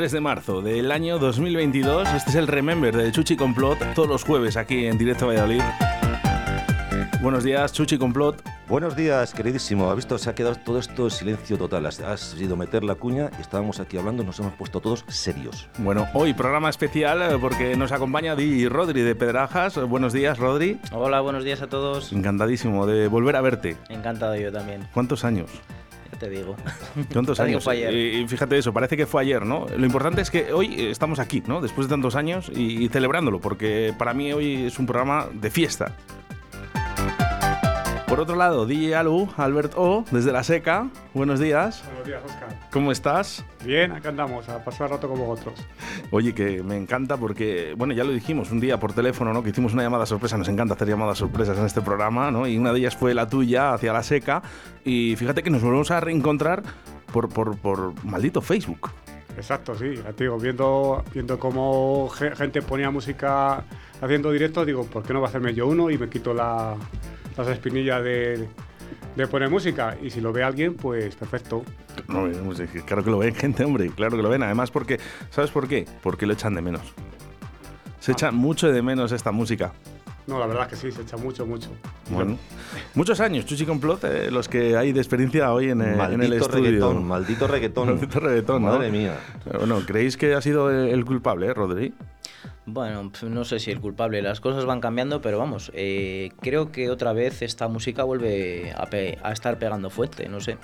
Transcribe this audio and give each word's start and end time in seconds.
3 0.00 0.12
de 0.12 0.20
marzo 0.22 0.62
del 0.62 0.92
año 0.92 1.18
2022. 1.18 2.08
Este 2.14 2.30
es 2.30 2.36
el 2.36 2.46
Remember 2.46 2.96
de 2.96 3.12
Chuchi 3.12 3.36
Complot, 3.36 3.78
todos 3.92 4.08
los 4.08 4.24
jueves 4.24 4.56
aquí 4.56 4.86
en 4.86 4.96
Directo 4.96 5.26
Valladolid. 5.26 5.60
Buenos 7.20 7.44
días, 7.44 7.70
Chuchi 7.74 7.98
Complot. 7.98 8.42
Buenos 8.66 8.96
días, 8.96 9.34
queridísimo. 9.34 9.90
¿Ha 9.90 9.94
visto? 9.94 10.16
Se 10.16 10.30
ha 10.30 10.34
quedado 10.34 10.54
todo 10.54 10.78
esto 10.78 11.04
en 11.04 11.10
silencio 11.10 11.58
total. 11.58 11.84
Has 11.84 12.34
ido 12.40 12.56
meter 12.56 12.82
la 12.82 12.94
cuña 12.94 13.30
y 13.36 13.42
estábamos 13.42 13.78
aquí 13.78 13.98
hablando, 13.98 14.24
nos 14.24 14.40
hemos 14.40 14.54
puesto 14.54 14.80
todos 14.80 15.04
serios. 15.08 15.68
Bueno, 15.76 16.08
hoy 16.14 16.32
programa 16.32 16.70
especial 16.70 17.20
eh, 17.20 17.38
porque 17.38 17.76
nos 17.76 17.92
acompaña 17.92 18.34
Di 18.34 18.68
Rodri 18.68 19.02
de 19.02 19.14
Pedrajas. 19.14 19.76
Buenos 19.86 20.14
días, 20.14 20.38
Rodri. 20.38 20.80
Hola, 20.92 21.20
buenos 21.20 21.44
días 21.44 21.60
a 21.60 21.68
todos. 21.68 22.10
Encantadísimo 22.10 22.86
de 22.86 23.06
volver 23.06 23.36
a 23.36 23.42
verte. 23.42 23.76
Encantado 23.90 24.34
yo 24.34 24.50
también. 24.50 24.88
¿Cuántos 24.94 25.26
años? 25.26 25.50
Te 26.20 26.30
digo. 26.30 26.54
¿Cuántos 27.12 27.40
años? 27.40 27.66
Y 27.66 28.24
fíjate 28.28 28.58
eso, 28.58 28.72
parece 28.72 28.96
que 28.96 29.06
fue 29.06 29.22
ayer, 29.22 29.44
¿no? 29.44 29.66
Lo 29.76 29.84
importante 29.84 30.20
es 30.20 30.30
que 30.30 30.52
hoy 30.52 30.86
estamos 30.90 31.18
aquí, 31.18 31.42
¿no? 31.46 31.60
Después 31.60 31.88
de 31.88 31.94
tantos 31.94 32.14
años 32.14 32.52
y 32.54 32.88
celebrándolo, 32.88 33.40
porque 33.40 33.92
para 33.98 34.14
mí 34.14 34.32
hoy 34.32 34.66
es 34.66 34.78
un 34.78 34.86
programa 34.86 35.26
de 35.32 35.50
fiesta. 35.50 35.96
Por 38.10 38.18
otro 38.18 38.34
lado, 38.34 38.66
DJ 38.66 38.96
Alu, 38.96 39.28
Albert 39.36 39.74
O, 39.76 40.04
desde 40.10 40.32
La 40.32 40.42
Seca. 40.42 40.88
Buenos 41.14 41.38
días. 41.38 41.84
Buenos 41.86 42.06
días, 42.08 42.20
Oscar. 42.26 42.58
¿Cómo 42.72 42.90
estás? 42.90 43.44
Bien, 43.64 43.92
acá 43.92 44.08
andamos, 44.08 44.48
a 44.48 44.64
pasar 44.64 44.88
el 44.88 44.94
rato 44.94 45.08
como 45.08 45.26
vosotros. 45.26 45.64
Oye, 46.10 46.34
que 46.34 46.60
me 46.64 46.76
encanta 46.76 47.16
porque, 47.16 47.72
bueno, 47.78 47.94
ya 47.94 48.02
lo 48.02 48.10
dijimos 48.10 48.50
un 48.50 48.58
día 48.58 48.80
por 48.80 48.92
teléfono, 48.92 49.32
¿no? 49.32 49.44
Que 49.44 49.50
hicimos 49.50 49.74
una 49.74 49.84
llamada 49.84 50.06
sorpresa. 50.06 50.36
Nos 50.36 50.48
encanta 50.48 50.74
hacer 50.74 50.88
llamadas 50.88 51.18
sorpresas 51.18 51.56
en 51.56 51.66
este 51.66 51.82
programa, 51.82 52.32
¿no? 52.32 52.48
Y 52.48 52.58
una 52.58 52.72
de 52.72 52.80
ellas 52.80 52.96
fue 52.96 53.14
la 53.14 53.28
tuya, 53.28 53.74
hacia 53.74 53.92
La 53.92 54.02
Seca. 54.02 54.42
Y 54.84 55.14
fíjate 55.14 55.44
que 55.44 55.50
nos 55.50 55.62
volvemos 55.62 55.92
a 55.92 56.00
reencontrar 56.00 56.64
por, 57.12 57.28
por, 57.28 57.58
por 57.58 58.04
maldito 58.04 58.42
Facebook. 58.42 58.90
Exacto, 59.36 59.76
sí, 59.76 59.94
digo, 60.18 60.36
viendo, 60.36 61.04
viendo 61.14 61.38
cómo 61.38 62.08
gente 62.08 62.60
ponía 62.60 62.90
música 62.90 63.62
haciendo 64.00 64.32
directo, 64.32 64.64
digo, 64.64 64.84
¿por 64.84 65.04
qué 65.04 65.12
no 65.12 65.20
va 65.20 65.28
a 65.28 65.30
hacerme 65.30 65.54
yo 65.54 65.68
uno? 65.68 65.90
Y 65.90 65.96
me 65.96 66.08
quito 66.08 66.34
la, 66.34 66.76
las 67.46 67.56
espinillas 67.56 68.02
de, 68.02 68.48
de 69.16 69.26
poner 69.26 69.50
música. 69.50 69.96
Y 70.02 70.10
si 70.10 70.20
lo 70.20 70.32
ve 70.32 70.42
alguien, 70.42 70.74
pues 70.74 71.14
perfecto. 71.14 71.62
No, 72.08 72.28
claro 72.86 73.04
que 73.04 73.10
lo 73.10 73.18
ven 73.18 73.34
gente, 73.36 73.64
hombre, 73.64 73.90
claro 73.94 74.16
que 74.16 74.22
lo 74.22 74.28
ven. 74.28 74.42
Además, 74.42 74.70
porque, 74.70 74.98
¿sabes 75.30 75.50
por 75.50 75.68
qué? 75.68 75.86
Porque 76.02 76.26
lo 76.26 76.32
echan 76.32 76.54
de 76.54 76.62
menos. 76.62 76.82
Se 77.98 78.12
echa 78.12 78.30
mucho 78.30 78.72
de 78.72 78.82
menos 78.82 79.12
esta 79.12 79.30
música. 79.30 79.72
No, 80.26 80.38
la 80.38 80.46
verdad 80.46 80.64
es 80.64 80.68
que 80.68 80.76
sí, 80.76 80.94
se 80.94 81.02
echa 81.02 81.16
mucho, 81.16 81.44
mucho. 81.44 81.70
Bueno, 82.08 82.38
muchos 82.94 83.18
años, 83.20 83.46
Chuchi 83.46 83.66
Complot, 83.66 84.04
eh, 84.04 84.30
los 84.30 84.48
que 84.48 84.76
hay 84.76 84.92
de 84.92 85.00
experiencia 85.00 85.52
hoy 85.52 85.70
en, 85.70 85.80
en 85.82 86.22
el 86.22 86.34
estudio. 86.34 86.64
Reggaetón, 86.64 87.04
maldito 87.04 87.48
reggaetón. 87.48 87.88
Maldito 87.94 88.20
reggaetón, 88.20 88.62
Madre 88.62 88.90
mía. 88.90 89.18
Bueno, 89.58 89.80
¿creéis 89.84 90.16
que 90.16 90.34
ha 90.34 90.40
sido 90.40 90.70
el 90.70 91.04
culpable, 91.04 91.48
eh, 91.48 91.54
Rodri? 91.54 91.92
Bueno, 92.66 93.10
no 93.22 93.44
sé 93.44 93.58
si 93.58 93.70
el 93.70 93.80
culpable, 93.80 94.22
las 94.22 94.40
cosas 94.40 94.64
van 94.64 94.80
cambiando, 94.80 95.20
pero 95.20 95.38
vamos, 95.38 95.70
eh, 95.74 96.30
creo 96.40 96.70
que 96.72 96.90
otra 96.90 97.12
vez 97.12 97.42
esta 97.42 97.68
música 97.68 98.04
vuelve 98.04 98.72
a, 98.72 98.88
a, 99.26 99.32
estar 99.32 99.58
pegando 99.58 99.90
fuerte, 99.90 100.28
no 100.28 100.40
sé. 100.40 100.58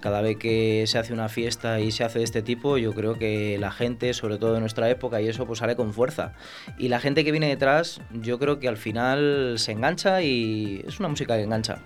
Cada 0.00 0.20
vez 0.20 0.36
que 0.36 0.84
se 0.86 0.98
hace 0.98 1.12
una 1.12 1.28
fiesta 1.28 1.80
y 1.80 1.90
se 1.90 2.04
hace 2.04 2.18
de 2.18 2.24
este 2.24 2.42
tipo, 2.42 2.78
yo 2.78 2.92
creo 2.92 3.14
que 3.14 3.56
la 3.58 3.70
gente, 3.70 4.12
sobre 4.12 4.38
todo 4.38 4.54
de 4.54 4.60
nuestra 4.60 4.90
época 4.90 5.20
y 5.20 5.28
eso, 5.28 5.46
pues 5.46 5.60
sale 5.60 5.74
con 5.74 5.92
fuerza. 5.92 6.32
Y 6.78 6.88
la 6.88 7.00
gente 7.00 7.24
que 7.24 7.32
viene 7.32 7.48
detrás, 7.48 8.00
yo 8.12 8.38
creo 8.38 8.58
que 8.58 8.68
al 8.68 8.76
final 8.76 9.54
se 9.56 9.72
engancha 9.72 10.22
y 10.22 10.84
es 10.86 11.00
una 11.00 11.08
música 11.08 11.36
que 11.36 11.42
engancha. 11.42 11.78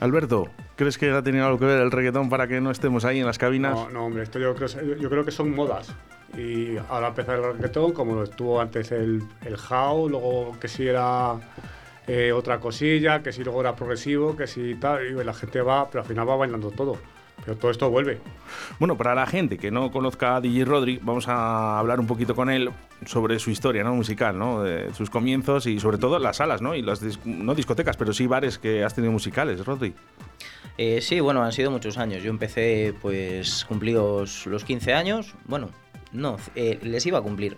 Alberto, 0.00 0.48
¿crees 0.76 0.96
que 0.96 1.10
ha 1.10 1.22
tenido 1.22 1.46
algo 1.46 1.58
que 1.58 1.64
ver 1.64 1.80
el 1.80 1.90
reggaetón 1.90 2.28
para 2.28 2.46
que 2.46 2.60
no 2.60 2.70
estemos 2.70 3.04
ahí 3.04 3.18
en 3.18 3.26
las 3.26 3.38
cabinas? 3.38 3.74
No, 3.74 3.90
no 3.90 4.06
hombre, 4.06 4.22
esto 4.22 4.38
yo 4.38 4.54
creo, 4.54 4.68
yo 4.96 5.10
creo 5.10 5.24
que 5.24 5.32
son 5.32 5.54
modas. 5.54 5.92
Y 6.36 6.76
ahora 6.88 7.08
empezar 7.08 7.38
el 7.38 7.54
reggaetón, 7.54 7.92
como 7.92 8.22
estuvo 8.22 8.60
antes 8.60 8.92
el, 8.92 9.22
el 9.44 9.56
how, 9.56 10.08
luego 10.08 10.56
que 10.60 10.68
si 10.68 10.86
era 10.86 11.34
eh, 12.06 12.32
otra 12.32 12.60
cosilla, 12.60 13.22
que 13.22 13.32
si 13.32 13.42
luego 13.42 13.60
era 13.60 13.74
progresivo, 13.74 14.36
que 14.36 14.46
si 14.46 14.76
tal, 14.76 15.04
y 15.04 15.24
la 15.24 15.34
gente 15.34 15.60
va, 15.62 15.90
pero 15.90 16.02
al 16.02 16.08
final 16.08 16.28
va 16.28 16.36
bailando 16.36 16.70
todo. 16.70 16.96
Pero 17.44 17.56
todo 17.56 17.70
esto 17.70 17.90
vuelve. 17.90 18.18
Bueno, 18.78 18.96
para 18.96 19.14
la 19.14 19.26
gente 19.26 19.58
que 19.58 19.70
no 19.70 19.90
conozca 19.90 20.36
a 20.36 20.40
DJ 20.40 20.64
Rodri, 20.64 21.00
vamos 21.02 21.28
a 21.28 21.78
hablar 21.78 22.00
un 22.00 22.06
poquito 22.06 22.34
con 22.34 22.50
él 22.50 22.70
sobre 23.06 23.38
su 23.38 23.50
historia 23.50 23.84
¿no? 23.84 23.94
musical, 23.94 24.38
¿no? 24.38 24.62
De 24.62 24.92
sus 24.94 25.08
comienzos 25.08 25.66
y 25.66 25.80
sobre 25.80 25.98
todo 25.98 26.18
las 26.18 26.38
salas, 26.38 26.60
¿no? 26.60 26.74
Y 26.74 26.82
las 26.82 27.00
no 27.24 27.54
discotecas, 27.54 27.96
pero 27.96 28.12
sí 28.12 28.26
bares 28.26 28.58
que 28.58 28.84
has 28.84 28.94
tenido 28.94 29.12
musicales, 29.12 29.64
Rodri. 29.64 29.94
Eh, 30.76 31.00
sí, 31.00 31.20
bueno, 31.20 31.42
han 31.42 31.52
sido 31.52 31.70
muchos 31.70 31.98
años. 31.98 32.22
Yo 32.22 32.30
empecé, 32.30 32.94
pues, 33.02 33.64
cumplidos 33.64 34.46
los 34.46 34.64
15 34.64 34.94
años. 34.94 35.34
Bueno, 35.44 35.70
no, 36.12 36.36
eh, 36.54 36.78
les 36.82 37.04
iba 37.06 37.18
a 37.18 37.22
cumplir. 37.22 37.56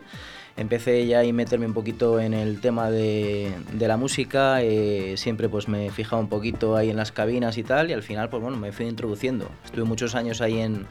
Empecé 0.60 1.06
ya 1.06 1.20
a 1.20 1.32
meterme 1.32 1.64
un 1.64 1.72
poquito 1.72 2.20
en 2.20 2.34
el 2.34 2.60
tema 2.60 2.90
de, 2.90 3.50
la 3.78 3.96
música, 3.96 4.60
eh, 4.60 5.14
siempre 5.16 5.48
pues 5.48 5.68
me 5.68 5.90
fijaba 5.90 6.20
un 6.20 6.28
poquito 6.28 6.76
ahí 6.76 6.90
en 6.90 6.98
las 6.98 7.12
cabinas 7.12 7.56
y 7.56 7.62
tal, 7.62 7.88
y 7.88 7.94
al 7.94 8.02
final 8.02 8.28
pues 8.28 8.42
bueno, 8.42 8.58
me 8.58 8.70
fui 8.70 8.84
introduciendo. 8.84 9.48
Estuve 9.64 9.84
muchos 9.84 10.14
años 10.14 10.42
ahí 10.42 10.60
en, 10.60 10.86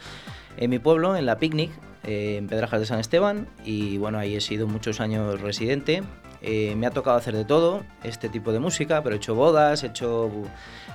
en 0.57 0.69
mi 0.71 0.79
pueblo, 0.79 1.15
en 1.15 1.27
la 1.27 1.37
Picnic, 1.37 1.69
eh, 2.03 2.37
en 2.37 2.47
Pedrajas 2.47 2.79
de 2.79 2.87
San 2.87 2.99
Esteban, 2.99 3.47
y 3.63 3.99
bueno, 3.99 4.17
ahí 4.17 4.35
he 4.35 4.41
sido 4.41 4.65
muchos 4.65 4.99
años 5.01 5.39
residente. 5.39 6.01
me 6.41 6.87
ha 6.87 6.89
tocado 6.89 7.17
hacer 7.17 7.35
de 7.35 7.45
todo, 7.45 7.83
este 8.03 8.27
tipo 8.27 8.51
de 8.51 8.57
música, 8.57 9.03
pero 9.03 9.13
he 9.13 9.17
hecho 9.19 9.35
bodas, 9.35 9.83
he 9.83 9.87
hecho 9.87 10.31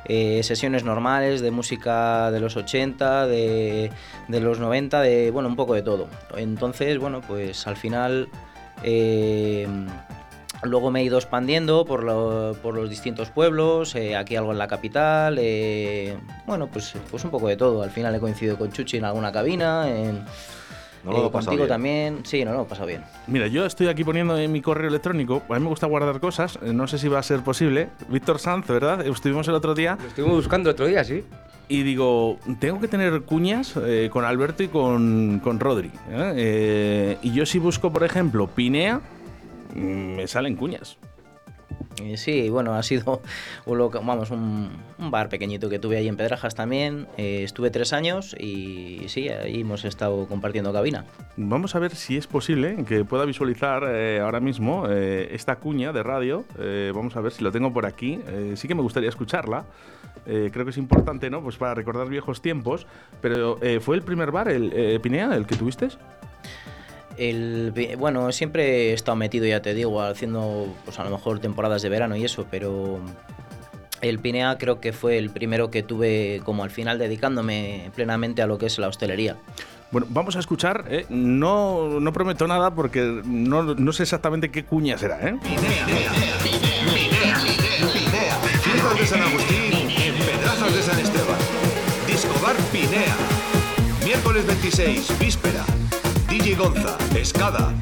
eh, 0.07 0.43
sesiones 0.43 0.83
normales 0.83 1.41
de 1.41 1.53
música 1.53 2.33
de 2.33 2.41
los 2.41 2.57
80, 2.57 3.29
de, 3.29 3.91
los 4.29 4.59
90, 4.59 5.01
de 5.01 5.31
bueno, 5.31 5.49
un 5.49 5.55
poco 5.55 5.75
de 5.75 5.83
todo. 5.83 6.09
Entonces, 6.37 6.99
bueno, 6.99 7.21
pues 7.21 7.69
al 7.69 7.77
final 7.77 8.29
eh, 8.83 9.67
luego 10.63 10.91
me 10.91 11.01
he 11.01 11.05
ido 11.05 11.19
expandiendo 11.19 11.85
por, 11.85 12.03
los 12.03 12.91
distintos 12.91 13.31
pueblos, 13.31 13.95
eh, 13.95 14.17
aquí 14.17 14.37
algo 14.37 14.53
en 14.53 14.59
la 14.59 14.69
capital, 14.69 15.39
bueno, 16.47 16.69
pues, 16.69 16.95
pues 17.11 17.25
un 17.25 17.31
poco 17.31 17.49
de 17.49 17.57
todo. 17.57 17.83
Al 17.83 17.91
final 17.91 18.15
he 18.15 18.21
coincidido 18.21 18.59
con 18.59 18.73
Chuchi 18.73 18.97
en 18.97 19.05
alguna 19.05 19.33
cabina, 19.33 19.87
no 21.05 21.13
lo 21.13 21.33
contigo 21.33 21.67
también. 21.67 22.21
Sí, 22.25 22.45
no, 22.45 22.53
lo 22.53 22.63
he 22.63 22.65
pasado 22.65 22.87
bien. 22.87 23.03
Mira, 23.27 23.47
yo 23.47 23.67
estoy 23.67 23.89
aquí 23.89 24.05
poniendo 24.05 24.39
en 24.39 24.51
mi 24.51 24.61
correo 24.61 24.89
electrónico. 24.89 25.43
A 25.49 25.55
mí 25.55 25.61
me 25.61 25.69
gusta 25.69 25.87
guardar 25.87 26.21
cosas. 26.21 26.59
Eh, 26.63 26.73
no 26.73 26.87
sé 26.87 26.99
si 26.99 27.09
va 27.09 27.19
a 27.19 27.23
ser 27.23 27.41
posible. 27.41 27.89
Víctor 28.09 28.39
Sanz, 28.39 28.67
¿verdad? 28.67 29.07
Estuvimos 29.07 29.47
el 29.49 29.55
otro 29.55 29.75
día. 29.75 29.99
Lo 30.01 30.09
estuvimos 30.09 30.37
buscando 30.37 30.71
el 30.71 30.75
otro 30.75 30.87
día, 30.87 31.05
sí. 31.05 31.25
Y 31.69 31.83
digo, 31.83 32.39
tengo 32.59 32.81
que 32.81 32.89
tener 32.89 33.23
cuñas 33.23 33.75
eh, 33.77 34.09
con 34.13 34.25
Alberto 34.25 34.63
y 34.63 34.69
con, 34.69 35.41
con 35.43 35.61
Rodri. 35.61 35.91
¿eh? 36.11 37.19
y 37.23 37.33
yo 37.33 37.47
si 37.47 37.59
busco, 37.59 37.91
por 37.91 38.05
ejemplo, 38.05 38.47
Pinea, 38.49 39.01
mm, 39.75 40.17
me 40.17 40.27
salen 40.27 40.57
cuñas. 40.57 40.99
Eh, 42.03 42.17
sí, 42.17 42.49
bueno, 42.49 42.75
ha 42.75 42.83
sido 42.83 43.23
un, 43.67 43.79
vamos, 43.79 44.31
un, 44.31 44.71
bar 44.99 45.29
pequeñito 45.29 45.69
que 45.69 45.79
tuve 45.79 45.97
ahí 45.97 46.09
en 46.09 46.17
Pedrajas 46.17 46.55
también. 46.55 47.07
Eh, 47.17 47.43
estuve 47.45 47.71
tres 47.71 47.93
años 47.93 48.35
y 48.39 49.03
sí, 49.09 49.29
ahí 49.29 49.61
hemos 49.61 49.85
estado 49.85 50.27
compartiendo 50.27 50.73
cabina. 50.73 51.05
Vamos 51.37 51.75
a 51.75 51.79
ver 51.79 51.95
si 51.95 52.17
es 52.17 52.27
posible 52.27 52.85
que 52.87 53.05
pueda 53.05 53.25
visualizar 53.25 53.85
eh, 53.87 54.21
ahora 54.21 54.41
mismo 54.41 54.87
esta 54.89 55.57
cuña 55.57 55.93
de 55.93 56.03
radio. 56.03 56.45
vamos 56.95 57.17
a 57.17 57.21
ver 57.21 57.33
si 57.33 57.43
lo 57.43 57.53
tengo 57.53 57.73
por 57.73 57.87
aquí. 57.87 58.21
sí 58.55 58.69
que 58.69 58.75
me 58.75 58.83
gustaría 58.83 59.09
escucharla. 59.09 59.65
creo 60.25 60.65
que 60.65 60.71
es 60.71 60.79
importante, 60.79 61.31
¿no? 61.31 61.43
Pues 61.43 61.57
para 61.57 61.75
recordar 61.75 62.09
viejos 62.09 62.41
tiempos. 62.41 62.87
Pero 63.21 63.59
¿fue 63.81 63.97
el 63.97 64.03
primer 64.03 64.31
bar, 64.31 64.49
el 64.49 65.01
Pinea, 65.01 65.35
el 65.35 65.47
que 65.47 65.57
tuviste? 65.57 65.89
El, 67.17 67.73
bueno, 67.99 68.33
siempre 68.33 68.91
he 68.91 68.93
estado 68.93 69.17
metido, 69.17 69.47
ya 69.47 69.63
te 69.63 69.75
digo, 69.75 70.03
haciendo 70.03 70.67
pues 70.85 70.99
a 70.99 71.05
lo 71.05 71.11
mejor 71.11 71.39
temporadas 71.39 71.83
de 71.83 71.89
verano 71.89 72.17
y 72.17 72.25
eso, 72.25 72.47
pero 72.51 73.01
el 74.01 74.19
Pinea 74.19 74.59
creo 74.59 74.81
que 74.81 74.93
fue 74.93 75.19
el 75.19 75.31
primero 75.31 75.71
que 75.71 75.83
tuve 75.83 76.41
como 76.45 76.65
al 76.65 76.71
final 76.71 76.99
dedicándome 76.99 77.91
plenamente 77.95 78.43
a 78.43 78.47
lo 78.47 78.59
que 78.59 78.67
es 78.67 78.79
la 78.79 78.89
hostelería. 78.89 79.37
Bueno, 79.91 80.09
vamos 80.11 80.35
a 80.35 80.41
escuchar, 80.41 80.87
¿eh? 80.89 81.07
no, 81.09 82.01
no, 82.01 82.13
prometo 82.13 82.49
nada 82.49 82.75
porque 82.75 83.23
no, 83.25 83.63
no, 83.63 83.93
sé 83.93 84.03
exactamente 84.03 84.51
qué 84.51 84.65
cuña 84.65 84.99
será. 84.99 85.21
¿eh? 85.21 85.39
Pinea, 85.41 85.87
Pinea, 85.87 86.39
Pinea, 86.43 87.49
Pinea, 87.93 88.95
de 88.99 89.07
San 89.07 89.23
Agustín 89.23 89.73
en 89.73 90.15
Pedrazos 90.17 90.75
de 90.75 90.83
San 90.83 90.99
Esteban. 90.99 91.39
Discobar 92.09 92.57
Pinea. 92.73 93.17
Miércoles 94.05 94.47
26, 94.47 95.19
víspera. 95.19 95.65
Gonza, 96.57 96.97
Escada, 97.17 97.73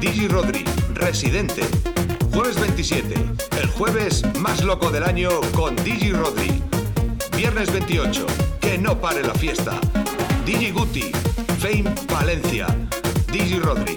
DJ 0.00 0.28
Rodri, 0.28 0.64
Residente. 0.94 1.62
Jueves 2.32 2.60
27, 2.60 3.14
el 3.60 3.68
jueves 3.70 4.22
más 4.38 4.62
loco 4.62 4.90
del 4.90 5.02
año 5.04 5.30
con 5.52 5.74
DJ 5.76 6.12
Rodri. 6.12 6.62
Viernes 7.36 7.72
28, 7.72 8.26
que 8.60 8.78
no 8.78 9.00
pare 9.00 9.22
la 9.22 9.34
fiesta. 9.34 9.80
DJ 10.46 10.72
Guti, 10.72 11.10
Fame 11.58 11.92
Valencia, 12.12 12.66
DJ 13.32 13.58
Rodri. 13.60 13.96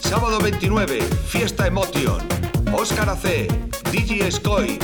Sábado 0.00 0.38
29, 0.40 1.00
Fiesta 1.26 1.66
Emotion, 1.66 2.20
Oscar 2.72 3.08
AC, 3.10 3.48
DJ 3.90 4.30
Scoy, 4.30 4.78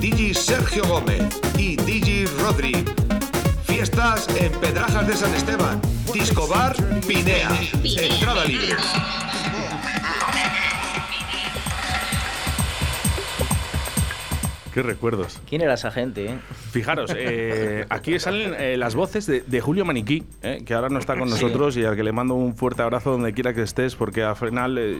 DJ 0.00 0.34
Sergio 0.34 0.84
Gómez 0.86 1.22
y 1.56 1.76
DJ 1.76 2.26
Rodri. 2.40 2.84
Fiestas 3.72 4.28
en 4.38 4.52
Pedrajas 4.60 5.06
de 5.06 5.16
San 5.16 5.34
Esteban, 5.34 5.80
Disco 6.12 6.46
Bar 6.46 6.76
Pinea, 7.06 7.48
entrada 7.82 8.44
libre. 8.44 8.76
Qué 14.74 14.82
recuerdos. 14.82 15.38
¿Quién 15.48 15.60
era 15.62 15.74
esa 15.74 15.90
gente? 15.90 16.26
Eh? 16.26 16.38
Fijaros, 16.70 17.12
eh, 17.14 17.84
aquí 17.90 18.18
salen 18.18 18.54
eh, 18.58 18.76
las 18.78 18.94
voces 18.94 19.26
de, 19.26 19.42
de 19.42 19.60
Julio 19.60 19.84
Maniquí, 19.84 20.24
eh, 20.42 20.62
que 20.64 20.72
ahora 20.74 20.88
no 20.88 20.98
está 20.98 21.14
con 21.16 21.28
Sí. 21.28 21.34
nosotros 21.34 21.76
y 21.76 21.84
al 21.84 21.94
que 21.94 22.02
le 22.02 22.12
mando 22.12 22.34
un 22.34 22.56
fuerte 22.56 22.80
abrazo 22.82 23.10
donde 23.10 23.32
quiera 23.34 23.52
que 23.52 23.62
estés, 23.62 23.96
porque 23.96 24.22
al 24.22 24.34
final 24.36 24.78
eh, 24.78 24.96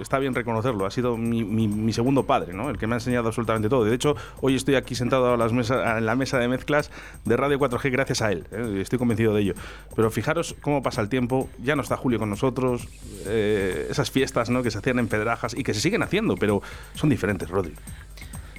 está 0.00 0.18
bien 0.18 0.34
reconocerlo. 0.34 0.84
Ha 0.84 0.90
sido 0.90 1.16
mi, 1.16 1.42
mi- 1.44 1.68
mi 1.68 1.92
segundo 1.92 2.24
padre, 2.26 2.52
¿no? 2.52 2.68
el 2.68 2.76
que 2.76 2.86
me 2.86 2.94
ha 2.94 2.98
enseñado 2.98 3.28
absolutamente 3.28 3.68
todo. 3.70 3.84
De 3.84 3.94
hecho, 3.94 4.14
hoy 4.42 4.54
estoy 4.56 4.74
aquí 4.74 4.94
sentado 4.94 5.32
a 5.32 5.36
las 5.38 5.52
mesa- 5.52 5.96
en 5.98 6.04
la 6.04 6.14
mesa 6.14 6.38
de 6.38 6.48
mezclas 6.48 6.90
de 7.24 7.36
Radio 7.36 7.58
4G 7.58 7.90
gracias 7.90 8.20
a 8.22 8.30
él. 8.30 8.44
¿eh? 8.52 8.78
Estoy 8.82 8.98
convencido 8.98 9.32
de 9.34 9.40
ello. 9.40 9.54
Pero 9.96 10.10
fijaros 10.10 10.54
cómo 10.60 10.82
pasa 10.82 11.00
el 11.00 11.08
tiempo. 11.08 11.48
Ya 11.62 11.76
no 11.76 11.82
está 11.82 11.96
Julio 11.96 12.18
con 12.18 12.28
nosotros. 12.30 12.86
esas 13.26 14.10
fiestas 14.10 14.50
¿no? 14.50 14.62
que 14.62 14.70
se 14.70 14.78
hacían 14.78 14.98
en 14.98 15.08
Pedrajas 15.08 15.54
y 15.56 15.62
que 15.62 15.72
se 15.74 15.80
siguen 15.80 16.02
haciendo, 16.02 16.34
pero 16.36 16.62
son 16.94 17.08
diferentes, 17.10 17.48
Rodri. 17.48 17.72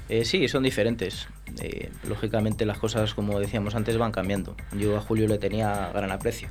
Eh, 0.09 0.25
sí, 0.25 0.47
son 0.47 0.63
diferentes. 0.63 1.27
Eh, 1.61 1.91
lógicamente 2.07 2.65
las 2.65 2.79
cosas, 2.79 3.13
como 3.13 3.39
decíamos 3.39 3.75
antes, 3.75 3.97
van 3.97 4.11
cambiando. 4.11 4.56
Yo 4.77 4.97
a 4.97 5.01
Julio 5.01 5.27
le 5.27 5.38
tenía 5.38 5.91
gran 5.94 6.11
aprecio. 6.11 6.50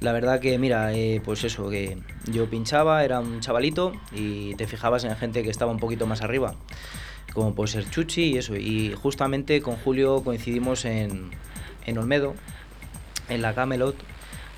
La 0.00 0.12
verdad 0.12 0.40
que, 0.40 0.58
mira, 0.58 0.92
eh, 0.92 1.20
pues 1.24 1.44
eso, 1.44 1.70
que 1.70 1.98
yo 2.30 2.50
pinchaba, 2.50 3.04
era 3.04 3.20
un 3.20 3.40
chavalito 3.40 3.92
y 4.12 4.54
te 4.56 4.66
fijabas 4.66 5.04
en 5.04 5.16
gente 5.16 5.42
que 5.42 5.50
estaba 5.50 5.72
un 5.72 5.78
poquito 5.78 6.06
más 6.06 6.22
arriba, 6.22 6.54
como 7.32 7.54
puede 7.54 7.68
ser 7.68 7.88
Chuchi 7.88 8.22
y 8.22 8.38
eso. 8.38 8.56
Y 8.56 8.94
justamente 8.94 9.60
con 9.60 9.76
Julio 9.76 10.22
coincidimos 10.22 10.84
en, 10.84 11.30
en 11.86 11.98
Olmedo, 11.98 12.34
en 13.28 13.42
la 13.42 13.54
Camelot, 13.54 13.96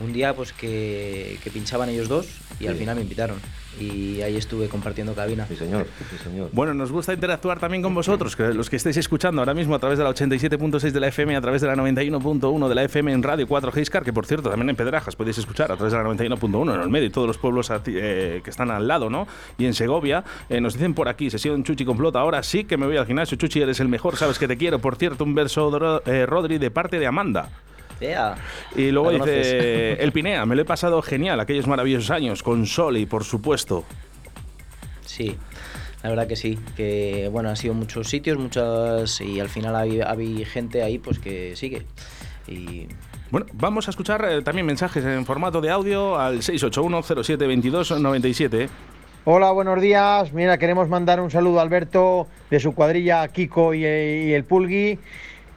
un 0.01 0.13
día 0.13 0.35
pues 0.35 0.53
que, 0.53 1.39
que 1.43 1.51
pinchaban 1.51 1.89
ellos 1.89 2.09
dos 2.09 2.27
y 2.59 2.67
al 2.67 2.77
final 2.77 2.97
me 2.97 3.03
invitaron. 3.03 3.39
Y 3.79 4.21
ahí 4.21 4.37
estuve 4.37 4.69
compartiendo 4.69 5.15
cabina. 5.15 5.47
Sí, 5.47 5.57
señor, 5.57 5.87
sí, 6.11 6.17
señor. 6.25 6.51
Bueno, 6.53 6.75
nos 6.75 6.91
gusta 6.93 7.15
interactuar 7.15 7.59
también 7.61 7.83
con 7.83 7.95
vosotros, 7.95 8.35
que 8.37 8.53
los 8.53 8.69
que 8.69 8.77
estáis 8.77 8.97
escuchando 8.97 9.41
ahora 9.41 9.55
mismo 9.55 9.75
a 9.75 9.79
través 9.79 9.97
de 9.97 10.05
la 10.05 10.11
87.6 10.11 10.91
de 10.91 11.01
la 11.01 11.09
FM, 11.09 11.37
a 11.37 11.41
través 11.41 11.63
de 11.63 11.69
la 11.69 11.77
91.1 11.77 12.69
de 12.69 12.75
la 12.75 12.83
FM 12.85 13.13
en 13.13 13.23
Radio 13.23 13.47
4 13.47 13.73
Giscar, 13.73 14.03
que 14.03 14.13
por 14.13 14.27
cierto 14.27 14.51
también 14.51 14.71
en 14.71 14.77
Pedrajas 14.77 15.15
podéis 15.17 15.39
escuchar 15.39 15.71
a 15.73 15.77
través 15.77 15.93
de 15.93 15.99
la 15.99 16.05
91.1 16.05 16.75
en 16.75 16.81
el 16.81 16.91
medio 16.91 17.07
y 17.07 17.11
todos 17.11 17.27
los 17.29 17.39
pueblos 17.39 17.69
ti- 17.85 17.95
eh, 17.97 18.41
que 18.45 18.51
están 18.51 18.71
al 18.71 18.87
lado, 18.89 19.09
¿no? 19.09 19.27
Y 19.57 19.65
en 19.67 19.73
Segovia, 19.75 20.25
eh, 20.49 20.61
nos 20.61 20.75
dicen 20.75 20.93
por 20.95 21.09
aquí, 21.09 21.31
sesión 21.31 21.63
Chuchi 21.63 21.85
complota, 21.85 22.19
ahora 22.21 22.43
sí 22.43 22.65
que 22.65 22.77
me 22.77 22.87
voy 22.87 22.97
al 22.97 23.07
gimnasio, 23.07 23.39
Chuchi, 23.39 23.61
eres 23.63 23.81
el 23.81 23.89
mejor, 23.89 24.17
sabes 24.17 24.39
que 24.39 24.49
te 24.49 24.57
quiero. 24.57 24.79
Por 24.81 24.97
cierto, 24.97 25.25
un 25.25 25.35
verso, 25.35 25.71
Dro- 25.71 26.03
eh, 26.07 26.27
Rodri, 26.27 26.59
de 26.59 26.71
parte 26.71 26.99
de 26.99 27.07
Amanda. 27.07 27.49
Y 28.77 28.91
luego 28.91 29.13
dice, 29.13 30.03
el 30.03 30.13
Pinea, 30.13 30.45
me 30.47 30.57
lo 30.57 30.63
he 30.63 30.65
pasado 30.65 31.03
genial, 31.03 31.39
aquellos 31.41 31.67
maravillosos 31.67 32.11
años, 32.11 32.43
con 32.43 32.65
Sol 32.67 32.97
y 32.97 33.05
por 33.07 33.25
supuesto. 33.25 33.85
Sí, 35.05 35.37
la 36.03 36.09
verdad 36.11 36.27
que 36.27 36.37
sí, 36.37 36.59
que 36.77 37.29
bueno, 37.31 37.51
han 37.51 37.57
sido 37.57 37.75
muchos 37.75 38.09
sitios, 38.09 38.39
muchas 38.39 39.21
y 39.21 39.41
al 39.41 39.49
final 39.49 39.77
hay 39.77 40.45
gente 40.45 40.83
ahí 40.83 40.99
pues 40.99 41.19
que 41.19 41.57
sigue. 41.57 41.87
Y 42.49 42.87
Bueno, 43.31 43.47
vamos 43.53 43.87
a 43.87 43.91
escuchar 43.91 44.27
eh, 44.29 44.41
también 44.43 44.67
mensajes 44.67 45.05
en 45.05 45.27
formato 45.27 45.61
de 45.61 45.71
audio 45.71 46.19
al 46.19 46.39
681-0722-97. 46.39 48.69
Hola, 49.27 49.53
buenos 49.53 49.81
días. 49.83 50.33
Mira, 50.33 50.57
queremos 50.59 50.89
mandar 50.89 51.21
un 51.21 51.31
saludo 51.31 51.59
a 51.59 51.63
Alberto 51.63 52.27
de 52.51 52.59
su 52.59 52.75
cuadrilla 52.75 53.29
Kiko 53.29 53.75
y, 53.75 53.85
y 53.85 54.33
el 54.33 54.45
Pulgui 54.45 54.99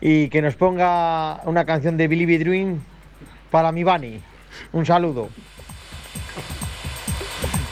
y 0.06 0.28
que 0.28 0.42
nos 0.42 0.56
ponga 0.56 1.40
una 1.46 1.64
canción 1.64 1.96
de 1.96 2.10
Billy 2.10 2.38
Dream 2.38 2.82
para 3.50 3.72
mi 3.72 3.86
Bani. 3.86 4.20
Un 4.74 4.86
saludo. 4.86 5.30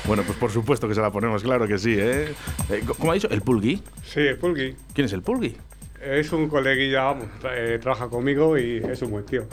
Bueno, 0.06 0.24
pues 0.24 0.38
por 0.38 0.50
supuesto 0.50 0.88
que 0.88 0.96
se 0.96 1.02
la 1.02 1.12
ponemos, 1.12 1.44
claro 1.44 1.68
que 1.68 1.78
sí, 1.78 1.94
¿eh? 2.00 2.34
Eh, 2.70 2.84
¿Cómo 2.98 3.12
ha 3.12 3.16
dicho? 3.16 3.30
¿El 3.30 3.42
Pulgui? 3.42 3.84
Sí, 4.06 4.22
el 4.22 4.38
Pulgui. 4.38 4.78
¿Quién 4.94 5.06
es 5.06 5.14
el 5.14 5.24
Pulgui? 5.24 5.58
Es 6.02 6.32
un 6.32 6.48
coleguilla, 6.48 7.04
vamos, 7.04 7.28
eh, 7.54 7.78
trabaja 7.82 8.08
conmigo 8.08 8.58
y 8.58 8.78
es 8.78 9.02
un 9.02 9.12
buen 9.12 9.26
tío. 9.26 9.46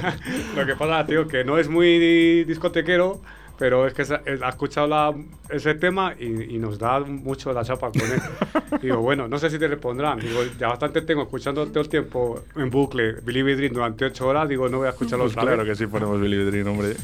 Lo 0.56 0.64
que 0.64 0.76
pasa, 0.76 1.04
tío, 1.06 1.28
que 1.28 1.44
no 1.44 1.58
es 1.58 1.68
muy 1.68 2.44
discotequero, 2.44 3.20
pero 3.58 3.86
es 3.86 3.94
que 3.94 4.02
él 4.26 4.42
ha 4.42 4.48
escuchado 4.48 4.86
la- 4.86 5.14
ese 5.48 5.74
tema 5.74 6.14
y, 6.18 6.54
y 6.56 6.58
nos 6.58 6.78
da 6.78 7.00
mucho 7.00 7.52
la 7.52 7.64
chapa 7.64 7.90
con 7.92 8.00
él. 8.02 8.20
Digo, 8.82 8.98
bueno, 8.98 9.28
no 9.28 9.38
sé 9.38 9.48
si 9.50 9.58
te 9.58 9.68
repondrán. 9.68 10.18
Digo, 10.18 10.40
ya 10.58 10.68
bastante 10.68 11.02
tengo 11.02 11.22
escuchando 11.22 11.66
todo 11.68 11.80
el 11.80 11.88
tiempo 11.88 12.42
en 12.56 12.68
bucle 12.70 13.12
Believe 13.22 13.54
Dream 13.56 13.72
durante 13.72 14.04
ocho 14.06 14.26
horas. 14.26 14.48
Digo, 14.48 14.68
no 14.68 14.78
voy 14.78 14.86
a 14.88 14.90
escucharlo 14.90 15.24
Pues 15.24 15.32
otra 15.34 15.42
claro 15.44 15.58
vez. 15.64 15.68
que 15.78 15.84
sí 15.84 15.86
ponemos 15.90 16.20
Billy 16.20 16.44
Dream, 16.44 16.68
hombre. 16.68 16.96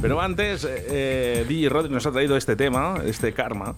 Pero 0.00 0.20
antes, 0.20 0.64
eh, 0.64 0.86
eh, 0.88 1.44
DJ 1.48 1.68
Rodri 1.68 1.92
nos 1.92 2.06
ha 2.06 2.12
traído 2.12 2.36
este 2.36 2.54
tema, 2.56 2.98
este 3.04 3.32
karma. 3.32 3.74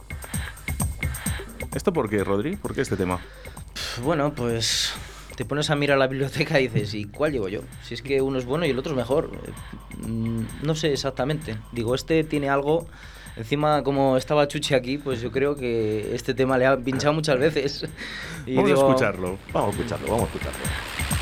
¿Esto 1.74 1.92
por 1.92 2.08
qué, 2.08 2.24
Rodri? 2.24 2.56
¿Por 2.56 2.74
qué 2.74 2.80
este 2.82 2.96
tema? 2.96 3.18
bueno, 4.02 4.32
pues 4.34 4.92
te 5.38 5.44
pones 5.44 5.70
a 5.70 5.76
mirar 5.76 5.98
la 5.98 6.08
biblioteca 6.08 6.58
y 6.60 6.66
dices, 6.66 6.94
¿y 6.94 7.04
cuál 7.04 7.30
llevo 7.30 7.48
yo? 7.48 7.60
Si 7.84 7.94
es 7.94 8.02
que 8.02 8.20
uno 8.20 8.40
es 8.40 8.44
bueno 8.44 8.66
y 8.66 8.70
el 8.70 8.78
otro 8.80 8.90
es 8.90 8.96
mejor. 8.96 9.30
Mm, 10.04 10.42
No 10.62 10.74
sé 10.74 10.92
exactamente. 10.92 11.56
Digo, 11.70 11.94
este 11.94 12.24
tiene 12.24 12.48
algo. 12.48 12.88
Encima, 13.36 13.84
como 13.84 14.16
estaba 14.16 14.48
Chuchi 14.48 14.74
aquí, 14.74 14.98
pues 14.98 15.20
yo 15.20 15.30
creo 15.30 15.54
que 15.54 16.12
este 16.12 16.34
tema 16.34 16.58
le 16.58 16.66
ha 16.66 16.76
pinchado 16.76 17.14
muchas 17.14 17.38
veces. 17.38 17.86
Y 18.46 18.56
Vamos 18.56 18.68
digo, 18.70 18.84
a 18.84 18.88
escucharlo. 18.90 19.38
Vamos 19.52 19.68
a 19.68 19.78
escucharlo, 19.78 20.06
vamos 20.08 20.22
a 20.22 20.26
escucharlo. 20.26 21.17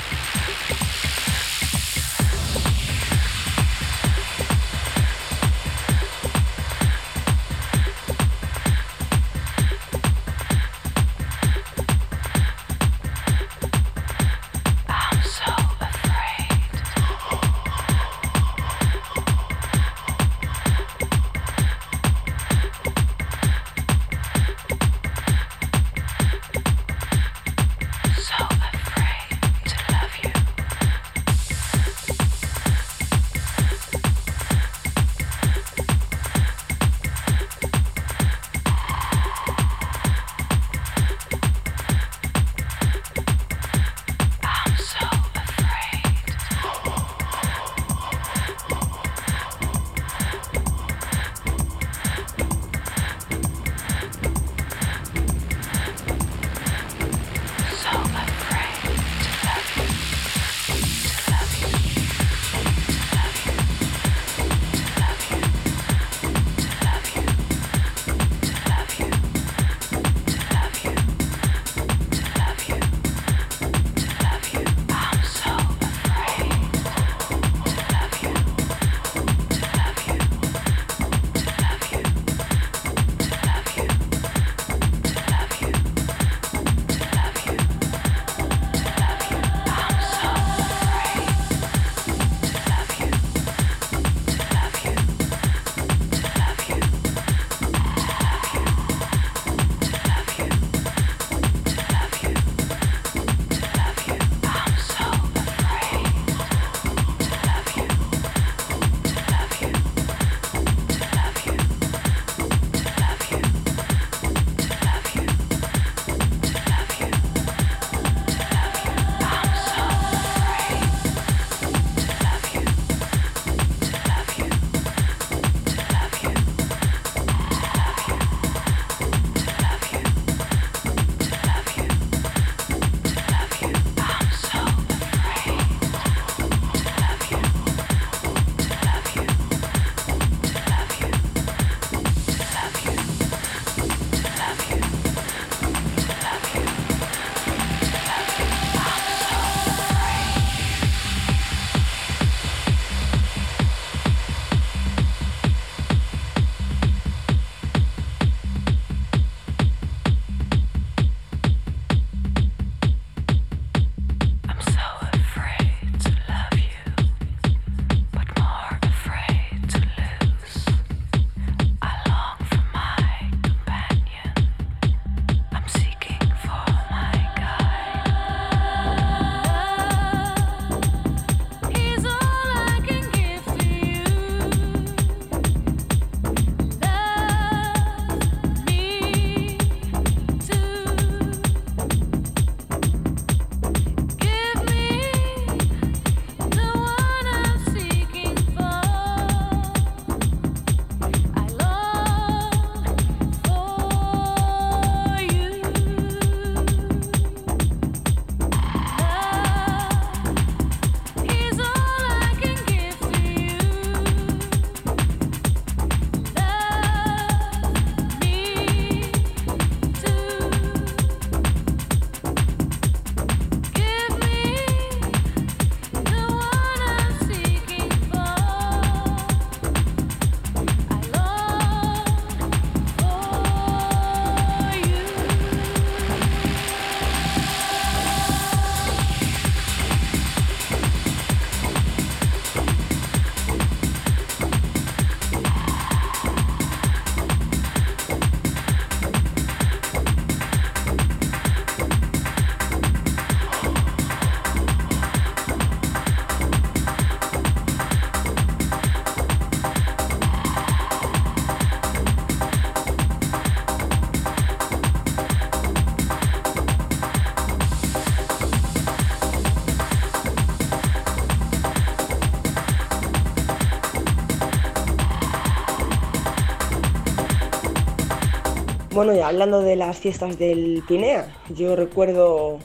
Bueno, 278.97 279.15
y 279.15 279.21
hablando 279.21 279.61
de 279.61 279.77
las 279.77 279.99
fiestas 279.99 280.39
del 280.39 280.83
Pinea, 280.89 281.29
yo 281.51 281.77
recuerdo 281.77 282.61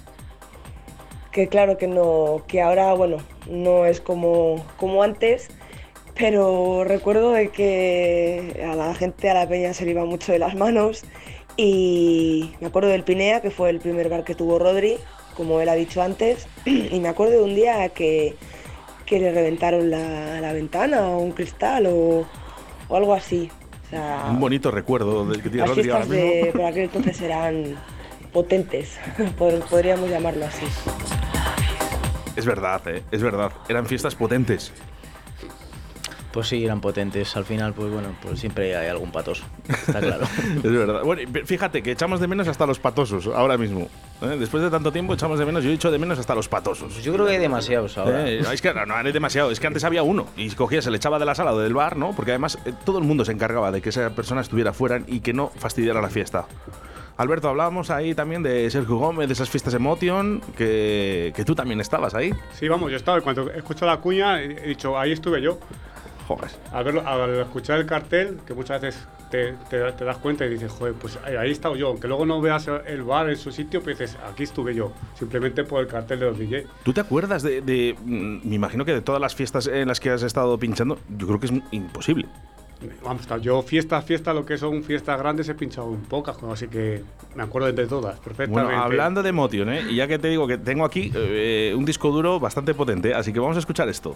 que 1.33 1.49
claro 1.49 1.77
que 1.77 1.87
no, 1.87 2.43
que 2.47 2.61
ahora, 2.61 2.93
bueno, 2.93 3.17
no 3.49 3.85
es 3.85 3.99
como, 3.99 4.65
como 4.77 5.03
antes, 5.03 5.49
pero 6.15 6.85
recuerdo 6.85 7.31
de 7.33 7.49
que 7.49 8.65
a 8.65 8.77
la 8.77 8.95
gente, 8.95 9.29
a 9.29 9.33
la 9.33 9.49
peña 9.49 9.73
se 9.73 9.83
le 9.83 9.91
iba 9.91 10.05
mucho 10.05 10.31
de 10.31 10.39
las 10.39 10.55
manos 10.55 11.03
y 11.57 12.53
me 12.61 12.67
acuerdo 12.67 12.87
del 12.87 13.03
Pinea, 13.03 13.41
que 13.41 13.51
fue 13.51 13.69
el 13.69 13.81
primer 13.81 14.07
bar 14.07 14.23
que 14.23 14.33
tuvo 14.33 14.57
Rodri, 14.57 14.99
como 15.35 15.59
él 15.59 15.67
ha 15.67 15.75
dicho 15.75 16.01
antes, 16.01 16.47
y 16.65 16.97
me 17.01 17.09
acuerdo 17.09 17.33
de 17.33 17.43
un 17.43 17.55
día 17.55 17.89
que, 17.89 18.37
que 19.05 19.19
le 19.19 19.33
reventaron 19.33 19.91
la, 19.91 20.39
la 20.39 20.53
ventana 20.53 21.09
o 21.09 21.19
un 21.19 21.33
cristal 21.33 21.87
o, 21.87 22.25
o 22.87 22.95
algo 22.95 23.13
así. 23.13 23.51
Sea, 23.91 24.25
Un 24.31 24.39
bonito 24.39 24.71
recuerdo 24.71 25.25
del 25.25 25.41
que 25.43 25.49
tiene 25.49 25.67
las 25.67 25.75
Rodri 25.75 25.89
ahora 25.91 26.05
mismo. 26.05 26.15
de 26.15 26.51
por 26.53 26.65
aquel 26.65 26.83
entonces 26.85 27.21
eran 27.21 27.75
potentes, 28.33 28.97
pod- 29.37 29.63
podríamos 29.69 30.09
llamarlo 30.09 30.45
así. 30.45 30.65
Es 32.35 32.45
verdad, 32.45 32.81
eh, 32.87 33.03
es 33.11 33.21
verdad. 33.21 33.51
Eran 33.69 33.85
fiestas 33.85 34.15
potentes. 34.15 34.71
Pues 36.31 36.47
sí, 36.47 36.63
eran 36.63 36.79
potentes. 36.79 37.35
Al 37.35 37.43
final, 37.45 37.73
pues 37.73 37.91
bueno, 37.91 38.09
pues 38.21 38.39
siempre 38.39 38.75
hay 38.75 38.87
algún 38.87 39.11
patoso. 39.11 39.43
Está 39.67 39.99
claro. 39.99 40.25
Es 40.55 40.71
verdad. 40.71 41.03
Bueno, 41.03 41.29
fíjate 41.45 41.83
que 41.83 41.91
echamos 41.91 42.19
de 42.19 42.27
menos 42.27 42.47
hasta 42.47 42.65
los 42.65 42.79
patosos 42.79 43.27
ahora 43.27 43.57
mismo. 43.57 43.89
¿eh? 44.21 44.37
Después 44.39 44.63
de 44.63 44.69
tanto 44.69 44.91
tiempo 44.91 45.13
echamos 45.13 45.39
de 45.39 45.45
menos, 45.45 45.63
yo 45.63 45.71
he 45.71 45.73
hecho 45.73 45.91
de 45.91 45.99
menos 45.99 46.19
hasta 46.19 46.33
los 46.33 46.47
patosos. 46.47 46.93
Pues 46.93 47.03
yo 47.03 47.13
creo 47.13 47.25
que 47.25 47.33
hay 47.33 47.39
demasiados 47.39 47.97
ahora. 47.97 48.29
Eh, 48.29 48.39
es 48.39 48.61
que 48.61 48.73
no, 48.73 48.85
no 48.85 48.95
hay 48.95 49.11
demasiado. 49.11 49.51
Es 49.51 49.59
que 49.59 49.67
antes 49.67 49.83
había 49.83 50.03
uno 50.03 50.27
y 50.37 50.49
cogía, 50.51 50.81
se 50.81 50.89
le 50.89 50.97
echaba 50.97 51.19
de 51.19 51.25
la 51.25 51.35
sala 51.35 51.53
o 51.53 51.59
del 51.59 51.73
bar, 51.73 51.97
¿no? 51.97 52.13
Porque 52.15 52.31
además 52.31 52.57
eh, 52.65 52.73
todo 52.85 52.99
el 52.99 53.03
mundo 53.03 53.25
se 53.25 53.33
encargaba 53.33 53.71
de 53.71 53.81
que 53.81 53.89
esa 53.89 54.09
persona 54.11 54.41
estuviera 54.41 54.71
fuera 54.73 55.01
y 55.07 55.19
que 55.19 55.33
no 55.33 55.51
fastidiara 55.57 56.01
la 56.01 56.09
fiesta. 56.09 56.45
Alberto, 57.17 57.49
hablábamos 57.49 57.91
ahí 57.91 58.15
tamí 58.15 58.41
de 58.41 58.69
Sergio 58.71 58.95
Gómez, 58.95 59.27
de 59.27 59.33
esas 59.33 59.49
fiestas 59.49 59.73
Emotion, 59.73 60.41
que, 60.57 61.33
que 61.35 61.45
tú 61.45 61.53
también 61.53 61.79
estabas 61.79 62.15
ahí. 62.15 62.33
Sí, 62.57 62.67
vamos, 62.67 62.89
yo 62.89 62.97
estaba, 62.97 63.21
cuando 63.21 63.51
he 63.51 63.57
escuchado 63.57 63.91
la 63.91 63.97
cuña, 63.97 64.41
he 64.41 64.69
dicho, 64.69 64.97
ahí 64.97 65.11
estuve 65.11 65.41
yo. 65.41 65.59
Al, 66.71 66.83
verlo, 66.83 67.07
al 67.07 67.35
escuchar 67.41 67.79
el 67.79 67.85
cartel, 67.85 68.39
que 68.45 68.53
muchas 68.53 68.81
veces 68.81 69.07
te, 69.29 69.53
te- 69.69 69.91
te 69.93 70.05
das 70.05 70.17
cuenta 70.17 70.45
y 70.45 70.49
dices, 70.49 70.71
joder, 70.71 70.93
pues 70.93 71.17
ahí, 71.23 71.35
ahí 71.35 71.49
he 71.49 71.51
estado 71.51 71.75
yo. 71.75 71.87
Aunque 71.87 72.07
luego 72.07 72.25
no 72.25 72.41
veas 72.41 72.67
el 72.85 73.03
bar 73.03 73.29
en 73.29 73.37
su 73.37 73.51
sitio, 73.51 73.81
pues 73.81 73.97
dices, 73.99 74.17
aquí 74.29 74.43
estuve 74.43 74.73
yo. 74.75 74.91
Simplemente 75.17 75.63
por 75.63 75.81
el 75.81 75.87
cartel 75.87 76.19
de 76.19 76.25
los 76.25 76.37
DJ. 76.39 76.65
¿Tú 76.83 76.93
te 76.93 77.01
acuerdas 77.01 77.43
de, 77.43 77.61
de, 77.61 77.95
mm, 78.03 78.47
me 78.47 78.55
imagino 78.55 78.83
que 78.85 78.93
de 78.93 79.01
todas 79.01 79.21
las 79.21 79.35
fiestas 79.35 79.67
en 79.67 79.87
las 79.87 79.99
que 79.99 80.09
has 80.09 80.23
estado 80.23 80.57
pinchando, 80.57 80.97
yo 81.17 81.27
creo 81.27 81.39
que 81.39 81.45
es 81.47 81.53
imposible. 81.71 82.27
Vamos, 83.03 83.27
yo 83.43 83.61
fiestas, 83.61 84.03
fiestas, 84.03 84.33
lo 84.33 84.43
que 84.43 84.57
son 84.57 84.83
fiestas 84.83 85.19
grandes 85.19 85.47
he 85.47 85.53
pinchado 85.53 85.93
en 85.93 86.01
pocas, 86.01 86.35
así 86.51 86.67
que 86.67 87.03
me 87.35 87.43
acuerdo 87.43 87.71
de 87.71 87.85
todas, 87.85 88.17
perfectamente. 88.19 88.63
Bueno, 88.73 88.81
hablando 88.81 89.21
de 89.21 89.29
Emotion, 89.29 89.69
¿eh? 89.71 89.85
y 89.87 89.97
ya 89.97 90.07
que 90.07 90.17
te 90.17 90.29
digo 90.29 90.47
que 90.47 90.57
tengo 90.57 90.83
aquí 90.83 91.11
eh, 91.13 91.75
un 91.77 91.85
disco 91.85 92.09
duro 92.09 92.39
bastante 92.39 92.73
potente, 92.73 93.13
así 93.13 93.31
que 93.31 93.39
vamos 93.39 93.55
a 93.55 93.59
escuchar 93.59 93.87
esto. 93.87 94.15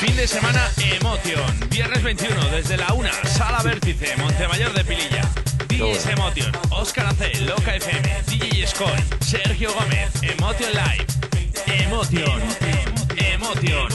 Fin 0.00 0.16
de 0.16 0.26
semana 0.26 0.66
Emotion. 0.78 1.68
Viernes 1.68 2.02
21 2.02 2.34
desde 2.52 2.78
la 2.78 2.90
1, 2.94 3.10
Sala 3.24 3.62
Vértice, 3.62 4.16
Montemayor 4.16 4.72
de 4.72 4.82
Pililla. 4.82 5.28
DJs 5.68 6.06
Emotion, 6.06 6.52
Oscar 6.70 7.08
AC, 7.08 7.38
Loca 7.40 7.74
FM, 7.74 8.22
DJ 8.26 8.66
Scoy, 8.66 8.90
Sergio 9.20 9.74
Gómez, 9.74 10.10
Emotion 10.22 10.70
Live. 10.72 11.06
Emotion. 11.84 12.40
Emotion. 13.18 13.88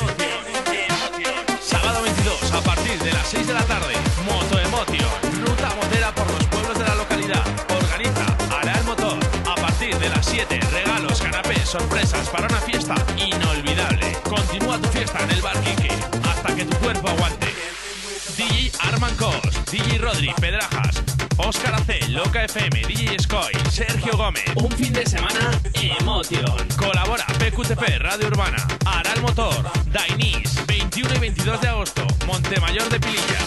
Sábado 1.60 2.04
22 2.04 2.52
a 2.52 2.62
partir 2.62 3.00
de 3.00 3.12
las 3.12 3.28
6 3.28 3.48
de 3.48 3.54
la 3.56 3.64
tarde. 3.64 3.96
Moto 4.26 4.60
Emotion. 4.60 5.10
Ruta 5.44 5.74
motera 5.76 6.14
por 6.14 6.32
los 6.32 6.46
pueblos 6.46 6.78
de 6.78 6.84
la 6.86 6.96
localidad. 6.96 7.44
Organiza 7.76 8.26
Ara 8.62 8.78
el 8.78 8.84
Motor. 8.84 9.18
A 9.48 9.56
partir 9.56 9.98
de 9.98 10.10
las 10.10 10.24
7, 10.24 10.60
regalos, 10.72 11.20
canapés, 11.20 11.68
sorpresas 11.68 12.30
para 12.30 12.46
una 12.46 12.62
fiesta 12.62 12.94
inolvidable. 13.18 14.16
Continúa 14.24 14.78
tu 14.80 14.88
fiesta 14.90 15.24
en 15.24 15.32
el 15.32 15.42
bar 15.42 15.56
cuerpo 16.86 17.10
aguante. 17.10 17.48
DJ 18.38 18.72
Arman 18.80 19.16
Cos, 19.16 19.42
DJ 19.72 19.98
Rodri 19.98 20.32
Pedrajas, 20.40 21.02
Oscar 21.38 21.74
AC, 21.74 22.10
Loca 22.10 22.44
FM, 22.44 22.84
DJ 22.84 23.18
Scoy, 23.20 23.52
Sergio 23.72 24.16
Gómez. 24.16 24.44
Un 24.56 24.72
fin 24.72 24.94
de 24.94 25.04
semana 25.04 25.50
Emotion. 25.74 26.68
Colabora 26.78 27.26
PQTP 27.40 27.98
Radio 27.98 28.28
Urbana, 28.28 28.58
Aral 28.86 29.20
Motor, 29.24 29.66
Dainis, 29.88 30.64
21 30.68 31.16
y 31.16 31.18
22 31.18 31.62
de 31.62 31.68
agosto, 31.70 32.06
Montemayor 32.28 32.88
de 32.90 33.00
Pililla. 33.00 33.40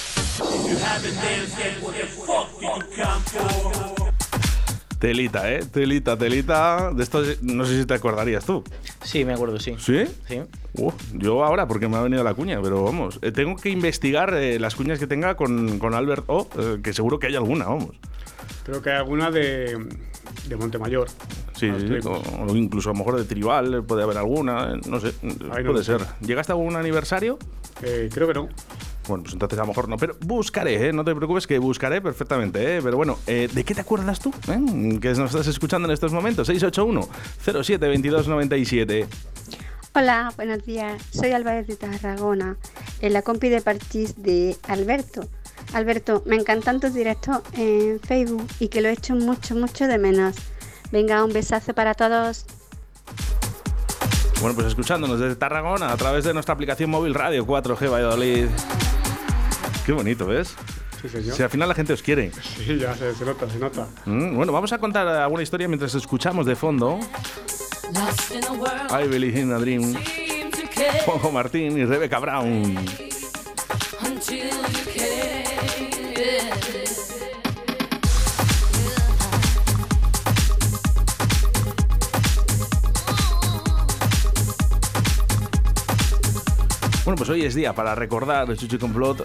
Telita, 4.98 5.52
¿eh? 5.52 5.60
Telita, 5.64 6.16
telita. 6.18 6.92
De 6.92 7.02
esto 7.04 7.22
no 7.42 7.64
sé 7.64 7.78
si 7.80 7.86
te 7.86 7.94
acordarías 7.94 8.44
tú. 8.44 8.64
Sí, 9.04 9.24
me 9.24 9.32
acuerdo, 9.34 9.60
sí. 9.60 9.74
¿Sí? 9.78 10.04
Sí. 10.26 10.40
Uh, 10.74 10.90
yo 11.12 11.44
ahora, 11.44 11.68
porque 11.68 11.88
me 11.88 11.96
ha 11.96 12.02
venido 12.02 12.24
la 12.24 12.34
cuña, 12.34 12.60
pero 12.60 12.82
vamos. 12.82 13.18
eh, 13.22 13.30
tengo 13.30 13.56
que 13.56 13.68
investigar 13.70 14.34
eh, 14.34 14.58
las 14.58 14.74
cuñas 14.74 14.98
que 14.98 15.06
tenga 15.06 15.36
con, 15.36 15.78
con 15.78 15.94
Albert 15.94 16.24
O, 16.26 16.48
eh, 16.58 16.78
que 16.82 16.92
seguro 16.92 17.18
que 17.18 17.28
hay 17.28 17.36
alguna, 17.36 17.66
vamos. 17.66 17.94
Creo 18.64 18.82
que 18.82 18.90
hay 18.90 18.96
alguna 18.96 19.30
de, 19.30 19.78
de 20.48 20.56
Montemayor. 20.56 21.08
Sí, 21.54 21.70
sí, 21.78 21.94
o, 22.06 22.22
o 22.46 22.56
incluso 22.56 22.90
a 22.90 22.92
lo 22.92 22.98
mejor 22.98 23.16
de 23.16 23.24
Tribal 23.24 23.84
puede 23.84 24.02
haber 24.02 24.18
alguna, 24.18 24.74
eh, 24.74 24.80
no 24.88 25.00
sé, 25.00 25.12
no 25.22 25.48
puede 25.48 25.78
sé. 25.84 25.96
ser. 25.98 26.06
¿Llegaste 26.20 26.52
a 26.52 26.54
algún 26.56 26.76
aniversario? 26.76 27.38
Eh, 27.82 28.10
creo 28.12 28.26
que 28.26 28.34
no. 28.34 28.48
Bueno, 29.08 29.24
pues 29.24 29.32
entonces 29.32 29.58
a 29.58 29.62
lo 29.62 29.68
mejor 29.68 29.88
no, 29.88 29.96
pero 29.96 30.16
buscaré, 30.20 30.88
¿eh? 30.88 30.92
no 30.92 31.04
te 31.04 31.14
preocupes 31.14 31.46
que 31.46 31.58
buscaré 31.58 32.00
perfectamente. 32.00 32.76
¿eh? 32.76 32.80
Pero 32.82 32.96
bueno, 32.96 33.18
eh, 33.26 33.48
¿de 33.52 33.64
qué 33.64 33.74
te 33.74 33.80
acuerdas 33.80 34.20
tú? 34.20 34.30
Que 35.00 35.08
nos 35.14 35.30
estás 35.30 35.46
escuchando 35.46 35.88
en 35.88 35.94
estos 35.94 36.12
momentos. 36.12 36.46
681 36.46 37.08
07 37.64 37.88
22 37.88 38.28
97. 38.28 39.06
Hola, 39.94 40.32
buenos 40.36 40.64
días. 40.64 41.02
Soy 41.10 41.32
Álvarez 41.32 41.66
de 41.66 41.76
Tarragona, 41.76 42.56
en 43.00 43.12
la 43.14 43.22
compi 43.22 43.48
de 43.48 43.62
parchís 43.62 44.22
de 44.22 44.56
Alberto. 44.68 45.26
Alberto, 45.72 46.22
me 46.26 46.36
encantan 46.36 46.78
tus 46.78 46.94
directos 46.94 47.38
en 47.54 47.98
Facebook 48.00 48.46
y 48.60 48.68
que 48.68 48.80
lo 48.80 48.88
he 48.88 48.92
hecho 48.92 49.14
mucho, 49.14 49.54
mucho 49.54 49.86
de 49.86 49.98
menos. 49.98 50.36
Venga, 50.92 51.24
un 51.24 51.32
besazo 51.32 51.74
para 51.74 51.94
todos. 51.94 52.46
Bueno, 54.40 54.54
pues 54.54 54.68
escuchándonos 54.68 55.18
desde 55.18 55.34
Tarragona 55.34 55.92
a 55.92 55.96
través 55.96 56.24
de 56.24 56.32
nuestra 56.32 56.54
aplicación 56.54 56.90
móvil 56.90 57.14
Radio 57.14 57.44
4G 57.44 57.90
Valladolid. 57.90 58.46
Qué 59.88 59.94
bonito, 59.94 60.26
¿ves? 60.26 60.54
Sí, 61.00 61.08
señor. 61.08 61.34
Si 61.34 61.42
al 61.42 61.48
final 61.48 61.66
la 61.66 61.74
gente 61.74 61.94
os 61.94 62.02
quiere. 62.02 62.30
Sí, 62.30 62.76
ya 62.76 62.94
se, 62.94 63.14
se 63.14 63.24
nota, 63.24 63.48
se 63.48 63.58
nota. 63.58 63.88
Mm, 64.04 64.36
Bueno, 64.36 64.52
vamos 64.52 64.70
a 64.74 64.76
contar 64.76 65.08
alguna 65.08 65.42
historia 65.42 65.66
mientras 65.66 65.94
escuchamos 65.94 66.44
de 66.44 66.54
fondo. 66.54 67.00
I 68.90 69.08
Believe 69.08 69.40
in 69.40 69.50
a 69.50 69.58
Dream. 69.58 69.94
Juanjo 71.06 71.32
Martín 71.32 71.78
y 71.78 71.86
Rebeca 71.86 72.18
Brown. 72.18 72.84
Bueno, 87.08 87.16
pues 87.16 87.30
hoy 87.30 87.42
es 87.46 87.54
día 87.54 87.72
para 87.74 87.94
recordar 87.94 88.50
el 88.50 88.58
Chuchi 88.58 88.76
Complot, 88.76 89.20
¿eh? 89.22 89.24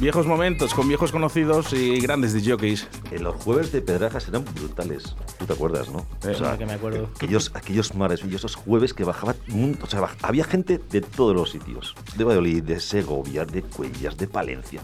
viejos 0.00 0.26
momentos 0.26 0.74
con 0.74 0.88
viejos 0.88 1.12
conocidos 1.12 1.72
y 1.72 2.00
grandes 2.00 2.34
jockeys. 2.44 2.88
Eh, 3.12 3.20
los 3.20 3.36
jueves 3.36 3.70
de 3.70 3.80
Pedrajas 3.80 4.26
eran 4.26 4.44
brutales. 4.44 5.14
Tú 5.38 5.46
te 5.46 5.52
acuerdas, 5.52 5.88
¿no? 5.88 6.00
Eh, 6.28 6.34
Claro 6.36 6.58
que 6.58 6.66
me 6.66 6.72
acuerdo. 6.72 7.08
Aquellos, 7.14 7.52
aquellos 7.54 7.94
maravillosos 7.94 8.56
jueves 8.56 8.92
que 8.92 9.04
bajaban. 9.04 9.36
un- 9.52 9.78
O 9.80 9.86
sea, 9.86 10.00
baj- 10.00 10.16
había 10.22 10.42
gente 10.42 10.80
de 10.90 11.00
todos 11.00 11.36
los 11.36 11.52
sitios. 11.52 11.94
De 12.16 12.24
Valladolid, 12.24 12.64
de 12.64 12.80
Segovia, 12.80 13.44
de 13.44 13.62
Cuellas, 13.62 14.16
de 14.16 14.26
Palencia. 14.26 14.80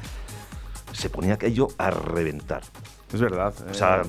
Se 0.93 1.11
ponía 1.11 1.35
aquello 1.35 1.67
a 1.77 1.91
reventar. 1.91 2.63
Es 3.13 3.21
verdad. 3.21 3.55
O 3.71 3.75
sea, 3.75 4.03
eh, 4.03 4.09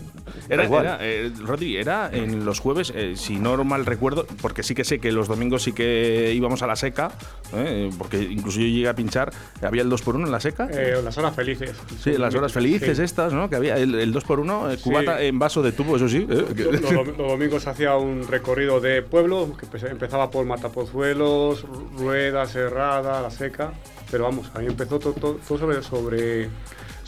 da 0.50 0.56
era, 0.56 0.64
igual. 0.66 0.86
era, 0.86 0.98
eh, 1.02 1.32
Rodri, 1.40 1.78
era 1.78 2.10
en 2.12 2.44
los 2.44 2.60
jueves, 2.60 2.92
eh, 2.96 3.14
si 3.16 3.38
no 3.38 3.64
mal 3.64 3.86
recuerdo, 3.86 4.26
porque 4.42 4.62
sí 4.62 4.76
que 4.76 4.84
sé 4.84 5.00
que 5.00 5.12
los 5.14 5.28
domingos 5.30 5.64
sí 5.64 5.72
que 5.72 6.34
íbamos 6.36 6.62
a 6.64 6.68
la 6.68 6.76
seca, 6.76 7.12
eh, 7.54 7.90
porque 7.98 8.18
incluso 8.22 8.60
yo 8.60 8.66
llegué 8.68 8.90
a 8.90 8.94
pinchar, 8.96 9.32
había 9.62 9.84
el 9.84 9.90
2x1 9.90 10.26
en 10.26 10.32
la 10.32 10.40
seca. 10.42 10.68
Eh, 10.72 11.00
las 11.04 11.18
horas 11.18 11.34
felices. 11.36 11.72
Sí, 12.04 12.12
las 12.18 12.36
horas 12.36 12.52
felices 12.52 12.98
Sí. 12.98 13.04
estas, 13.04 13.32
¿no? 13.34 13.50
Que 13.50 13.56
había 13.56 13.78
el, 13.78 13.96
el 13.96 14.14
2x1, 14.14 14.74
eh, 14.74 14.78
cubata 14.84 15.20
Sí. 15.20 15.26
en 15.28 15.40
vaso 15.40 15.62
de 15.62 15.72
tubo, 15.72 15.96
eso 15.96 16.10
sí. 16.10 16.28
eh, 16.30 16.46
Los, 16.72 16.82
dom- 16.82 17.06
los 17.06 17.18
domingos 17.18 17.68
hacía 17.68 17.96
un 17.96 18.28
recorrido 18.28 18.82
de 18.82 19.02
pueblo 19.02 19.56
que 19.58 19.66
empe- 19.66 19.90
empezaba 19.90 20.30
por 20.30 20.46
Matapozuelos, 20.46 21.66
Rueda, 21.98 22.46
Serrada, 22.48 23.22
La 23.22 23.30
Seca. 23.32 23.72
Pero 24.12 24.24
vamos, 24.26 24.50
ahí 24.56 24.66
empezó 24.66 25.00
todo, 25.00 25.14
todo, 25.14 25.40
todo 25.48 25.58
sobre, 25.58 25.82
sobre, 25.84 26.50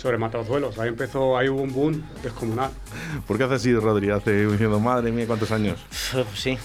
sobre 0.01 0.17
Matapozuelos. 0.17 0.79
Ahí 0.79 0.89
empezó, 0.89 1.37
ahí 1.37 1.47
hubo 1.47 1.61
un 1.61 1.71
boom 1.71 2.03
descomunal. 2.23 2.71
¿Por 3.27 3.37
qué 3.37 3.43
haces 3.43 3.57
así, 3.57 3.73
Rodri? 3.73 4.09
Hace 4.09 4.47
diciendo, 4.47 4.79
madre 4.79 5.11
mía, 5.11 5.27
cuántos 5.27 5.51
años. 5.51 5.79
Sí, 6.33 6.57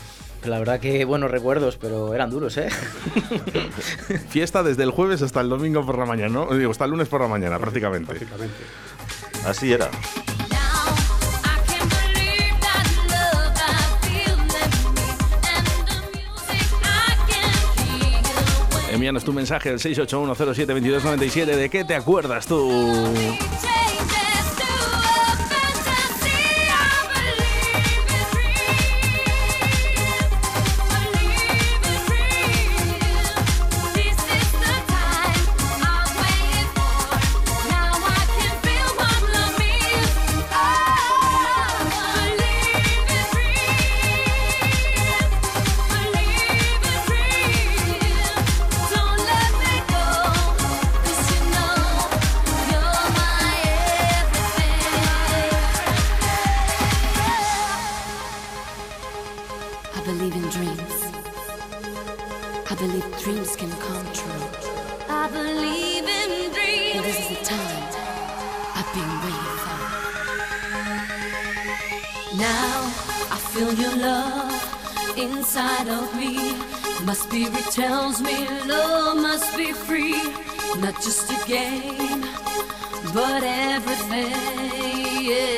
la 0.44 0.58
verdad 0.58 0.80
que 0.80 1.04
buenos 1.04 1.30
recuerdos, 1.30 1.76
pero 1.76 2.14
eran 2.14 2.30
duros, 2.30 2.56
¿eh? 2.56 2.68
Fiesta 4.30 4.62
desde 4.62 4.84
el 4.84 4.90
jueves 4.90 5.20
hasta 5.20 5.42
el 5.42 5.50
domingo 5.50 5.84
por 5.84 5.98
la 5.98 6.06
mañana, 6.06 6.30
¿no? 6.30 6.56
Digo, 6.56 6.70
hasta 6.70 6.86
el 6.86 6.92
lunes 6.92 7.08
por 7.08 7.20
la 7.20 7.28
mañana, 7.28 7.58
prácticamente. 7.58 8.14
Prácticamente. 8.14 8.56
Así 9.44 9.72
era. 9.72 9.90
Envíanos 18.96 19.24
tu 19.24 19.32
mensaje 19.34 19.68
al 19.68 19.78
681072297. 19.78 21.44
¿De 21.44 21.68
qué 21.68 21.84
te 21.84 21.94
acuerdas 21.94 22.46
tú? 22.46 22.66
Been 68.96 69.16
waiting 69.24 69.56
for. 69.64 69.78
Now 72.48 72.76
I 73.36 73.38
feel 73.52 73.72
your 73.82 73.96
love 73.96 75.18
inside 75.18 75.88
of 75.88 76.06
me. 76.16 76.34
My 77.04 77.12
spirit 77.12 77.66
tells 77.72 78.22
me 78.22 78.36
love 78.66 79.16
must 79.18 79.54
be 79.56 79.72
free. 79.72 80.22
Not 80.84 80.94
just 81.06 81.30
a 81.36 81.38
game, 81.46 82.22
but 83.12 83.42
everything. 83.42 84.32
Yeah. 85.30 85.55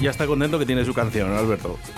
Ya 0.00 0.10
está 0.10 0.26
contento 0.26 0.58
que 0.58 0.66
tiene 0.66 0.84
su 0.84 0.94
canción, 0.94 1.30
¿no, 1.32 1.38
Alberto? 1.38 1.78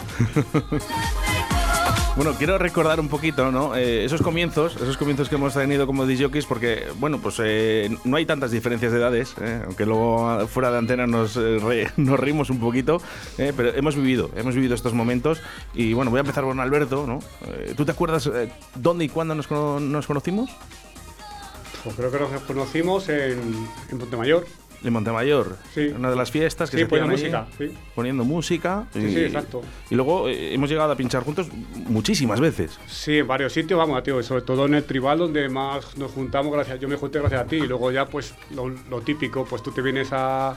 Bueno, 2.16 2.34
quiero 2.36 2.58
recordar 2.58 2.98
un 2.98 3.06
poquito, 3.08 3.52
¿no? 3.52 3.76
Eh, 3.76 4.04
esos 4.04 4.22
comienzos, 4.22 4.74
esos 4.74 4.96
comienzos 4.96 5.28
que 5.28 5.36
hemos 5.36 5.54
tenido 5.54 5.86
como 5.86 6.04
disjockeys, 6.04 6.46
porque, 6.46 6.88
bueno, 6.98 7.20
pues 7.20 7.36
eh, 7.38 7.96
no 8.02 8.16
hay 8.16 8.26
tantas 8.26 8.50
diferencias 8.50 8.90
de 8.90 8.98
edades, 8.98 9.36
¿eh? 9.40 9.62
aunque 9.64 9.86
luego 9.86 10.28
ah, 10.28 10.44
fuera 10.48 10.72
de 10.72 10.78
antena 10.78 11.06
nos, 11.06 11.36
re- 11.36 11.92
nos 11.96 12.18
reímos 12.18 12.50
un 12.50 12.58
poquito, 12.58 13.00
pero 13.36 13.72
hemos 13.72 13.94
vivido, 13.94 14.32
hemos 14.34 14.56
vivido 14.56 14.74
estos 14.74 14.94
momentos. 14.94 15.40
Y 15.74 15.92
bueno, 15.92 16.10
voy 16.10 16.18
a 16.18 16.22
empezar 16.22 16.42
con 16.42 16.58
Alberto, 16.58 17.06
¿no? 17.06 17.20
¿Tú 17.76 17.84
te 17.84 17.92
acuerdas 17.92 18.28
dónde 18.74 19.04
y 19.04 19.08
cuándo 19.08 19.36
nos, 19.36 19.46
cono- 19.46 19.78
nos 19.78 20.08
conocimos? 20.08 20.50
Pues 21.84 21.94
creo 21.94 22.10
que 22.10 22.18
nos 22.18 22.42
conocimos 22.42 23.08
en, 23.10 23.68
en. 23.92 24.44
En 24.84 24.92
Montemayor, 24.92 25.56
Sí. 25.74 25.88
una 25.88 26.08
de 26.10 26.14
las 26.16 26.30
fiestas 26.30 26.70
que 26.70 26.76
Sí, 26.76 26.82
se 26.84 26.88
poniendo 26.88 27.12
allí, 27.14 27.22
música, 27.24 27.46
sí. 27.58 27.72
poniendo 27.96 28.24
música. 28.24 28.86
Sí, 28.92 29.10
sí, 29.12 29.20
exacto. 29.24 29.62
Y 29.90 29.94
luego 29.96 30.28
eh, 30.28 30.54
hemos 30.54 30.70
llegado 30.70 30.92
a 30.92 30.96
pinchar 30.96 31.24
juntos 31.24 31.48
muchísimas 31.88 32.38
veces. 32.40 32.78
Sí, 32.86 33.18
en 33.18 33.26
varios 33.26 33.52
sitios, 33.52 33.76
vamos, 33.76 34.00
tío, 34.04 34.22
sobre 34.22 34.42
todo 34.42 34.66
en 34.66 34.74
el 34.74 34.84
tribal 34.84 35.18
donde 35.18 35.48
más 35.48 35.96
nos 35.96 36.12
juntamos, 36.12 36.52
gracias, 36.52 36.78
yo 36.78 36.86
me 36.88 36.94
junté 36.96 37.18
gracias 37.18 37.40
a 37.42 37.44
ti, 37.46 37.56
y 37.56 37.66
luego 37.66 37.90
ya 37.90 38.06
pues 38.06 38.34
lo, 38.54 38.68
lo 38.68 39.00
típico, 39.00 39.44
pues 39.44 39.62
tú 39.62 39.72
te 39.72 39.82
vienes 39.82 40.08
a... 40.12 40.56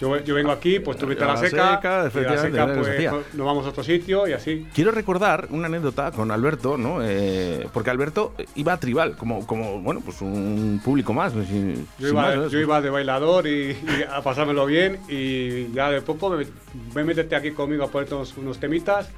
Yo, 0.00 0.16
yo 0.24 0.34
vengo 0.34 0.50
aquí, 0.50 0.80
pues 0.80 0.96
tú 0.96 1.06
vete 1.06 1.22
a 1.24 1.26
la, 1.28 1.36
seca, 1.36 1.74
seca, 1.76 1.98
a 1.98 2.02
la 2.02 2.08
efectivamente, 2.08 2.52
seca 2.58 3.10
pues 3.10 3.10
no- 3.32 3.38
nos 3.38 3.46
vamos 3.46 3.66
a 3.66 3.68
otro 3.68 3.82
sitio 3.84 4.26
y 4.26 4.32
así. 4.32 4.66
Quiero 4.74 4.90
recordar 4.92 5.48
una 5.50 5.66
anécdota 5.66 6.10
con 6.10 6.30
Alberto, 6.30 6.78
¿no? 6.78 7.00
Eh, 7.02 7.68
porque 7.72 7.90
Alberto 7.90 8.32
iba 8.54 8.72
a 8.72 8.80
Tribal, 8.80 9.16
como, 9.16 9.46
como 9.46 9.80
bueno, 9.82 10.00
pues 10.04 10.22
un 10.22 10.80
público 10.82 11.12
más. 11.12 11.34
¿no? 11.34 11.44
Sin- 11.44 11.86
Yo 11.98 12.08
iba, 12.08 12.22
más, 12.22 12.36
¿no? 12.36 12.48
yo 12.48 12.58
iba 12.60 12.80
de 12.80 12.88
bailador 12.90 13.46
y, 13.46 13.72
y 13.72 14.04
a 14.10 14.22
pasármelo 14.22 14.64
bien 14.66 14.98
y 15.08 15.70
ya 15.72 15.90
de 15.90 16.00
poco 16.00 16.30
me, 16.30 16.46
ven 16.94 17.06
meterte 17.06 17.36
aquí 17.36 17.50
conmigo 17.50 17.84
a 17.84 17.88
ponerte 17.88 18.14
unos, 18.14 18.34
unos 18.38 18.58
temitas. 18.58 19.08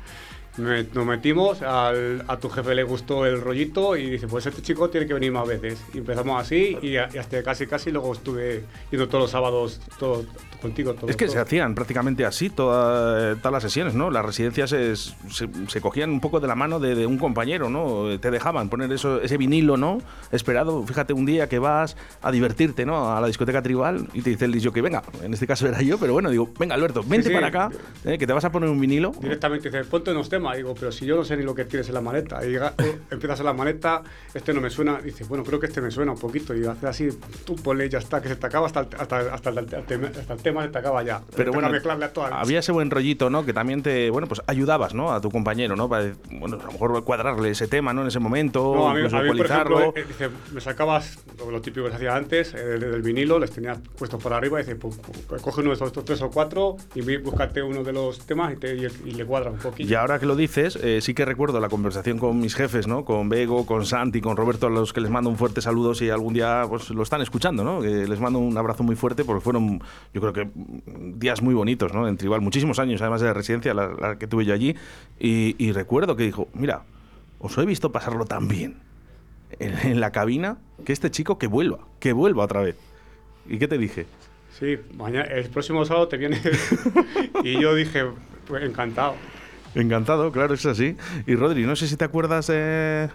Nos 0.58 1.06
metimos, 1.06 1.62
al- 1.62 2.24
a 2.28 2.36
tu 2.36 2.50
jefe 2.50 2.74
le 2.74 2.82
gustó 2.82 3.24
el 3.24 3.40
rollito 3.40 3.96
y 3.96 4.10
dice, 4.10 4.28
pues 4.28 4.44
este 4.44 4.60
chico 4.60 4.90
tiene 4.90 5.06
que 5.06 5.14
venir 5.14 5.32
más 5.32 5.48
veces. 5.48 5.82
Y 5.94 5.98
empezamos 5.98 6.40
así 6.42 6.76
y, 6.82 6.96
a- 6.98 7.08
y 7.12 7.16
hasta 7.16 7.42
casi 7.42 7.66
casi 7.66 7.90
luego 7.90 8.12
estuve 8.12 8.64
yendo 8.90 9.08
todos 9.08 9.22
los 9.24 9.30
sábados 9.30 9.80
todo, 9.98 10.26
contigo. 10.60 10.92
Todo, 10.92 11.08
Es 11.08 11.16
que 11.16 11.24
todo. 11.24 11.32
se 11.34 11.40
hacían 11.40 11.74
prácticamente 11.74 12.26
así 12.26 12.50
toda- 12.50 13.34
todas 13.36 13.52
las 13.52 13.62
sesiones, 13.62 13.94
¿no? 13.94 14.10
Las 14.10 14.26
residencias 14.26 14.72
es- 14.72 15.14
se, 15.30 15.48
se 15.68 15.80
cogían 15.80 16.10
un 16.10 16.20
poco 16.20 16.38
de 16.38 16.46
la 16.48 16.54
mano 16.54 16.78
de, 16.80 16.94
de 16.96 17.06
un 17.06 17.16
compañero, 17.16 17.70
¿no? 17.70 18.18
Te 18.20 18.30
dejaban 18.30 18.68
poner 18.68 18.92
eso, 18.92 19.22
ese 19.22 19.38
vinilo, 19.38 19.78
¿no? 19.78 20.02
Esperado, 20.32 20.82
fíjate, 20.86 21.14
un 21.14 21.24
día 21.24 21.48
que 21.48 21.58
vas 21.60 21.96
a 22.20 22.30
divertirte, 22.30 22.84
¿no? 22.84 23.10
A 23.16 23.20
la 23.22 23.26
discoteca 23.26 23.62
tribal 23.62 24.06
y 24.12 24.20
te 24.20 24.28
dice 24.28 24.44
el 24.44 24.52
disco 24.52 24.70
que 24.70 24.82
venga, 24.82 25.02
en 25.22 25.32
este 25.32 25.46
caso 25.46 25.66
era 25.66 25.80
yo, 25.80 25.96
pero 25.98 26.12
bueno, 26.12 26.28
digo, 26.28 26.50
venga 26.58 26.74
Alberto, 26.74 27.02
vente 27.02 27.28
sí. 27.28 27.34
para 27.34 27.46
acá, 27.46 27.70
¿eh? 28.04 28.18
que 28.18 28.26
te 28.26 28.32
vas 28.34 28.44
a 28.44 28.52
poner 28.52 28.68
un 28.68 28.78
vinilo. 28.78 29.12
Directamente 29.18 29.70
dice, 29.70 29.84
ponte 29.84 30.10
unos 30.10 30.28
temas. 30.28 30.41
Digo, 30.54 30.74
pero 30.74 30.90
si 30.92 31.06
yo 31.06 31.16
no 31.16 31.24
sé 31.24 31.36
ni 31.36 31.44
lo 31.44 31.54
que 31.54 31.64
tienes 31.64 31.88
en 31.88 31.94
la 31.94 32.00
maleta. 32.00 32.44
Y 32.44 32.50
llega- 32.50 32.74
empiezas 33.10 33.38
en 33.40 33.46
la 33.46 33.52
maleta, 33.52 34.02
este 34.34 34.52
no 34.52 34.60
me 34.60 34.70
suena. 34.70 35.00
Dice, 35.00 35.24
bueno, 35.24 35.44
creo 35.44 35.60
que 35.60 35.66
este 35.66 35.80
me 35.80 35.90
suena 35.90 36.12
un 36.12 36.18
poquito. 36.18 36.54
Y 36.56 36.64
hace 36.66 36.86
así, 36.86 37.08
tú 37.44 37.54
ponle, 37.56 37.88
ya 37.88 37.98
está, 37.98 38.20
que 38.20 38.28
se 38.28 38.36
te 38.36 38.46
acaba 38.46 38.66
hasta 38.66 38.80
el, 38.80 38.88
hasta, 38.98 39.18
hasta 39.34 39.50
el- 39.50 39.58
hasta 39.58 39.78
el 39.78 40.42
tema, 40.42 40.62
se 40.62 40.68
te 40.68 40.78
acaba 40.78 41.02
ya. 41.02 41.22
Pero 41.36 41.52
bueno, 41.52 41.68
mezclarle 41.70 42.06
a 42.06 42.12
había 42.40 42.58
ese 42.58 42.72
buen 42.72 42.90
rollito, 42.90 43.30
¿no? 43.30 43.44
Que 43.46 43.52
también 43.52 43.82
te, 43.82 44.10
bueno, 44.10 44.26
pues 44.26 44.40
ayudabas, 44.46 44.94
¿no? 44.94 45.12
A 45.12 45.20
tu 45.20 45.30
compañero, 45.30 45.76
¿no? 45.76 45.88
Para, 45.88 46.12
bueno, 46.30 46.58
a 46.60 46.64
lo 46.66 46.72
mejor 46.72 47.04
cuadrarle 47.04 47.50
ese 47.50 47.68
tema, 47.68 47.92
¿no? 47.92 48.02
En 48.02 48.08
ese 48.08 48.18
momento, 48.18 48.72
No, 48.74 48.88
a 48.88 48.94
mí, 48.94 49.00
incluso 49.00 49.16
a 49.18 49.22
mí, 49.22 49.28
por 49.36 49.46
ejemplo, 49.46 49.92
eh, 49.96 50.04
dice, 50.06 50.28
me 50.52 50.60
sacabas 50.60 51.18
lo, 51.38 51.50
lo 51.50 51.60
típico 51.60 51.84
que 51.84 51.90
se 51.90 51.96
hacía 51.96 52.16
antes, 52.16 52.54
eh, 52.54 52.58
del, 52.58 53.02
vinilo, 53.02 53.38
les 53.38 53.50
tenías 53.50 53.78
puestos 53.98 54.22
por 54.22 54.32
arriba 54.32 54.60
y 54.60 54.64
dice, 54.64 54.76
pues, 54.76 54.98
pues, 55.28 55.42
coge 55.42 55.60
uno 55.60 55.70
de 55.70 55.74
estos 55.74 55.88
estos 55.88 56.04
tres 56.04 56.22
o 56.22 56.30
cuatro 56.30 56.76
y 56.94 57.16
búscate 57.18 57.62
uno 57.62 57.82
de 57.84 57.92
los 57.92 58.18
temas 58.26 58.52
y, 58.54 58.56
te- 58.56 58.74
y- 58.76 58.86
y 59.06 59.12
le 59.12 59.24
cuadra 59.26 59.50
un 59.50 59.58
poquillo. 59.58 59.88
Y 59.90 59.94
ahora 59.94 60.18
que 60.18 60.26
lo 60.26 60.31
dices, 60.36 60.76
eh, 60.76 61.00
sí 61.00 61.14
que 61.14 61.24
recuerdo 61.24 61.60
la 61.60 61.68
conversación 61.68 62.18
con 62.18 62.38
mis 62.40 62.54
jefes, 62.54 62.86
¿no? 62.86 63.04
Con 63.04 63.28
Bego, 63.28 63.66
con 63.66 63.86
Santi, 63.86 64.20
con 64.20 64.36
Roberto, 64.36 64.66
a 64.66 64.70
los 64.70 64.92
que 64.92 65.00
les 65.00 65.10
mando 65.10 65.30
un 65.30 65.36
fuerte 65.36 65.60
saludo 65.60 65.94
si 65.94 66.10
algún 66.10 66.34
día 66.34 66.64
pues, 66.68 66.90
lo 66.90 67.02
están 67.02 67.20
escuchando, 67.22 67.64
¿no? 67.64 67.80
Que 67.80 68.06
les 68.06 68.20
mando 68.20 68.38
un 68.38 68.56
abrazo 68.56 68.82
muy 68.82 68.96
fuerte 68.96 69.24
porque 69.24 69.40
fueron, 69.40 69.82
yo 70.12 70.20
creo 70.20 70.32
que 70.32 70.48
días 71.14 71.42
muy 71.42 71.54
bonitos, 71.54 71.92
¿no? 71.92 72.06
En 72.08 72.16
Tribal, 72.16 72.40
muchísimos 72.40 72.78
años, 72.78 73.00
además 73.00 73.20
de 73.20 73.28
la 73.28 73.34
residencia, 73.34 73.74
la, 73.74 73.88
la 73.88 74.18
que 74.18 74.26
tuve 74.26 74.44
yo 74.44 74.54
allí. 74.54 74.76
Y, 75.18 75.54
y 75.58 75.72
recuerdo 75.72 76.16
que 76.16 76.24
dijo, 76.24 76.48
mira, 76.54 76.82
os 77.38 77.56
he 77.58 77.64
visto 77.64 77.92
pasarlo 77.92 78.24
tan 78.24 78.48
bien 78.48 78.76
en, 79.58 79.78
en 79.86 80.00
la 80.00 80.12
cabina 80.12 80.58
que 80.84 80.92
este 80.92 81.10
chico 81.10 81.38
que 81.38 81.46
vuelva, 81.46 81.78
que 82.00 82.12
vuelva 82.12 82.44
otra 82.44 82.60
vez. 82.60 82.76
¿Y 83.48 83.58
qué 83.58 83.68
te 83.68 83.78
dije? 83.78 84.06
Sí, 84.58 84.78
mañana, 84.96 85.24
el 85.24 85.48
próximo 85.48 85.84
sábado 85.84 86.08
te 86.08 86.16
vienes. 86.16 86.40
y 87.44 87.60
yo 87.60 87.74
dije, 87.74 88.04
pues 88.46 88.62
encantado. 88.62 89.14
Encantado, 89.74 90.32
claro, 90.32 90.54
es 90.54 90.66
así. 90.66 90.96
Y 91.26 91.34
Rodri, 91.34 91.64
no 91.64 91.76
sé 91.76 91.88
si 91.88 91.96
te 91.96 92.04
acuerdas 92.04 92.48
de 92.48 93.08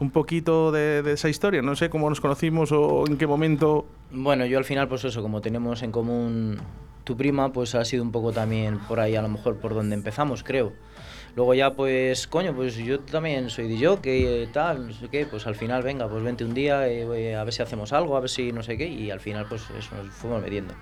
un 0.00 0.10
poquito 0.10 0.70
de, 0.70 1.02
esa 1.12 1.28
historia, 1.28 1.62
no 1.62 1.74
sé 1.74 1.90
cómo 1.90 2.08
nos 2.08 2.20
conocimos 2.20 2.70
o 2.72 3.04
en 3.06 3.16
qué 3.16 3.26
momento. 3.26 3.86
Bueno, 4.10 4.46
yo 4.46 4.58
al 4.58 4.64
final, 4.64 4.88
pues 4.88 5.04
eso, 5.04 5.22
como 5.22 5.40
tenemos 5.40 5.82
en 5.82 5.90
común 5.90 6.58
tu 7.04 7.16
prima, 7.16 7.52
pues 7.52 7.74
ha 7.74 7.84
sido 7.84 8.02
un 8.02 8.12
poco 8.12 8.32
también 8.32 8.78
por 8.80 9.00
ahí, 9.00 9.16
a 9.16 9.22
lo 9.22 9.28
mejor 9.28 9.56
por 9.56 9.74
donde 9.74 9.94
empezamos, 9.94 10.44
creo. 10.44 10.72
Luego 11.34 11.54
ya, 11.54 11.74
pues, 11.74 12.26
coño, 12.26 12.54
pues 12.54 12.76
yo 12.76 13.00
también 13.00 13.50
soy 13.50 13.68
de 13.68 13.98
que 14.02 14.48
tal, 14.52 14.88
no 14.88 14.92
sé 14.92 15.08
qué, 15.08 15.26
pues 15.26 15.46
al 15.46 15.54
final, 15.54 15.82
venga, 15.82 16.08
pues 16.08 16.22
vente 16.22 16.44
un 16.44 16.54
día, 16.54 16.88
eh, 16.88 17.36
a 17.36 17.44
ver 17.44 17.52
si 17.52 17.62
hacemos 17.62 17.92
algo, 17.92 18.16
a 18.16 18.20
ver 18.20 18.30
si 18.30 18.50
no 18.52 18.62
sé 18.62 18.76
qué, 18.76 18.86
y 18.86 19.10
al 19.10 19.20
final, 19.20 19.46
pues 19.48 19.62
eso, 19.78 19.94
nos 20.02 20.12
fuimos 20.14 20.42
metiendo. 20.42 20.74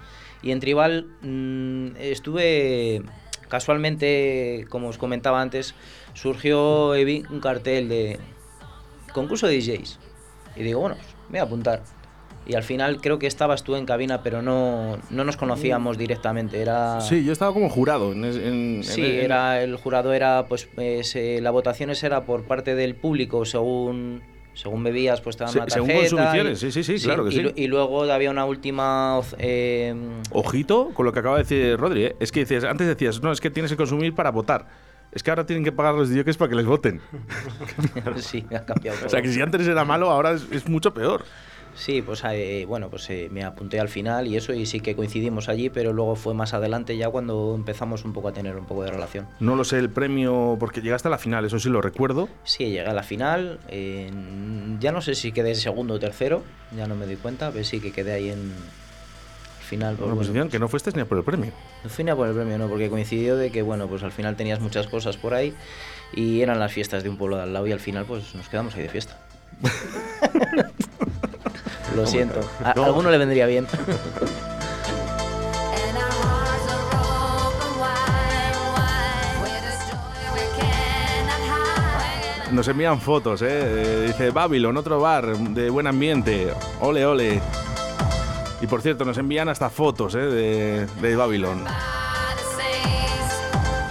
Y 0.42 0.52
en 0.52 0.60
Tribal 0.60 1.06
mm, 1.22 1.96
estuve 1.98 3.02
casualmente, 3.48 4.66
como 4.68 4.88
os 4.88 4.98
comentaba 4.98 5.40
antes, 5.40 5.74
surgió 6.14 6.90
un 6.90 7.40
cartel 7.40 7.88
de 7.88 8.18
concurso 9.12 9.46
de 9.46 9.59
DJs. 9.59 9.98
Y 10.56 10.62
digo, 10.62 10.80
bueno, 10.80 10.96
me 11.28 11.32
voy 11.32 11.38
a 11.40 11.42
apuntar. 11.42 11.82
Y 12.48 12.54
al 12.54 12.62
final 12.62 13.00
creo 13.00 13.18
que 13.18 13.26
estabas 13.26 13.64
tú 13.64 13.74
en 13.74 13.87
cabina, 13.87 14.22
pero 14.22 14.40
no, 14.40 14.98
no 15.11 15.24
nos 15.24 15.37
conocíamos 15.37 15.98
directamente. 15.98 16.62
Era... 16.62 17.00
Sí, 17.00 17.24
yo 17.24 17.32
estaba 17.32 17.52
como 17.52 17.68
jurado. 17.68 18.12
En, 18.12 18.24
en- 18.24 18.85
Sí, 18.85 19.04
en- 19.04 19.20
era 19.24 19.62
el 19.62 19.74
jurado 19.76 20.12
era 20.12 20.46
pues 20.48 20.68
eh, 20.76 21.40
la 21.42 21.50
votación 21.50 21.90
era 21.90 22.24
por 22.24 22.44
parte 22.44 22.76
del 22.76 22.94
público 22.94 23.44
según 23.44 24.22
según 24.57 24.83
bebías 24.83 25.21
pues 25.21 25.37
te 25.37 25.45
daban 25.45 25.53
Se- 25.53 25.59
una 25.61 25.69
según 25.71 25.88
tarjeta 25.88 26.11
consumiciones, 26.16 26.62
y- 26.62 26.73
sí, 26.73 26.83
sí, 26.83 26.99
sí, 26.99 27.05
claro 27.05 27.25
que 27.25 27.31
y, 27.31 27.38
sí. 27.38 27.53
y 27.57 27.66
luego 27.69 28.03
había 28.11 28.31
una 28.31 28.45
última 28.45 29.21
eh, 29.38 29.95
Ojito 30.31 30.90
con 30.95 31.07
lo 31.07 31.12
que 31.12 31.19
acaba 31.21 31.37
de 31.37 31.42
decir 31.45 31.79
Rodri. 31.79 32.05
¿eh? 32.07 32.16
Es 32.21 32.33
que 32.33 32.40
dices, 32.40 32.64
antes 32.64 32.87
decías, 32.87 33.23
no, 33.23 33.31
es 33.33 33.40
que 33.40 33.51
tienes 33.51 33.71
que 33.71 33.77
consumir 33.77 34.14
para 34.14 34.31
votar. 34.31 34.66
Es 35.12 35.23
que 35.23 35.31
ahora 35.31 35.47
tienen 35.47 35.64
que 35.64 35.73
pagar 35.73 35.95
los 35.95 36.11
DJs 36.11 36.37
para 36.37 36.49
que 36.51 36.57
les 36.57 36.66
voten. 36.66 37.01
sí 38.16 38.45
ha 38.55 38.64
cambiado 38.64 38.99
todo. 38.99 39.07
O 39.07 39.11
sea, 39.11 39.23
que 39.23 39.29
si 39.31 39.40
antes 39.40 39.66
era 39.66 39.85
malo, 39.85 40.11
ahora 40.11 40.33
es, 40.33 40.47
es 40.51 40.69
mucho 40.69 40.92
peor. 40.92 41.25
Sí, 41.76 42.00
pues 42.00 42.22
eh, 42.24 42.64
bueno, 42.66 42.88
pues 42.88 43.08
eh, 43.10 43.28
me 43.30 43.44
apunté 43.44 43.78
al 43.78 43.88
final 43.90 44.26
y 44.26 44.36
eso 44.36 44.52
y 44.54 44.64
sí 44.64 44.80
que 44.80 44.96
coincidimos 44.96 45.48
allí, 45.48 45.68
pero 45.68 45.92
luego 45.92 46.16
fue 46.16 46.32
más 46.34 46.54
adelante 46.54 46.96
ya 46.96 47.10
cuando 47.10 47.54
empezamos 47.54 48.04
un 48.04 48.12
poco 48.14 48.28
a 48.28 48.32
tener 48.32 48.56
un 48.56 48.64
poco 48.64 48.82
de 48.82 48.90
relación. 48.90 49.28
No 49.40 49.54
lo 49.56 49.62
sé 49.62 49.78
el 49.78 49.90
premio, 49.90 50.56
porque 50.58 50.80
llegaste 50.80 51.08
a 51.08 51.10
la 51.10 51.18
final, 51.18 51.44
eso 51.44 51.58
sí 51.58 51.68
lo 51.68 51.82
recuerdo. 51.82 52.28
Sí, 52.44 52.64
llegué 52.64 52.80
a 52.86 52.94
la 52.94 53.02
final. 53.02 53.60
eh, 53.68 54.10
ya 54.80 54.90
no 54.90 55.00
sé 55.02 55.14
si 55.14 55.32
quedé 55.32 55.54
segundo 55.54 55.94
o 55.94 55.98
tercero, 55.98 56.42
ya 56.74 56.86
no 56.86 56.94
me 56.94 57.06
doy 57.06 57.16
cuenta, 57.16 57.50
pero 57.50 57.62
sí 57.64 57.78
que 57.80 57.92
quedé 57.92 58.12
ahí 58.14 58.30
en 58.30 58.52
al 59.58 59.68
final. 59.68 59.96
pues, 59.96 60.06
Una 60.06 60.14
bueno, 60.14 60.20
posición 60.20 60.48
que 60.48 60.58
no 60.58 60.68
fuiste 60.68 60.92
ni 60.94 61.00
a 61.00 61.04
por 61.06 61.18
el 61.18 61.24
premio. 61.24 61.52
No 61.84 61.90
fui 61.90 62.04
ni 62.04 62.10
a 62.10 62.16
por 62.16 62.28
el 62.28 62.34
premio, 62.34 62.56
no, 62.56 62.68
porque 62.68 62.88
coincidió 62.88 63.36
de 63.36 63.50
que, 63.50 63.62
bueno, 63.62 63.86
pues 63.86 64.02
al 64.02 64.12
final 64.12 64.36
tenías 64.36 64.60
muchas 64.60 64.86
cosas 64.86 65.16
por 65.16 65.34
ahí 65.34 65.52
y 66.14 66.40
eran 66.40 66.58
las 66.58 66.72
fiestas 66.72 67.02
de 67.02 67.08
un 67.10 67.16
pueblo 67.16 67.36
de 67.36 67.42
al 67.42 67.52
lado 67.52 67.66
y 67.66 67.72
al 67.72 67.80
final 67.80 68.04
pues 68.06 68.34
nos 68.34 68.48
quedamos 68.48 68.74
ahí 68.76 68.82
de 68.82 68.88
fiesta. 68.88 69.18
Lo 71.95 72.07
siento. 72.07 72.40
A, 72.62 72.73
alguno 72.73 73.11
le 73.11 73.19
vendría 73.19 73.47
bien. 73.47 73.66
Nos 82.53 82.69
envían 82.69 83.01
fotos, 83.01 83.42
¿eh? 83.42 83.49
Eh, 83.51 84.05
Dice 84.07 84.31
Babylon, 84.31 84.77
otro 84.77 85.01
bar 85.01 85.37
de 85.37 85.69
buen 85.69 85.87
ambiente. 85.87 86.53
Ole, 86.81 87.05
ole. 87.05 87.40
Y 88.61 88.66
por 88.66 88.83
cierto, 88.83 89.05
nos 89.05 89.19
envían 89.19 89.49
hasta 89.49 89.69
fotos, 89.69 90.14
¿eh? 90.14 90.19
De, 90.19 90.87
de 90.87 91.16
Babylon. 91.16 91.64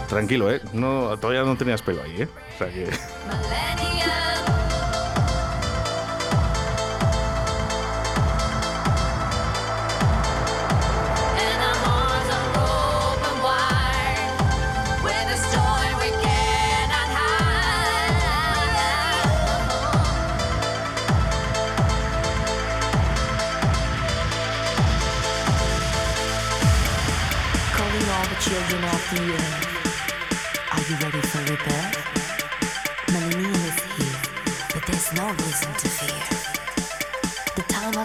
Tranquilo, 0.08 0.52
¿eh? 0.52 0.62
No, 0.74 1.18
todavía 1.18 1.44
no 1.44 1.56
tenías 1.58 1.82
pelo 1.82 2.02
ahí, 2.04 2.22
¿eh? 2.22 2.28
O 2.56 2.58
sea 2.58 2.70
que... 2.72 2.90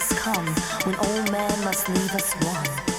has 0.00 0.18
come 0.18 0.46
when 0.84 0.94
all 0.96 1.22
men 1.32 1.64
must 1.64 1.88
leave 1.88 2.14
us 2.14 2.32
one. 2.44 2.89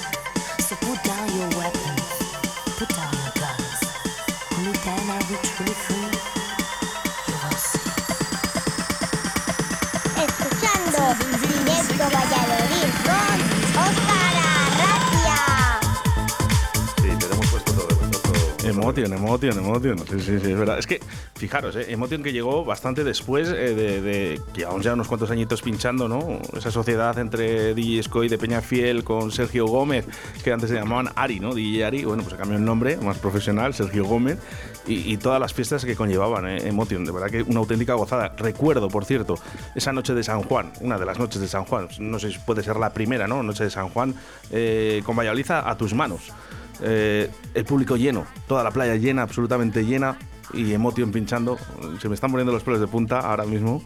Emotion, 19.00 19.58
Emotion, 19.58 19.58
Emotion. 19.58 19.98
Sí, 20.08 20.20
sí, 20.20 20.38
sí, 20.40 20.52
es 20.52 20.58
verdad. 20.58 20.78
Es 20.78 20.86
que, 20.86 21.00
fijaros, 21.34 21.74
¿eh? 21.76 21.86
Emotion 21.88 22.22
que 22.22 22.32
llegó 22.32 22.64
bastante 22.64 23.04
después 23.04 23.48
eh, 23.48 23.74
de, 23.74 24.00
de 24.00 24.40
que 24.54 24.64
aún 24.64 24.82
ya 24.82 24.92
unos 24.94 25.08
cuantos 25.08 25.30
añitos 25.30 25.62
pinchando, 25.62 26.08
¿no? 26.08 26.40
Esa 26.56 26.70
sociedad 26.70 27.18
entre 27.18 27.74
DJ 27.74 28.02
Scoy 28.04 28.28
de 28.28 28.38
Peñafiel 28.38 29.04
con 29.04 29.30
Sergio 29.32 29.66
Gómez, 29.66 30.06
que 30.44 30.52
antes 30.52 30.70
se 30.70 30.76
llamaban 30.76 31.10
Ari, 31.14 31.40
¿no? 31.40 31.54
DJ 31.54 31.84
Ari, 31.84 32.04
bueno, 32.04 32.22
pues 32.22 32.32
se 32.32 32.38
cambió 32.38 32.58
el 32.58 32.64
nombre, 32.64 32.96
más 32.98 33.18
profesional, 33.18 33.74
Sergio 33.74 34.04
Gómez, 34.04 34.38
y, 34.86 35.16
todas 35.18 35.40
las 35.40 35.54
fiestas 35.54 35.84
que 35.84 35.94
conllevaban 35.94 36.48
¿eh? 36.48 36.68
Emotion. 36.68 37.04
De 37.04 37.12
verdad 37.12 37.30
que 37.30 37.42
una 37.42 37.60
auténtica 37.60 37.94
gozada. 37.94 38.34
Recuerdo, 38.36 38.88
por 38.88 39.04
cierto, 39.04 39.36
esa 39.74 39.92
noche 39.92 40.14
de 40.14 40.24
San 40.24 40.42
Juan, 40.42 40.72
una 40.80 40.98
de 40.98 41.06
las 41.06 41.18
noches 41.18 41.40
de 41.40 41.48
San 41.48 41.64
Juan, 41.64 41.88
no 42.00 42.18
sé 42.18 42.32
si 42.32 42.38
puede 42.38 42.62
ser 42.62 42.76
la 42.76 42.90
primera, 42.90 43.28
¿no? 43.28 43.42
Noche 43.42 43.64
de 43.64 43.70
San 43.70 43.88
Juan, 43.90 44.14
eh, 44.50 45.02
con 45.04 45.16
Valladolid 45.16 45.50
a 45.50 45.76
tus 45.76 45.94
manos. 45.94 46.32
Eh, 46.82 47.30
el 47.54 47.64
público 47.64 47.96
lleno, 47.96 48.26
toda 48.46 48.64
la 48.64 48.70
playa 48.70 48.96
llena, 48.96 49.22
absolutamente 49.22 49.84
llena, 49.84 50.18
y 50.52 50.72
Emotion 50.72 51.12
pinchando. 51.12 51.58
Se 52.00 52.08
me 52.08 52.14
están 52.14 52.30
poniendo 52.30 52.52
los 52.52 52.62
pelos 52.62 52.80
de 52.80 52.86
punta 52.86 53.20
ahora 53.20 53.44
mismo. 53.44 53.82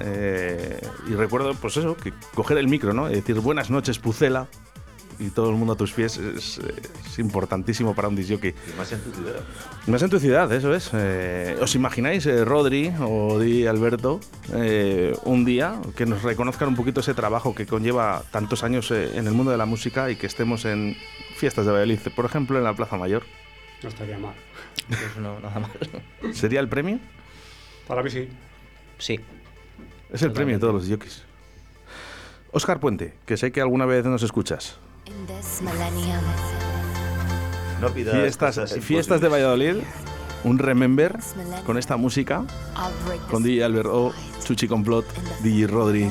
Eh, 0.00 0.80
y 1.08 1.14
recuerdo, 1.14 1.52
pues 1.54 1.76
eso, 1.76 1.96
que 1.96 2.12
coger 2.34 2.58
el 2.58 2.68
micro, 2.68 2.92
¿no? 2.92 3.08
Decir 3.08 3.40
buenas 3.40 3.70
noches, 3.70 3.98
Pucela, 3.98 4.46
y 5.18 5.30
todo 5.30 5.50
el 5.50 5.56
mundo 5.56 5.74
a 5.74 5.76
tus 5.76 5.92
pies 5.92 6.16
es, 6.18 6.58
es 6.58 7.18
importantísimo 7.18 7.94
para 7.94 8.08
un 8.08 8.16
disjockey. 8.16 8.50
Y 8.50 8.78
más 8.78 8.92
en 8.92 9.00
tu 9.00 9.10
ciudad. 9.12 9.40
Más 9.86 10.02
en 10.02 10.10
tu 10.10 10.18
ciudad, 10.18 10.52
eso 10.52 10.74
es. 10.74 10.90
Eh, 10.92 11.56
¿Os 11.60 11.74
imagináis, 11.74 12.26
eh, 12.26 12.44
Rodri 12.44 12.92
o 13.00 13.38
Di 13.38 13.66
Alberto, 13.66 14.20
eh, 14.52 15.12
un 15.24 15.44
día 15.44 15.80
que 15.96 16.06
nos 16.06 16.22
reconozcan 16.22 16.68
un 16.68 16.76
poquito 16.76 17.00
ese 17.00 17.14
trabajo 17.14 17.54
que 17.54 17.66
conlleva 17.66 18.22
tantos 18.30 18.64
años 18.64 18.90
eh, 18.90 19.16
en 19.18 19.26
el 19.26 19.32
mundo 19.32 19.50
de 19.50 19.58
la 19.58 19.66
música 19.66 20.10
y 20.10 20.16
que 20.16 20.26
estemos 20.26 20.64
en 20.64 20.96
fiestas 21.36 21.66
de 21.66 21.72
Valladolid, 21.72 22.00
por 22.14 22.24
ejemplo, 22.24 22.58
en 22.58 22.64
la 22.64 22.74
Plaza 22.74 22.96
Mayor? 22.96 23.24
No 23.82 23.88
estaría 23.88 24.18
mal. 24.18 24.34
Pues 24.88 25.16
no, 25.18 25.40
nada 25.40 25.60
mal. 25.60 25.70
¿Sería 26.34 26.60
el 26.60 26.68
premio? 26.68 26.98
Para 27.86 28.02
mí 28.02 28.10
sí. 28.10 28.28
Sí. 28.98 29.20
Es 30.12 30.22
el 30.22 30.32
premio 30.32 30.56
de 30.56 30.60
todos 30.60 30.74
los 30.74 30.88
jockeys. 30.88 31.24
Oscar 32.52 32.78
Puente, 32.78 33.14
que 33.26 33.36
sé 33.36 33.50
que 33.50 33.60
alguna 33.60 33.84
vez 33.84 34.04
nos 34.04 34.22
escuchas. 34.22 34.78
No 37.80 37.90
pidas 37.92 38.14
Fiestas, 38.14 38.74
fiestas 38.80 39.20
de 39.20 39.28
Valladolid, 39.28 39.76
un 40.44 40.58
remember 40.58 41.18
con 41.66 41.76
esta 41.76 41.96
música, 41.96 42.44
con 43.30 43.42
DJ 43.42 43.64
Alberto, 43.64 44.14
Chuchi 44.44 44.66
Complot, 44.68 45.06
DJ 45.42 45.66
Rodri. 45.66 46.10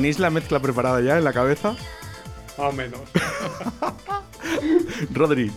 ¿Tenéis 0.00 0.18
la 0.18 0.30
mezcla 0.30 0.58
preparada 0.60 1.02
ya 1.02 1.18
en 1.18 1.24
la 1.24 1.32
cabeza? 1.34 1.76
Más 2.56 2.70
o 2.70 2.72
menos. 2.72 3.00
Rodri, 5.12 5.52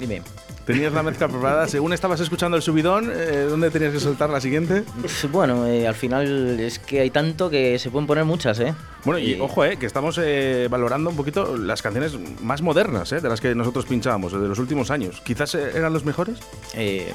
Dime. 0.00 0.20
¿tenías 0.66 0.92
la 0.92 1.04
mezcla 1.04 1.28
preparada? 1.28 1.68
Según 1.68 1.92
estabas 1.92 2.18
escuchando 2.18 2.56
el 2.56 2.62
subidón, 2.64 3.12
eh, 3.14 3.46
¿dónde 3.48 3.70
tenías 3.70 3.92
que 3.92 4.00
soltar 4.00 4.30
la 4.30 4.40
siguiente? 4.40 4.82
Bueno, 5.30 5.64
eh, 5.68 5.86
al 5.86 5.94
final 5.94 6.58
es 6.58 6.80
que 6.80 7.02
hay 7.02 7.10
tanto 7.10 7.50
que 7.50 7.78
se 7.78 7.88
pueden 7.88 8.08
poner 8.08 8.24
muchas, 8.24 8.58
¿eh? 8.58 8.74
Bueno, 9.04 9.20
y 9.20 9.40
ojo, 9.40 9.64
eh, 9.64 9.76
que 9.76 9.86
estamos 9.86 10.18
eh, 10.20 10.66
valorando 10.68 11.10
un 11.10 11.16
poquito 11.16 11.56
las 11.56 11.82
canciones 11.82 12.18
más 12.40 12.62
modernas, 12.62 13.12
eh, 13.12 13.20
de 13.20 13.28
las 13.28 13.40
que 13.40 13.54
nosotros 13.54 13.86
pinchábamos, 13.86 14.32
de 14.32 14.48
los 14.48 14.58
últimos 14.58 14.90
años. 14.90 15.22
¿Quizás 15.24 15.54
eh, 15.54 15.70
eran 15.76 15.92
los 15.92 16.04
mejores? 16.04 16.40
Eh, 16.74 17.12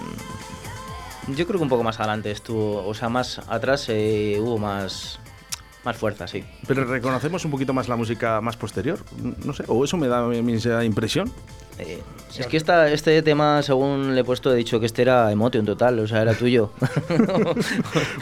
yo 1.27 1.45
creo 1.45 1.60
que 1.60 1.63
un 1.63 1.69
poco 1.69 1.83
más 1.83 1.99
adelante 1.99 2.31
estuvo, 2.31 2.88
o 2.88 2.93
sea, 2.93 3.10
más 3.10 3.39
atrás 3.49 3.88
eh, 3.89 4.38
hubo 4.39 4.57
más, 4.57 5.19
más 5.88 5.97
fuerza, 5.97 6.28
sí. 6.28 6.43
Pero 6.67 6.84
reconocemos 6.86 7.43
un 7.45 7.52
poquito 7.52 7.73
más 7.73 7.88
la 7.88 7.95
música 7.95 8.41
más 8.41 8.58
posterior, 8.58 9.00
no 9.45 9.54
sé, 9.54 9.63
o 9.67 9.84
eso 9.86 9.95
me 9.97 10.08
da 10.08 10.28
mi- 10.28 10.41
impresión. 10.84 11.32
Eh, 11.79 12.01
es 12.37 12.45
que 12.47 12.57
esta, 12.57 12.91
este 12.91 13.21
tema, 13.23 13.61
según 13.63 14.13
le 14.13 14.21
he 14.21 14.23
puesto, 14.23 14.51
he 14.51 14.55
dicho 14.55 14.79
que 14.79 14.85
este 14.85 15.01
era 15.01 15.31
Emotion 15.31 15.65
total, 15.65 15.97
o 15.99 16.07
sea, 16.07 16.21
era 16.21 16.33
tuyo. 16.33 16.71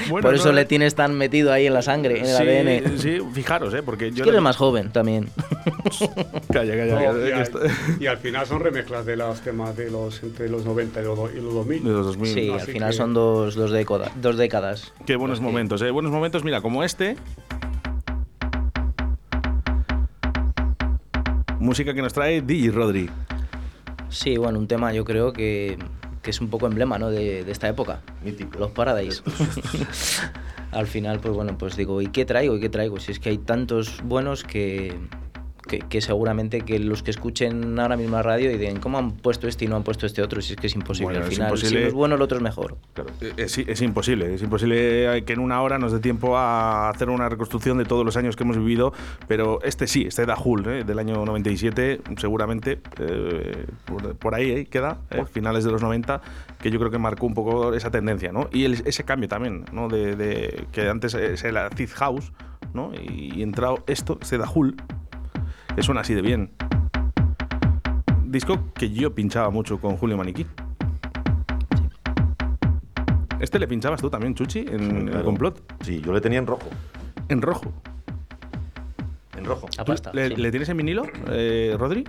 Bueno, 0.10 0.28
Por 0.28 0.36
eso 0.36 0.48
no, 0.48 0.54
le 0.54 0.66
tienes 0.66 0.94
tan 0.96 1.16
metido 1.18 1.52
ahí 1.52 1.66
en 1.66 1.74
la 1.74 1.82
sangre, 1.82 2.20
en 2.20 2.26
el 2.26 2.36
sí, 2.38 2.44
ADN. 2.44 3.00
Sí, 3.00 3.18
fijaros, 3.34 3.74
¿eh? 3.74 3.82
Porque 3.84 4.08
Es 4.10 4.16
yo... 4.16 4.24
que 4.24 4.30
eres 4.30 4.42
más 4.42 4.56
joven 4.56 4.92
también. 4.92 5.30
Calla, 6.54 6.78
calla, 6.78 6.86
No, 6.86 7.14
calla, 7.14 7.30
y, 7.30 7.32
al, 7.32 7.42
esto- 7.42 7.60
y 8.00 8.06
al 8.08 8.18
final 8.18 8.46
son 8.46 8.60
remezclas 8.62 9.06
de 9.06 9.16
los 9.18 9.42
temas 9.42 9.76
de 9.76 9.90
los 9.90 10.22
entre 10.24 10.48
los 10.50 10.64
90 10.66 11.02
y 11.02 11.04
los, 11.04 11.20
y 11.34 11.42
los 11.42 11.54
2000. 11.56 11.84
De 11.84 11.90
los 11.92 12.06
2000. 12.06 12.34
Sí, 12.34 12.50
al 12.52 12.60
final 12.62 12.92
que- 12.92 12.96
son 12.98 13.14
dos, 13.14 13.56
dos, 13.56 13.72
décoda- 13.72 14.12
dos 14.22 14.38
décadas. 14.38 14.94
Qué 15.06 15.16
buenos 15.16 15.42
momentos, 15.42 15.82
¿eh? 15.82 15.90
Buenos 15.92 16.12
momentos, 16.12 16.44
mira, 16.44 16.62
como 16.62 16.84
este. 16.84 17.18
Música 21.60 21.94
que 21.94 22.02
nos 22.02 22.14
trae 22.14 22.42
DJ 22.42 22.72
Rodri. 22.72 23.10
Sí, 24.16 24.38
bueno, 24.38 24.60
un 24.60 24.68
tema 24.68 24.94
yo 24.94 25.04
creo 25.04 25.34
que, 25.34 25.78
que 26.22 26.30
es 26.30 26.40
un 26.40 26.50
poco 26.50 26.68
emblema 26.68 26.98
¿no? 26.98 27.12
de, 27.12 27.44
de 27.44 27.52
esta 27.52 27.68
época. 27.68 28.02
Mítico. 28.24 28.58
Los 28.58 28.72
Paradise. 28.72 29.22
Al 30.72 30.88
final, 30.88 31.20
pues 31.20 31.34
bueno, 31.34 31.58
pues 31.58 31.76
digo, 31.76 32.02
¿y 32.02 32.08
qué 32.08 32.24
traigo? 32.24 32.56
¿Y 32.56 32.62
qué 32.62 32.70
traigo? 32.70 32.98
Si 32.98 33.12
es 33.12 33.20
que 33.20 33.28
hay 33.28 33.38
tantos 33.38 34.02
buenos 34.06 34.46
que, 34.46 34.98
que, 35.68 35.80
que 35.80 36.02
seguramente 36.02 36.62
que 36.62 36.80
los 36.80 37.04
que 37.04 37.12
escuchen 37.12 37.80
ahora 37.80 37.98
mismo 37.98 38.16
la 38.16 38.24
radio 38.24 38.52
y 38.52 38.58
digan, 38.58 38.80
¿cómo 38.80 38.98
han 38.98 39.12
puesto 39.12 39.48
este 39.48 39.66
y 39.66 39.68
no 39.68 39.76
han 39.76 39.84
puesto 39.84 40.06
este 40.06 40.22
otro? 40.22 40.42
Si 40.42 40.54
es 40.54 40.60
que 40.60 40.68
es 40.68 40.76
imposible. 40.76 41.06
Bueno, 41.14 41.26
Al 41.26 41.32
es 41.32 41.36
final, 41.36 41.50
si 41.50 41.54
imposible. 41.66 41.80
uno 41.82 41.88
es 41.88 41.94
bueno, 41.94 42.16
el 42.16 42.22
otro 42.22 42.38
es 42.38 42.44
mejor. 42.44 42.78
Claro, 42.94 43.10
eh, 43.22 43.34
es, 43.38 43.58
es 43.58 43.82
imposible, 43.82 44.34
es 44.34 44.42
imposible 44.42 45.24
que 45.26 45.34
en 45.34 45.40
una 45.40 45.62
hora 45.62 45.78
nos 45.78 45.92
dé 45.92 46.00
tiempo 46.00 46.38
a 46.38 46.90
hacer 46.90 47.10
una 47.10 47.30
reconstrucción 47.30 47.78
de 47.78 47.86
todos 47.86 48.06
los 48.06 48.16
años 48.18 48.36
que 48.36 48.44
hemos 48.44 48.58
vivido, 48.58 48.94
pero 49.28 49.60
este 49.64 49.88
sí, 49.88 50.06
este 50.08 50.26
da 50.26 50.38
Hull, 50.42 50.66
¿eh? 50.68 50.84
del 50.84 51.00
año 51.00 51.26
97, 51.26 52.02
seguramente, 52.18 52.80
eh, 53.00 53.66
por, 53.86 54.16
por 54.18 54.36
ahí 54.36 54.52
eh, 54.52 54.66
queda, 54.66 55.00
eh, 55.12 55.24
finales 55.32 55.64
de 55.64 55.72
los 55.72 55.82
90, 55.82 56.22
que 56.62 56.72
yo 56.72 56.80
creo 56.80 56.92
que 56.92 56.98
marcó 57.00 57.26
un 57.26 57.34
poco 57.34 57.74
esa 57.74 57.92
tendencia, 57.92 58.32
¿no? 58.32 58.50
Y 58.52 58.66
el- 58.66 58.82
ese 58.86 59.04
cambio 59.04 59.28
también, 59.30 59.66
¿no? 59.72 59.88
De, 59.88 60.16
de- 60.16 60.66
que 60.72 60.88
antes 60.90 61.14
eh, 61.16 61.36
era 61.44 61.68
Acid 61.68 61.90
House, 61.96 62.32
¿no? 62.74 62.92
Y, 62.94 63.34
y 63.36 63.44
entrado 63.44 63.84
esto, 63.88 64.18
este 64.22 64.38
da 64.38 64.50
Hull, 64.54 64.76
que 65.76 65.84
suena 65.84 66.02
así 66.02 66.14
de 66.14 66.22
bien. 66.22 66.52
Disco 68.26 68.60
que 68.74 68.90
yo 68.90 69.14
pinchaba 69.14 69.50
mucho 69.50 69.80
con 69.80 69.98
Julio 69.98 70.18
Maniquí. 70.18 70.46
¿Este 73.40 73.60
le 73.60 73.68
pinchabas 73.68 74.02
tú 74.02 74.10
también, 74.10 74.34
Chuchi, 74.34 74.60
en 74.60 74.82
el 75.02 75.10
Claro. 75.10 75.26
complot? 75.26 75.74
Sí, 75.84 76.02
yo 76.02 76.14
le 76.14 76.22
tenía 76.22 76.40
en 76.40 76.48
rojo. 76.48 76.68
En 77.30 77.42
rojo. 77.42 77.72
En 79.38 79.46
rojo. 79.46 79.68
A 79.78 79.84
¿Tú 79.84 79.92
pasta, 79.92 80.12
¿Le, 80.14 80.30
sí. 80.30 80.36
le 80.38 80.50
tienes 80.52 80.70
en 80.70 80.78
vinilo, 80.78 81.04
eh, 81.30 81.76
Rodri? 81.78 82.06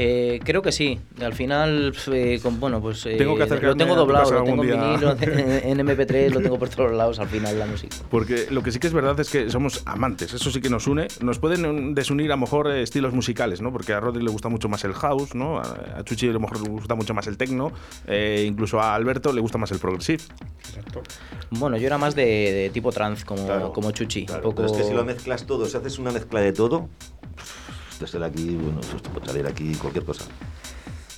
Eh, 0.00 0.38
creo 0.44 0.62
que 0.62 0.70
sí. 0.70 0.98
Al 1.20 1.34
final, 1.34 1.92
eh, 2.12 2.38
con- 2.40 2.60
bueno, 2.60 2.80
pues 2.80 3.04
eh, 3.06 3.16
Tengo 3.18 3.36
que 3.36 3.46
lo 3.46 3.76
tengo 3.76 3.96
doblado, 3.96 4.30
lo 4.30 4.44
tengo 4.44 4.62
en 4.62 4.70
vinilo, 4.70 5.10
en 5.20 5.78
MP3, 5.80 6.30
lo 6.30 6.40
tengo 6.40 6.56
por 6.58 6.68
todos 6.68 6.92
lados 6.92 7.18
al 7.18 7.26
final 7.28 7.58
la 7.58 7.66
música. 7.66 7.96
Porque 8.08 8.46
lo 8.50 8.62
que 8.62 8.70
sí 8.70 8.78
que 8.78 8.86
es 8.86 8.92
verdad 8.92 9.18
es 9.18 9.28
que 9.28 9.50
somos 9.50 9.82
amantes, 9.86 10.32
eso 10.32 10.50
sí 10.52 10.60
que 10.60 10.70
nos 10.70 10.86
une. 10.86 11.08
Nos 11.20 11.40
pueden 11.40 11.94
desunir 11.96 12.30
a 12.30 12.36
lo 12.36 12.42
mejor 12.42 12.70
eh, 12.70 12.82
estilos 12.82 13.12
musicales, 13.12 13.60
¿no? 13.60 13.72
Porque 13.72 13.92
a 13.92 13.98
Rodri 13.98 14.22
le 14.22 14.30
gusta 14.30 14.48
mucho 14.48 14.68
más 14.68 14.84
el 14.84 14.92
house, 14.94 15.34
¿no? 15.34 15.58
A, 15.58 16.04
Chuchi 16.04 16.28
a 16.28 16.32
lo 16.32 16.40
mejor 16.40 16.62
le 16.62 16.68
gusta 16.70 16.94
mucho 16.94 17.12
más 17.12 17.26
el 17.26 17.36
techno, 17.36 17.72
eh, 18.06 18.44
incluso 18.46 18.80
a 18.80 18.94
Alberto 18.94 19.32
le 19.32 19.40
gusta 19.40 19.58
más 19.58 19.72
el 19.72 19.80
progressive. 19.80 20.22
Exacto. 20.60 21.02
Bueno, 21.50 21.76
yo 21.76 21.86
era 21.88 21.98
más 21.98 22.14
de, 22.14 22.24
de 22.24 22.70
tipo 22.72 22.92
trance, 22.92 23.24
como, 23.24 23.46
Claro, 23.46 23.72
como 23.72 23.90
Chuchi. 23.90 24.26
Claro, 24.26 24.42
poco... 24.42 24.56
pero 24.56 24.66
es 24.68 24.72
que 24.76 24.84
si 24.84 24.92
lo 24.94 25.04
mezclas 25.04 25.44
todo, 25.44 25.66
si 25.66 25.76
haces 25.76 25.98
una 25.98 26.12
mezcla 26.12 26.40
de 26.40 26.52
todo, 26.52 26.88
sale 28.06 28.26
aquí, 28.26 28.54
bueno, 28.56 28.80
esto 28.80 29.10
puede 29.10 29.26
salir 29.26 29.46
aquí 29.46 29.74
cualquier 29.74 30.04
cosa. 30.04 30.24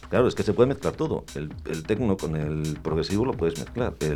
Claro, 0.09 0.27
es 0.27 0.35
que 0.35 0.43
se 0.43 0.53
puede 0.53 0.69
mezclar 0.69 0.95
todo. 0.95 1.25
El, 1.37 1.53
el 1.67 1.85
tecno 1.85 2.17
con 2.17 2.35
el 2.35 2.77
progresivo 2.83 3.25
lo 3.25 3.33
puedes 3.33 3.57
mezclar. 3.61 3.95
El, 4.01 4.09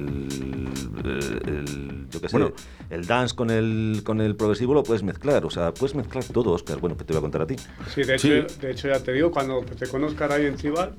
el- 1.04 1.40
el- 1.46 2.06
yo 2.10 2.20
qué 2.20 2.28
sé, 2.28 2.36
Bueno. 2.36 2.52
el 2.90 3.06
dance 3.06 3.34
con 3.36 3.48
el, 3.50 4.02
con 4.04 4.20
el 4.20 4.34
progresivo 4.34 4.74
lo 4.74 4.82
puedes 4.82 5.04
mezclar. 5.04 5.44
O 5.44 5.50
sea, 5.50 5.72
puedes 5.72 5.94
mezclar 5.94 6.24
todo, 6.24 6.50
Oscar. 6.50 6.78
Bueno, 6.80 6.96
que 6.96 7.04
te 7.04 7.12
voy 7.12 7.18
a 7.18 7.22
contar 7.22 7.42
a 7.42 7.46
ti. 7.46 7.54
Sí, 7.94 8.02
de 8.02 8.14
hecho, 8.16 8.26
Sí. 8.48 8.56
de 8.60 8.70
hecho 8.72 8.88
ya 8.88 8.98
te 9.00 9.12
digo, 9.12 9.30
cuando 9.30 9.60
te 9.60 9.86
conozca 9.86 10.26
ahí 10.34 10.46
en 10.46 10.56
Tribal, 10.56 10.94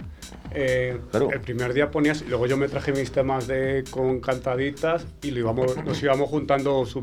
eh, 0.51 0.97
Claro. 1.11 1.29
el 1.29 1.41
primer 1.41 1.73
día 1.73 1.91
ponías, 1.91 2.21
y 2.21 2.29
luego 2.29 2.47
yo 2.47 2.55
me 2.55 2.69
traje 2.69 2.93
mis 2.93 3.11
temas 3.11 3.47
de, 3.47 3.83
con 3.89 4.21
cantaditas 4.21 5.05
y 5.21 5.31
lo 5.31 5.39
íbamos, 5.41 5.75
nos 5.83 6.01
íbamos 6.01 6.29
juntando, 6.29 6.85
su- 6.85 7.01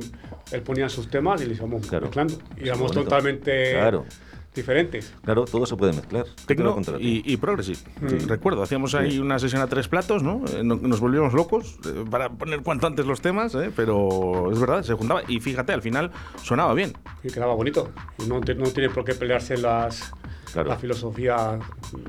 él 0.50 0.62
ponía 0.62 0.88
sus 0.88 1.08
temas 1.10 1.42
y 1.42 1.44
los 1.46 1.58
íbamos 1.58 1.86
Claro. 1.86 2.06
mezclando. 2.06 2.38
Bonito. 2.56 3.02
totalmente 3.02 3.72
Claro. 3.72 4.06
Diferentes. 4.54 5.12
Claro, 5.24 5.44
todo 5.44 5.66
se 5.66 5.76
puede 5.76 5.92
mezclar. 5.92 6.24
¿Qué 6.46 6.54
te 6.54 6.62
voy 6.62 6.72
a 6.72 6.74
Tecno 6.76 6.98
y, 7.00 7.22
y 7.32 7.36
progressive. 7.36 7.78
Mm. 8.00 8.28
Recuerdo, 8.28 8.62
hacíamos 8.62 8.94
ahí 8.94 9.18
una 9.18 9.38
sesión 9.38 9.62
a 9.62 9.66
tres 9.66 9.88
platos, 9.88 10.22
¿no? 10.22 10.42
Eh, 10.54 10.62
no- 10.62 10.76
Nos 10.76 11.00
volvíamos 11.00 11.32
locos 11.32 11.78
eh, 11.86 12.04
para 12.10 12.30
poner 12.30 12.62
cuanto 12.62 12.86
antes 12.86 13.06
los 13.06 13.20
temas, 13.20 13.54
¿eh? 13.54 13.70
pero 13.74 14.50
es 14.52 14.58
verdad, 14.60 14.82
se 14.82 14.94
juntaba. 14.94 15.22
Y 15.28 15.40
fíjate, 15.40 15.72
al 15.72 15.82
final 15.82 16.10
sonaba 16.42 16.74
bien. 16.74 16.92
Y 17.24 17.30
quedaba 17.30 17.54
bonito. 17.54 17.90
Y 18.18 18.26
no, 18.26 18.40
no 18.40 18.70
tiene 18.70 18.90
por 18.90 19.04
qué 19.04 19.14
pelearse 19.14 19.56
las, 19.56 20.12
Claro. 20.52 20.68
la 20.68 20.76
filosofía 20.76 21.58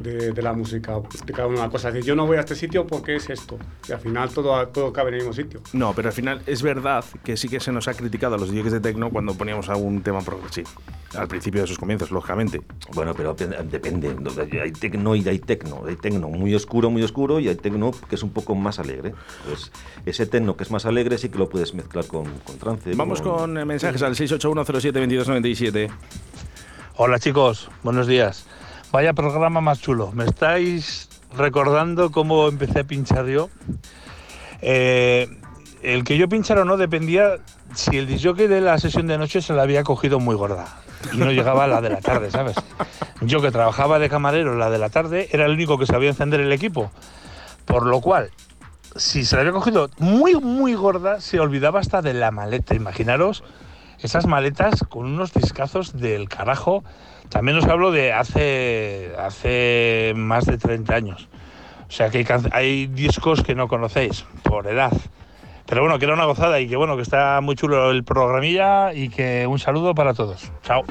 de, 0.02 0.32
de 0.34 0.42
la 0.42 0.52
música, 0.54 1.00
de 1.26 1.34
cada 1.34 1.48
una 1.48 1.70
cosa. 1.70 1.88
Es 1.90 1.94
decir, 1.96 2.08
yo 2.10 2.16
no 2.16 2.26
voy 2.26 2.38
a 2.38 2.42
este 2.42 2.56
sitio 2.56 2.86
porque 2.86 3.16
es 3.16 3.30
esto. 3.30 3.58
Y 3.88 3.92
al 3.94 4.00
final 4.00 4.30
todo, 4.32 4.68
todo 4.68 4.92
cabe 4.92 5.10
en 5.10 5.14
el 5.16 5.20
mismo 5.22 5.34
sitio. 5.34 5.62
No, 5.72 5.94
pero 5.94 6.10
al 6.10 6.14
final 6.14 6.42
es 6.46 6.62
verdad 6.62 7.06
que 7.24 7.38
sí 7.38 7.48
que 7.48 7.60
se 7.60 7.72
nos 7.72 7.88
ha 7.88 7.94
criticado 7.94 8.36
a 8.36 8.38
los 8.38 8.52
DJs 8.52 8.72
de 8.74 8.80
techno 8.82 9.10
cuando 9.12 9.34
poníamos 9.36 9.70
algún 9.70 10.02
tema 10.04 10.20
progresivo. 10.22 10.70
Al 11.16 11.28
principio 11.28 11.62
de 11.62 11.68
sus 11.68 11.78
comienzos, 11.78 12.10
lógicamente. 12.12 12.62
Bueno, 12.96 13.14
pero 13.16 13.36
dep- 13.36 13.56
depende. 13.70 14.16
Hay 14.62 14.72
tecno 14.72 15.16
y 15.16 15.28
hay 15.30 15.40
tecno. 15.40 15.84
Hay 15.88 15.96
tecno 15.96 16.28
muy 16.28 16.54
oscuro, 16.56 16.90
muy 16.90 17.04
oscuro 17.04 17.40
y 17.40 17.48
hay 17.48 17.56
tecno 17.56 17.92
que 18.10 18.16
es 18.16 18.24
un 18.24 18.32
poco 18.32 18.56
más 18.56 18.80
alegre. 18.80 19.14
Pues 19.48 19.72
ese 20.06 20.26
tecno 20.26 20.58
que 20.58 20.64
es 20.64 20.72
más 20.72 20.86
alegre 20.88 21.18
sí 21.20 21.30
que 21.30 21.38
lo 21.38 21.48
puedes 21.50 21.74
mezclar 21.76 22.08
con, 22.08 22.26
con 22.40 22.58
trance. 22.58 22.94
Vamos 22.96 23.22
con 23.22 23.58
eh, 23.58 23.64
mensajes 23.64 24.02
al 24.02 24.16
681072297. 24.16 25.90
Hola 26.96 27.18
chicos, 27.18 27.72
buenos 27.82 28.06
días. 28.06 28.46
Vaya 28.92 29.14
programa 29.14 29.62
más 29.62 29.82
chulo. 29.82 30.12
¿Me 30.12 30.26
estáis 30.26 31.10
recordando 31.36 32.12
cómo 32.12 32.48
empecé 32.48 32.82
a 32.82 32.84
pinchar 32.84 33.26
yo? 33.26 33.50
Eh, 34.62 35.28
el 35.82 36.04
que 36.04 36.20
yo 36.20 36.30
pinchara 36.30 36.62
o 36.62 36.66
no 36.66 36.78
dependía 36.78 37.38
si 37.74 37.98
el 37.98 38.06
disjockey 38.06 38.46
de 38.46 38.62
la 38.62 38.78
sesión 38.78 39.08
de 39.08 39.18
noche 39.18 39.42
se 39.42 39.54
la 39.54 39.64
había 39.64 39.82
cogido 39.84 40.20
muy 40.20 40.36
gorda 40.36 40.68
y 41.12 41.18
no 41.18 41.32
llegaba 41.32 41.64
a 41.64 41.68
la 41.68 41.82
de 41.82 41.90
la 41.90 42.00
tarde, 42.00 42.30
¿sabes? 42.30 42.58
Yo 43.22 43.42
que 43.42 43.50
trabajaba 43.50 43.98
de 43.98 44.08
camarero 44.08 44.56
la 44.56 44.70
de 44.70 44.78
la 44.78 44.90
tarde 44.90 45.30
era 45.32 45.48
el 45.48 45.54
único 45.54 45.80
que 45.80 45.88
sabía 45.88 46.10
encender 46.10 46.42
el 46.42 46.52
equipo. 46.52 46.92
Por 47.66 47.88
lo 47.88 48.02
cual, 48.02 48.30
si 48.96 49.26
se 49.26 49.36
la 49.36 49.42
había 49.42 49.54
cogido 49.54 49.90
muy, 49.98 50.36
muy 50.36 50.76
gorda, 50.76 51.22
se 51.22 51.40
olvidaba 51.40 51.80
hasta 51.80 52.04
de 52.04 52.14
la 52.14 52.30
maleta. 52.30 52.76
Imaginaros 52.76 53.44
esas 54.04 54.28
maletas 54.28 54.84
con 54.90 55.06
unos 55.06 55.34
discazos 55.34 55.94
del 55.94 56.30
carajo. 56.30 56.84
También 57.30 57.58
os 57.58 57.66
hablo 57.66 57.92
de 57.92 58.14
hace, 58.14 59.14
hace 59.18 60.14
más 60.16 60.46
de 60.46 60.58
30 60.58 60.96
años. 60.96 61.30
O 61.88 61.92
sea 61.92 62.10
que 62.10 62.20
hay, 62.20 62.26
hay 62.52 62.88
discos 62.88 63.44
que 63.44 63.56
no 63.56 63.68
conocéis 63.68 64.26
por 64.44 64.68
edad. 64.68 64.94
Pero 65.66 65.82
bueno, 65.82 65.98
que 65.98 66.06
era 66.06 66.14
una 66.14 66.26
gozada 66.26 66.60
y 66.60 66.68
que 66.68 66.76
bueno, 66.76 66.96
que 66.96 67.02
está 67.02 67.40
muy 67.42 67.56
chulo 67.56 67.92
el 67.92 68.04
programilla 68.04 68.94
y 68.94 69.10
que 69.10 69.48
un 69.48 69.60
saludo 69.60 69.96
para 69.96 70.14
todos. 70.14 70.52
Chao. 70.64 70.84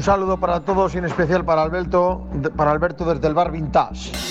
Un 0.00 0.04
saludo 0.04 0.40
para 0.40 0.60
todos 0.60 0.94
y 0.94 0.96
en 0.96 1.04
especial 1.04 1.44
para 1.44 1.62
Alberto, 1.62 2.26
para 2.56 2.70
Alberto 2.70 3.04
desde 3.04 3.28
el 3.28 3.34
bar 3.34 3.52
Vintage. 3.52 4.29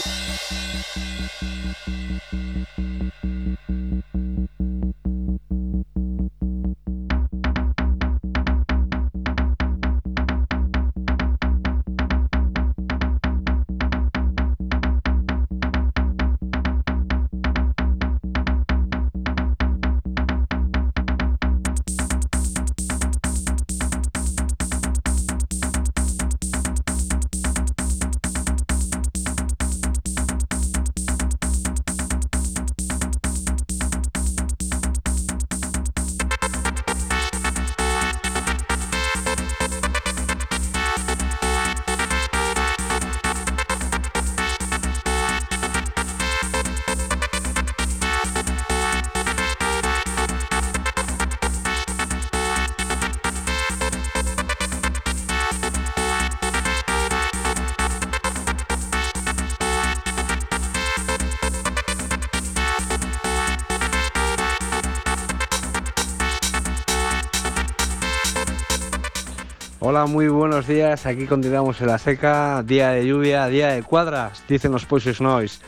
Muy 70.08 70.30
buenos 70.30 70.66
días. 70.66 71.06
Aquí 71.06 71.26
continuamos 71.26 71.82
en 71.82 71.88
la 71.88 71.98
seca, 71.98 72.64
día 72.64 72.92
de 72.92 73.06
lluvia, 73.06 73.48
día 73.48 73.70
de 73.70 73.84
cuadras, 73.84 74.44
dicen 74.48 74.72
los 74.72 74.86
Poises 74.86 75.20
Noise. 75.20 75.60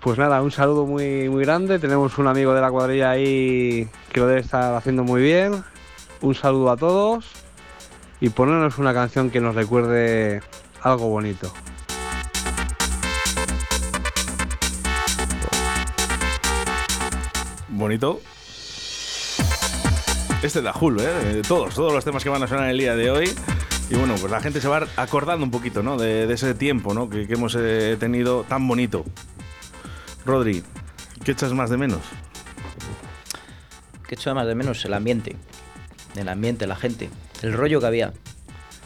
Pues 0.00 0.18
nada, 0.18 0.40
un 0.40 0.52
saludo 0.52 0.86
muy, 0.86 1.28
muy 1.28 1.44
grande. 1.44 1.78
Tenemos 1.78 2.16
un 2.18 2.28
amigo 2.28 2.54
de 2.54 2.60
la 2.60 2.70
cuadrilla 2.70 3.10
ahí 3.10 3.88
que 4.12 4.20
lo 4.20 4.26
debe 4.26 4.40
estar 4.40 4.74
haciendo 4.74 5.02
muy 5.02 5.20
bien. 5.20 5.64
Un 6.20 6.34
saludo 6.34 6.70
a 6.70 6.76
todos 6.76 7.26
y 8.20 8.28
ponernos 8.28 8.78
una 8.78 8.94
canción 8.94 9.30
que 9.30 9.40
nos 9.40 9.54
recuerde 9.54 10.40
algo 10.82 11.08
bonito. 11.08 11.52
Bonito. 17.68 18.20
Este 20.42 20.62
da 20.62 20.72
Jul, 20.72 21.00
¿eh? 21.00 21.42
Todos, 21.46 21.74
todos 21.74 21.92
los 21.92 22.04
temas 22.04 22.22
que 22.22 22.28
van 22.28 22.40
a 22.40 22.46
sonar 22.46 22.70
el 22.70 22.78
día 22.78 22.94
de 22.94 23.10
hoy. 23.10 23.28
Y 23.90 23.96
bueno, 23.96 24.14
pues 24.20 24.30
la 24.30 24.40
gente 24.40 24.60
se 24.60 24.68
va 24.68 24.86
acordando 24.96 25.44
un 25.44 25.50
poquito, 25.50 25.82
¿no? 25.82 25.96
De, 25.96 26.32
ese 26.32 26.54
tiempo, 26.54 26.94
¿no? 26.94 27.10
Que, 27.10 27.26
hemos 27.28 27.56
eh, 27.58 27.96
tenido 27.98 28.44
tan 28.44 28.68
bonito. 28.68 29.04
Rodri, 30.24 30.62
¿qué 31.24 31.32
echas 31.32 31.52
más 31.52 31.70
de 31.70 31.76
menos? 31.76 32.02
¿Qué 34.06 34.14
echo 34.14 34.32
más 34.32 34.46
de 34.46 34.54
menos? 34.54 34.84
El 34.84 34.94
ambiente. 34.94 35.34
El 36.14 36.28
ambiente, 36.28 36.68
la 36.68 36.76
gente. 36.76 37.10
El 37.42 37.52
rollo 37.52 37.80
que 37.80 37.86
había. 37.86 38.12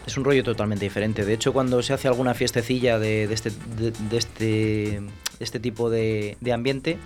Es 0.06 0.16
un 0.16 0.24
rollo 0.24 0.42
totalmente 0.42 0.86
diferente. 0.86 1.26
De 1.26 1.34
hecho, 1.34 1.52
cuando 1.52 1.82
se 1.82 1.92
hace 1.92 2.08
alguna 2.08 2.32
fiestecilla 2.32 2.98
de, 2.98 3.26
de 3.26 3.34
este, 3.34 3.50
de, 3.76 3.90
de 3.90 4.16
este, 4.16 5.02
este 5.38 5.60
tipo 5.60 5.90
de 5.90 6.36
ambiente, 6.52 6.98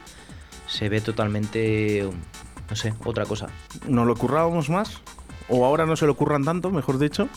se 0.67 0.89
ve 0.89 1.01
totalmente, 1.01 2.09
no 2.69 2.77
sé, 2.77 2.95
otra 3.05 3.25
cosa. 3.25 3.49
¿Nos 3.89 4.07
lo 4.07 4.15
currábamos 4.17 4.71
más? 4.71 5.01
¿O 5.49 5.65
ahora 5.65 5.87
no 5.87 5.97
se 5.97 6.07
lo 6.07 6.17
curran 6.17 6.45
tanto, 6.45 6.71
mejor 6.71 6.99
dicho? 6.99 7.29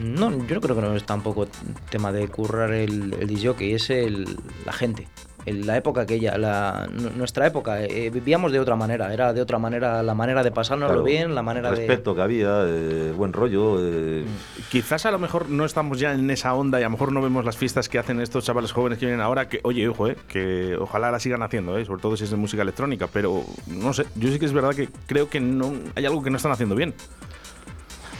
No, 0.00 0.30
yo 0.46 0.60
creo 0.60 0.76
que 0.76 0.82
no 0.82 0.94
es 0.94 1.04
tampoco 1.04 1.48
tema 1.90 2.12
de 2.12 2.28
currar 2.28 2.72
el, 2.72 3.14
el 3.14 3.26
disc 3.26 3.46
jockey, 3.46 3.74
es 3.74 3.90
el, 3.90 4.38
la 4.64 4.72
gente. 4.72 5.08
El- 5.48 5.66
la 5.66 5.76
época 5.76 6.02
aquella, 6.02 6.36
la, 6.38 6.88
nu- 6.92 7.10
nuestra 7.16 7.46
época, 7.46 7.82
eh, 7.82 8.10
vivíamos 8.10 8.52
de 8.52 8.60
otra 8.60 8.76
manera, 8.76 9.12
era 9.12 9.32
de 9.32 9.40
otra 9.40 9.58
manera 9.58 10.02
la 10.02 10.14
manera 10.14 10.42
de 10.42 10.50
pasárnoslo 10.50 10.94
Claro, 10.94 11.04
bien, 11.04 11.34
la 11.34 11.42
manera 11.42 11.70
de... 11.70 11.76
respeto 11.76 12.14
que 12.14 12.22
había, 12.22 12.64
eh, 12.66 13.12
buen 13.16 13.32
rollo. 13.32 13.78
eh, 13.80 14.24
Quizás 14.70 15.06
a 15.06 15.10
lo 15.10 15.18
mejor 15.18 15.48
no 15.48 15.64
estamos 15.64 15.98
ya 15.98 16.12
en 16.12 16.30
esa 16.30 16.54
onda 16.54 16.78
y 16.80 16.82
a 16.82 16.86
lo 16.86 16.90
mejor 16.90 17.12
no 17.12 17.20
vemos 17.22 17.44
las 17.44 17.56
fiestas 17.56 17.88
que 17.88 17.98
hacen 17.98 18.20
estos 18.20 18.44
chavales 18.44 18.72
jóvenes 18.72 18.98
que 18.98 19.06
vienen 19.06 19.20
ahora, 19.22 19.48
que, 19.48 19.60
oye, 19.64 19.88
ojo, 19.88 20.08
eh, 20.08 20.16
que 20.28 20.76
ojalá 20.78 21.10
la 21.10 21.20
sigan 21.20 21.42
haciendo, 21.42 21.76
eh, 21.78 21.84
sobre 21.84 22.02
todo 22.02 22.16
si 22.16 22.24
es 22.24 22.30
de 22.30 22.36
música 22.36 22.62
electrónica, 22.62 23.06
pero 23.12 23.44
no 23.66 23.92
sé, 23.92 24.04
yo 24.14 24.30
sí 24.30 24.38
que 24.38 24.46
es 24.46 24.52
verdad 24.52 24.74
que 24.74 24.88
creo 25.06 25.28
que 25.28 25.40
no 25.40 25.72
hay 25.94 26.06
algo 26.06 26.22
que 26.22 26.30
no 26.30 26.36
están 26.36 26.52
haciendo 26.52 26.74
bien. 26.74 26.94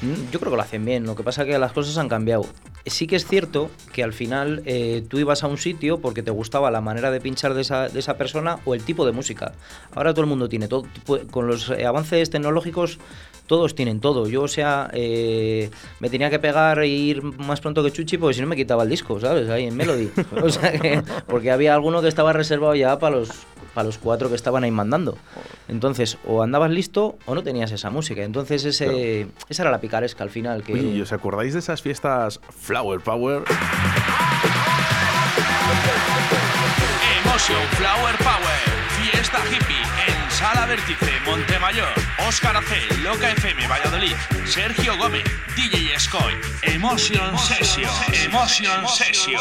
Mm, 0.00 0.30
Yo 0.30 0.38
creo 0.38 0.52
que 0.52 0.56
lo 0.56 0.62
hacen 0.62 0.84
bien, 0.84 1.04
lo 1.06 1.16
que 1.16 1.24
pasa 1.24 1.42
es 1.42 1.48
que 1.48 1.58
las 1.58 1.72
cosas 1.72 1.98
han 1.98 2.08
cambiado. 2.08 2.44
Sí 2.90 3.06
que 3.06 3.16
es 3.16 3.26
cierto 3.26 3.70
que 3.92 4.02
al 4.02 4.12
final 4.12 4.62
eh, 4.66 5.02
tú 5.08 5.18
ibas 5.18 5.44
a 5.44 5.46
un 5.48 5.58
sitio 5.58 5.98
porque 6.00 6.22
te 6.22 6.30
gustaba 6.30 6.70
la 6.70 6.80
manera 6.80 7.10
de 7.10 7.20
pinchar 7.20 7.54
de 7.54 7.62
esa, 7.62 7.88
de 7.88 7.98
esa 7.98 8.16
persona 8.16 8.58
o 8.64 8.74
el 8.74 8.82
tipo 8.82 9.04
de 9.06 9.12
música. 9.12 9.52
Ahora 9.94 10.12
todo 10.12 10.22
el 10.22 10.28
mundo 10.28 10.48
tiene 10.48 10.68
todo, 10.68 10.84
con 11.30 11.46
los 11.46 11.70
eh, 11.70 11.86
avances 11.86 12.30
tecnológicos 12.30 12.98
todos 13.46 13.74
tienen 13.74 14.00
todo. 14.00 14.28
Yo, 14.28 14.42
o 14.42 14.48
sea, 14.48 14.90
eh, 14.92 15.70
me 16.00 16.10
tenía 16.10 16.28
que 16.28 16.38
pegar 16.38 16.78
e 16.80 16.88
ir 16.88 17.22
más 17.22 17.60
pronto 17.62 17.82
que 17.82 17.90
Chuchi 17.90 18.18
porque 18.18 18.34
si 18.34 18.40
no 18.42 18.46
me 18.46 18.56
quitaba 18.56 18.82
el 18.82 18.90
disco, 18.90 19.18
¿sabes? 19.20 19.48
Ahí 19.48 19.64
en 19.64 19.76
Melody. 19.76 20.10
O 20.42 20.50
sea 20.50 20.72
que- 20.72 21.02
porque 21.26 21.50
había 21.50 21.72
alguno 21.74 22.02
que 22.02 22.08
estaba 22.08 22.32
reservado 22.34 22.74
ya 22.74 22.98
para 22.98 23.16
los, 23.16 23.30
para 23.78 23.86
los 23.86 23.98
cuatro 23.98 24.28
que 24.28 24.34
estaban 24.34 24.64
ahí 24.64 24.72
mandando. 24.72 25.16
Entonces, 25.68 26.18
o 26.26 26.42
andabas 26.42 26.72
listo 26.72 27.16
o 27.26 27.36
no 27.36 27.44
tenías 27.44 27.70
esa 27.70 27.90
música. 27.90 28.24
Entonces, 28.24 28.64
ese, 28.64 29.28
esa 29.48 29.62
era 29.62 29.70
la 29.70 29.80
picaresca 29.80 30.24
al 30.24 30.30
final. 30.30 30.64
Que, 30.64 30.72
Oye, 30.72 30.88
¿y 30.88 31.00
os 31.00 31.12
acordáis 31.12 31.52
de 31.52 31.60
esas 31.60 31.80
fiestas 31.80 32.40
Flower 32.58 32.98
Power? 32.98 33.44
Emotion 37.22 37.62
Flower 37.76 38.16
Power, 38.18 38.60
fiesta 39.00 39.38
hippie 39.46 39.76
en 40.08 40.30
Sala 40.32 40.66
Vértice, 40.66 41.12
Montemayor, 41.24 41.92
Óscar 42.26 42.60
C, 42.64 42.94
Loca 43.04 43.30
FM, 43.30 43.68
Valladolid, 43.68 44.16
Sergio 44.44 44.96
Gómez, 44.98 45.22
DJ 45.54 46.00
Scoy, 46.00 46.34
Emotion 46.62 47.38
Session, 47.38 47.90
Emotion 48.24 48.88
Session. 48.88 49.40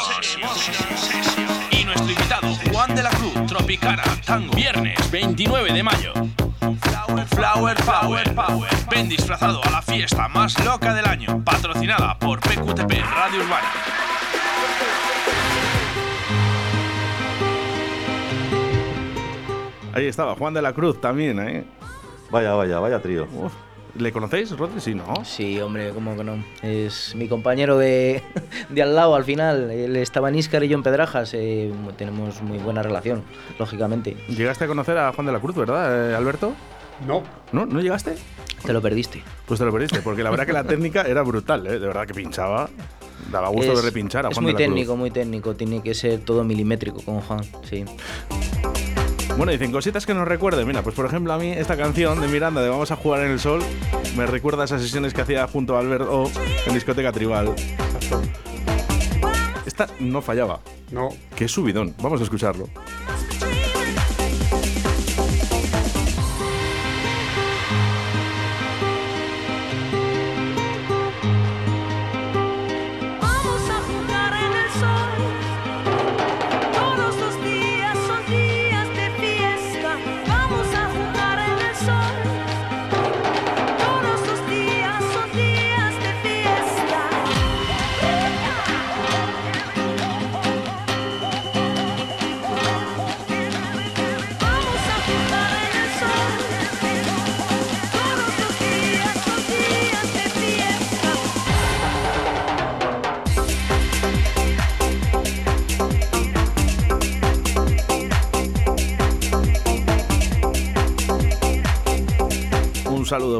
Y 1.71 1.85
nuestro 1.85 2.11
invitado, 2.11 2.53
Juan 2.71 2.93
de 2.95 3.03
la 3.03 3.09
Cruz, 3.11 3.36
Tropicana, 3.57 4.03
Tango, 4.23 4.53
viernes 4.55 5.09
29 5.09 5.73
de 5.73 5.83
mayo. 5.83 6.13
Flower 7.35 7.75
Power, 7.83 8.35
Power, 8.35 8.69
ven 8.89 9.09
disfrazado 9.09 9.63
a 9.63 9.71
la 9.71 9.81
fiesta 9.81 10.27
más 10.27 10.63
loca 10.63 10.93
del 10.93 11.05
año, 11.05 11.43
patrocinada 11.43 12.17
por 12.19 12.39
PQTP 12.39 12.91
Radio 13.01 13.41
Urbana. 13.41 13.67
Ahí 19.93 20.05
estaba, 20.05 20.35
Juan 20.35 20.53
de 20.53 20.61
la 20.61 20.73
Cruz 20.73 21.01
también, 21.01 21.39
¿eh? 21.39 21.65
Vaya, 22.29 22.53
vaya, 22.53 22.79
vaya 22.79 23.01
trío. 23.01 23.27
¿Le 23.97 24.11
conocéis, 24.11 24.55
Rodri? 24.55 24.79
Sí, 24.79 24.93
¿no? 24.93 25.25
Sí, 25.25 25.59
hombre, 25.59 25.89
¿cómo 25.89 26.15
que 26.15 26.23
no? 26.23 26.43
Es 26.61 27.15
mi 27.15 27.27
compañero 27.27 27.77
de, 27.77 28.21
de 28.69 28.81
al 28.83 28.93
lado 28.95 29.15
al 29.15 29.23
final. 29.23 29.71
Él 29.71 29.95
estaba 29.95 30.29
en 30.29 30.35
Íscar 30.35 30.63
y 30.63 30.67
yo 30.67 30.77
en 30.77 30.83
Pedrajas. 30.83 31.33
eh, 31.33 31.71
tenemos 31.97 32.41
muy 32.41 32.59
buena 32.59 32.83
relación, 32.83 33.23
lógicamente. 33.57 34.15
Llegaste 34.29 34.65
a 34.65 34.67
conocer 34.67 34.97
a 34.97 35.11
Juan 35.13 35.25
de 35.27 35.33
la 35.33 35.39
Cruz, 35.39 35.55
¿verdad, 35.55 36.11
eh, 36.11 36.15
Alberto? 36.15 36.53
No. 37.07 37.23
¿No? 37.51 37.65
¿No 37.65 37.79
llegaste? 37.81 38.15
Te 38.65 38.73
lo 38.73 38.81
perdiste. 38.81 39.23
Pues 39.47 39.59
te 39.59 39.65
lo 39.65 39.71
perdiste, 39.71 40.01
porque 40.01 40.21
la 40.23 40.29
verdad 40.29 40.45
que 40.45 40.53
la 40.53 40.63
técnica 40.65 41.01
era 41.03 41.23
brutal, 41.23 41.65
¿eh? 41.65 41.79
De 41.79 41.87
verdad 41.87 42.05
que 42.05 42.13
pinchaba. 42.13 42.69
Daba 43.31 43.49
gusto 43.49 43.71
Es- 43.73 43.79
de 43.79 43.85
repinchar 43.89 44.25
a 44.27 44.29
Es 44.29 44.35
Juan 44.35 44.43
muy 44.43 44.53
de 44.53 44.59
la 44.59 44.65
Cruz. 44.65 44.75
técnico, 44.75 44.95
muy 44.95 45.09
técnico. 45.11 45.55
Tiene 45.55 45.81
que 45.81 45.95
ser 45.95 46.19
todo 46.19 46.43
milimétrico 46.43 47.01
con 47.03 47.19
Juan, 47.21 47.41
sí. 47.67 47.83
Bueno, 49.37 49.51
dicen 49.51 49.71
cositas 49.71 50.07
que 50.07 50.15
nos 50.15 50.27
recuerden. 50.27 50.65
Mira, 50.65 50.81
pues 50.81 50.95
por 50.95 51.05
ejemplo, 51.05 51.31
a 51.31 51.37
mí 51.37 51.51
esta 51.51 51.77
canción 51.77 52.19
de 52.19 52.27
Miranda 52.27 52.59
de 52.59 52.69
Vamos 52.69 52.89
a 52.89 52.95
jugar 52.95 53.21
en 53.23 53.31
el 53.31 53.39
sol 53.39 53.61
me 54.15 54.25
recuerda 54.25 54.63
a 54.63 54.65
esas 54.65 54.81
sesiones 54.81 55.13
que 55.13 55.21
hacía 55.21 55.47
junto 55.47 55.77
a 55.77 55.79
Albert 55.79 56.05
O 56.09 56.31
en 56.65 56.73
discoteca 56.73 57.11
tribal. 57.11 57.53
Esta 59.67 59.87
no 59.99 60.23
fallaba. 60.23 60.59
No. 60.91 61.09
Qué 61.35 61.47
subidón. 61.47 61.93
Vamos 62.01 62.19
a 62.19 62.23
escucharlo. 62.23 62.67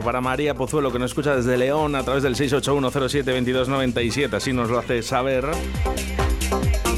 Para 0.08 0.22
María 0.22 0.54
Pozuelo, 0.54 0.90
que 0.90 1.00
nos 1.00 1.12
escucha 1.12 1.36
desde 1.36 1.58
León 1.58 1.94
a 1.94 2.02
través 2.02 2.24
del 2.24 2.34
681072297, 2.36 4.34
así 4.36 4.54
nos 4.54 4.70
lo 4.70 4.80
hace 4.80 5.04
saber. 5.04 5.46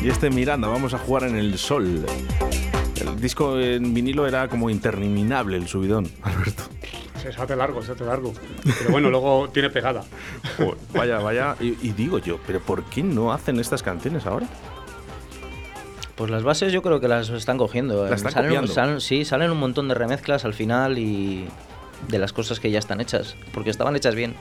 Y 0.04 0.10
este 0.10 0.30
Miranda, 0.30 0.68
vamos 0.68 0.94
a 0.94 1.00
jugar 1.00 1.24
en 1.24 1.36
el 1.36 1.58
sol. 1.58 2.06
El 3.02 3.20
disco 3.20 3.60
en 3.60 3.96
vinilo 3.96 4.28
era 4.28 4.48
como 4.48 4.70
interminable 4.70 5.58
el 5.58 5.68
subidón, 5.68 6.08
Alberto. 6.22 6.62
Se 7.20 7.30
hace 7.30 7.56
largo, 7.56 7.82
se 7.82 7.94
hace 7.94 8.06
largo. 8.06 8.32
Pero 8.78 8.92
bueno, 8.92 9.10
luego 9.10 9.50
tiene 9.52 9.72
pegada. 9.72 10.04
Vaya, 10.94 11.18
vaya. 11.18 11.56
Y, 11.60 11.70
y 11.82 11.94
digo 11.94 12.20
yo, 12.20 12.38
¿pero 12.46 12.60
por 12.60 12.84
qué 12.92 13.02
no 13.02 13.34
hacen 13.34 13.60
estas 13.60 13.82
canciones 13.82 14.28
ahora? 14.28 14.46
Pues 16.14 16.30
las 16.30 16.44
bases 16.44 16.72
yo 16.72 16.84
creo 16.84 17.00
que 17.00 17.08
las 17.08 17.30
están 17.30 17.58
cogiendo. 17.58 18.04
Las 18.08 18.24
están 18.24 18.34
Salen- 18.46 18.68
salen- 18.68 19.02
sí, 19.02 19.26
salen 19.26 19.50
un 19.50 19.58
montón 19.60 19.88
de 19.88 19.96
remezclas 19.96 20.46
al 20.46 20.54
final 20.54 21.00
y 21.00 21.48
de 22.08 22.20
las 22.20 22.34
cosas 22.34 22.60
que 22.60 22.72
ya 22.72 22.80
están 22.80 23.02
hechas, 23.02 23.36
porque 23.54 23.70
estaban 23.70 23.96
hechas 23.96 24.16
bien. 24.16 24.36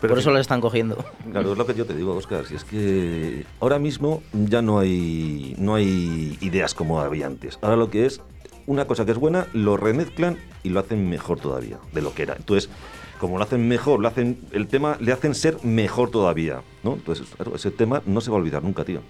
Pero 0.00 0.12
Por 0.12 0.18
que- 0.18 0.20
eso 0.20 0.30
las 0.30 0.42
están 0.42 0.60
cogiendo. 0.60 1.04
Claro, 1.32 1.52
es 1.52 1.58
lo 1.58 1.66
que 1.66 1.74
yo 1.74 1.84
te 1.84 1.94
digo, 1.94 2.14
Oscar. 2.14 2.46
Si 2.46 2.54
es 2.54 2.62
que 2.64 3.44
ahora 3.60 3.78
mismo 3.80 4.22
ya 4.32 4.62
no 4.62 4.78
hay, 4.78 5.54
no 5.58 5.74
hay 5.74 6.38
ideas 6.40 6.74
como 6.74 7.00
había 7.00 7.26
antes. 7.26 7.58
Ahora 7.62 7.74
lo 7.76 7.90
que 7.90 8.06
es, 8.06 8.20
una 8.66 8.84
cosa 8.86 9.04
que 9.04 9.10
es 9.12 9.18
buena, 9.18 9.48
lo 9.54 9.76
remezclan 9.76 10.38
y 10.62 10.68
lo 10.68 10.78
hacen 10.80 11.08
mejor 11.08 11.40
todavía 11.40 11.78
de 11.92 12.02
lo 12.02 12.14
que 12.14 12.22
era. 12.22 12.34
Entonces, 12.36 12.70
como 13.18 13.38
lo 13.38 13.42
hacen 13.42 13.66
mejor, 13.66 13.98
lo 13.98 14.06
hacen, 14.06 14.38
el 14.52 14.68
tema 14.68 14.96
le 15.00 15.10
hacen 15.12 15.34
ser 15.34 15.56
mejor 15.64 16.10
todavía. 16.10 16.60
¿no? 16.84 16.92
Entonces, 16.92 17.26
claro, 17.34 17.56
ese 17.56 17.72
tema 17.72 18.00
no 18.06 18.20
se 18.20 18.30
va 18.30 18.36
a 18.36 18.40
olvidar 18.40 18.62
nunca, 18.62 18.84
tío. 18.84 19.00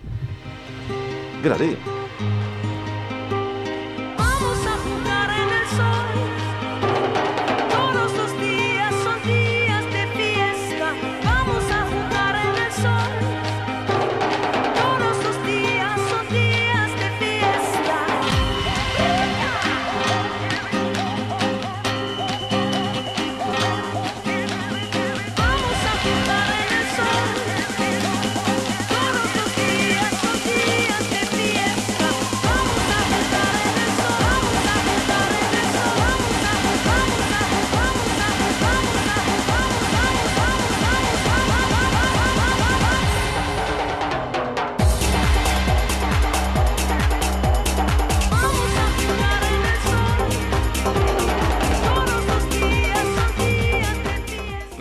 Sí. 1.58 1.76
Vamos 4.16 4.66
a 4.66 4.76
jugar 4.78 5.30
en 5.30 5.48
el 5.50 5.66
sol. 5.76 6.17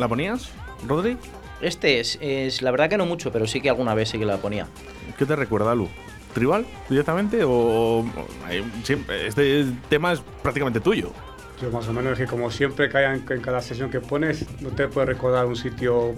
¿La 0.07 0.09
ponías, 0.09 0.49
Rodri? 0.87 1.17
Este 1.59 1.99
es, 1.99 2.17
es- 2.21 2.61
la 2.61 2.71
verdad 2.71 2.89
que 2.89 2.97
no 2.97 3.05
mucho, 3.05 3.29
pero 3.29 3.45
sí 3.45 3.59
que 3.59 3.69
alguna 3.69 3.93
vez 3.93 4.07
sí 4.07 4.17
que 4.17 4.23
la 4.25 4.37
ponía. 4.37 4.65
¿Qué 5.17 5.25
te 5.25 5.35
recuerda, 5.35 5.75
Lu? 5.75 5.89
¿Tribal 6.33 6.65
directamente 6.89 7.43
o, 7.43 7.51
o- 7.51 8.05
hay- 8.45 8.63
siempre- 8.83 9.27
este 9.27 9.65
tema 9.89 10.13
es 10.13 10.21
prácticamente 10.41 10.79
tuyo? 10.79 11.11
Yo 11.61 11.69
más 11.71 11.85
o 11.89 11.91
menos 11.93 12.13
es 12.13 12.19
que 12.19 12.25
como 12.25 12.49
siempre 12.51 12.87
que 12.87 13.03
en, 13.03 13.25
en 13.29 13.41
cada 13.41 13.59
sesión 13.61 13.89
que 13.89 13.99
pones, 13.99 14.45
no 14.61 14.69
te 14.69 14.87
puedes 14.87 15.09
recordar 15.09 15.45
un 15.45 15.57
sitio, 15.57 16.11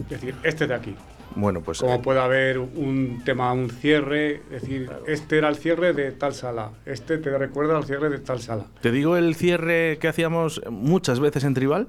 es 0.00 0.08
decir, 0.08 0.34
este 0.42 0.66
de 0.66 0.74
aquí. 0.74 0.96
Bueno, 1.36 1.60
pues 1.60 1.78
Como 1.78 1.94
eh, 1.94 2.00
puede 2.02 2.18
haber 2.18 2.58
un 2.58 3.22
tema, 3.24 3.52
un 3.52 3.70
cierre, 3.70 4.42
es 4.50 4.62
decir, 4.62 4.90
este 5.06 5.38
era 5.38 5.48
el 5.48 5.54
cierre 5.54 5.92
de 5.92 6.10
tal 6.10 6.34
sala, 6.34 6.72
este 6.86 7.18
te 7.18 7.38
recuerda 7.38 7.76
al 7.76 7.84
cierre 7.84 8.08
de 8.10 8.18
tal 8.18 8.40
sala. 8.40 8.64
te 8.80 8.90
digo 8.90 9.16
el 9.16 9.36
cierre 9.36 9.98
que 10.00 10.08
hacíamos 10.08 10.60
muchas 10.70 11.20
veces 11.20 11.44
en 11.44 11.54
Tribal. 11.54 11.86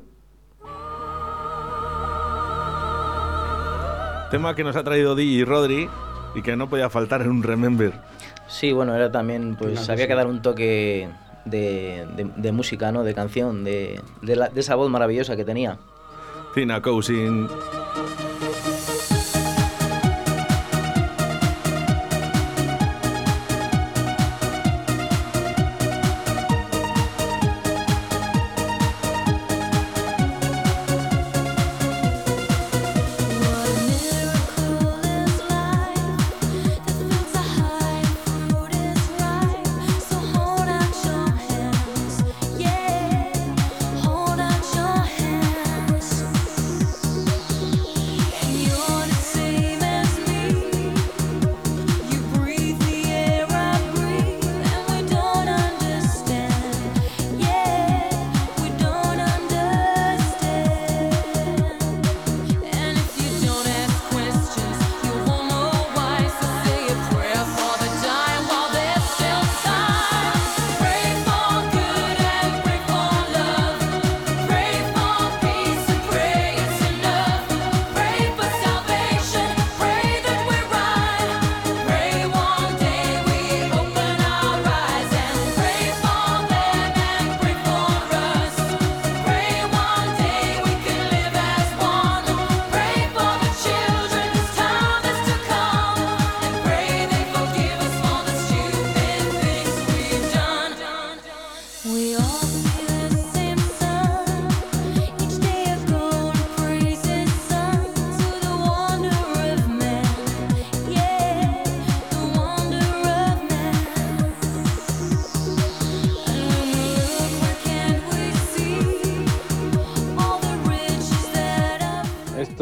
Tema 4.32 4.55
que 4.55 4.63
nos 4.63 4.75
ha 4.75 4.84
traído 4.84 5.15
Di 5.15 5.23
y 5.39 5.43
Rodri 5.45 5.89
y 6.36 6.41
que 6.41 6.55
no 6.55 6.67
podía 6.69 6.89
faltar 6.89 7.21
en 7.21 7.30
un 7.30 7.43
Remember. 7.43 7.93
Sí, 8.47 8.71
bueno, 8.71 8.95
era 8.95 9.11
también, 9.11 9.55
pues 9.55 9.89
había 9.89 10.07
que 10.07 10.15
dar 10.15 10.28
un 10.28 10.41
toque 10.41 11.07
de, 11.45 12.05
de- 12.15 12.30
de 12.36 12.51
música, 12.51 12.91
¿no? 12.91 13.03
De 13.03 13.13
canción, 13.13 13.63
de, 13.63 14.01
de 14.21 14.36
la- 14.36 14.49
de 14.49 14.59
esa 14.59 14.75
voz 14.75 14.89
maravillosa 14.89 15.36
que 15.36 15.45
tenía. 15.45 15.78
Tina 16.53 16.82
Cousin. 16.82 17.47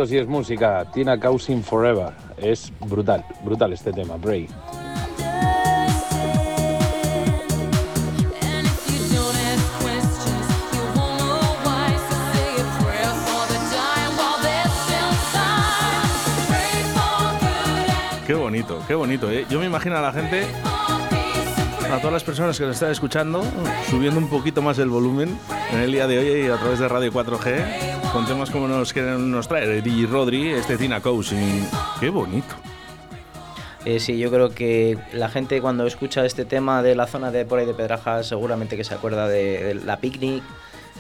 Esto 0.06 0.14
sí 0.14 0.20
es 0.20 0.28
música, 0.28 0.86
Tina 0.94 1.20
Cousin 1.20 1.64
Forever. 1.64 2.14
Es 2.38 2.72
brutal, 2.80 3.26
brutal 3.44 3.74
este 3.74 3.92
tema, 3.92 4.18
Bray. 4.18 4.48
Qué 18.28 18.36
bonito, 18.36 18.80
qué 18.88 18.94
bonito, 18.94 19.32
¿eh? 19.32 19.48
Yo 19.50 19.60
me 19.60 19.66
imagino 19.66 19.98
a 19.98 20.02
la 20.02 20.12
gente, 20.12 20.46
a 21.92 21.98
todas 21.98 22.14
las 22.14 22.24
personas 22.24 22.60
que 22.60 22.66
nos 22.66 22.76
están 22.76 22.92
escuchando, 22.92 23.44
subiendo 23.90 24.20
un 24.20 24.30
poquito 24.30 24.62
más 24.62 24.78
el 24.78 24.90
volumen 24.90 25.36
en 25.72 25.80
el 25.80 25.92
día 25.92 26.06
de 26.06 26.20
hoy 26.20 26.52
a 26.52 26.58
través 26.58 26.78
de 26.78 26.88
Radio 26.88 27.12
4G, 27.12 27.95
con 28.16 28.26
temas 28.26 28.50
como 28.50 28.66
nos 28.70 28.94
quieren 28.94 29.30
nos 29.30 29.46
traer 29.50 29.84
DJ 29.84 30.08
Rodri, 30.08 30.52
este 30.52 30.78
Tina 30.78 31.02
Cousin. 31.02 31.68
Qué 32.00 32.10
bonito. 32.10 32.56
Eh, 33.84 34.00
sí, 34.00 34.18
yo 34.18 34.32
creo 34.32 34.52
que 34.56 34.98
la 35.12 35.28
gente 35.28 35.60
cuando 35.60 35.86
escucha 35.86 36.26
este 36.26 36.46
tema 36.46 36.82
de 36.82 36.96
la 36.96 37.08
zona 37.08 37.30
de 37.30 37.44
por 37.44 37.60
ahí 37.60 37.66
de 37.66 37.74
Pedrajas 37.74 38.28
seguramente 38.28 38.78
que 38.78 38.86
se 38.86 38.94
acuerda 38.94 39.28
de, 39.28 39.66
de 39.66 39.76
la 39.76 39.98
picnic, 39.98 40.42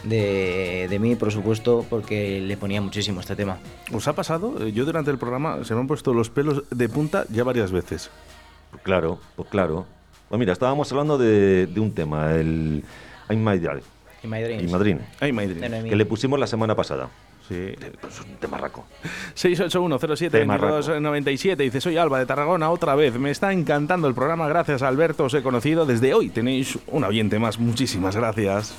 de, 0.03 0.87
de 0.89 0.99
mí, 0.99 1.15
por 1.15 1.31
supuesto, 1.31 1.85
porque 1.89 2.41
le 2.41 2.57
ponía 2.57 2.81
muchísimo 2.81 3.21
este 3.21 3.37
tema. 3.37 3.59
¿Os 3.93 4.09
ha 4.09 4.13
pasado? 4.13 4.55
Eh, 4.59 4.73
Yo 4.73 4.83
durante 4.83 5.09
el 5.09 5.17
programa 5.17 5.63
se 5.63 5.73
me 5.73 5.79
han 5.79 5.87
puesto 5.87 6.13
los 6.13 6.29
pelos 6.29 6.63
de 6.69 6.89
punta 6.89 7.23
ya 7.29 7.45
varias 7.45 7.71
veces. 7.71 8.09
Pues 8.71 8.83
claro, 8.83 9.19
pues 9.37 9.47
claro. 9.47 9.85
Pues 10.27 10.37
mira, 10.37 10.51
estábamos 10.51 10.91
hablando 10.91 11.17
de, 11.17 11.65
de 11.67 11.79
un 11.79 11.93
tema, 11.93 12.33
el 12.33 12.83
I'm 13.29 13.41
My 13.41 13.57
Dad. 13.57 13.77
Y 14.25 14.27
My 14.27 14.41
Dreams. 14.41 14.63
Y 14.63 14.67
Madrid. 14.67 14.97
Ay, 15.19 15.31
Madrid. 15.31 15.57
De 15.57 15.69
Noemí. 15.69 15.89
Que 15.89 15.95
le 15.95 16.05
pusimos 16.05 16.39
la 16.39 16.47
semana 16.47 16.75
pasada. 16.75 17.09
Sí. 17.47 17.75
Es 18.07 18.21
un 18.21 18.37
tema 18.39 18.57
raco. 18.57 18.87
681072297 19.35 21.57
dice 21.57 21.79
soy 21.79 21.97
Alba 21.97 22.17
de 22.17 22.25
Tarragona 22.25 22.71
otra 22.71 22.95
vez 22.95 23.19
me 23.19 23.29
está 23.29 23.53
encantando 23.53 24.07
el 24.07 24.15
programa 24.15 24.47
gracias 24.47 24.81
Alberto 24.81 25.25
os 25.25 25.33
he 25.35 25.43
conocido 25.43 25.85
desde 25.85 26.15
hoy 26.15 26.29
tenéis 26.29 26.79
un 26.87 27.03
oyente 27.03 27.37
más 27.37 27.59
muchísimas 27.59 28.15
gracias 28.15 28.73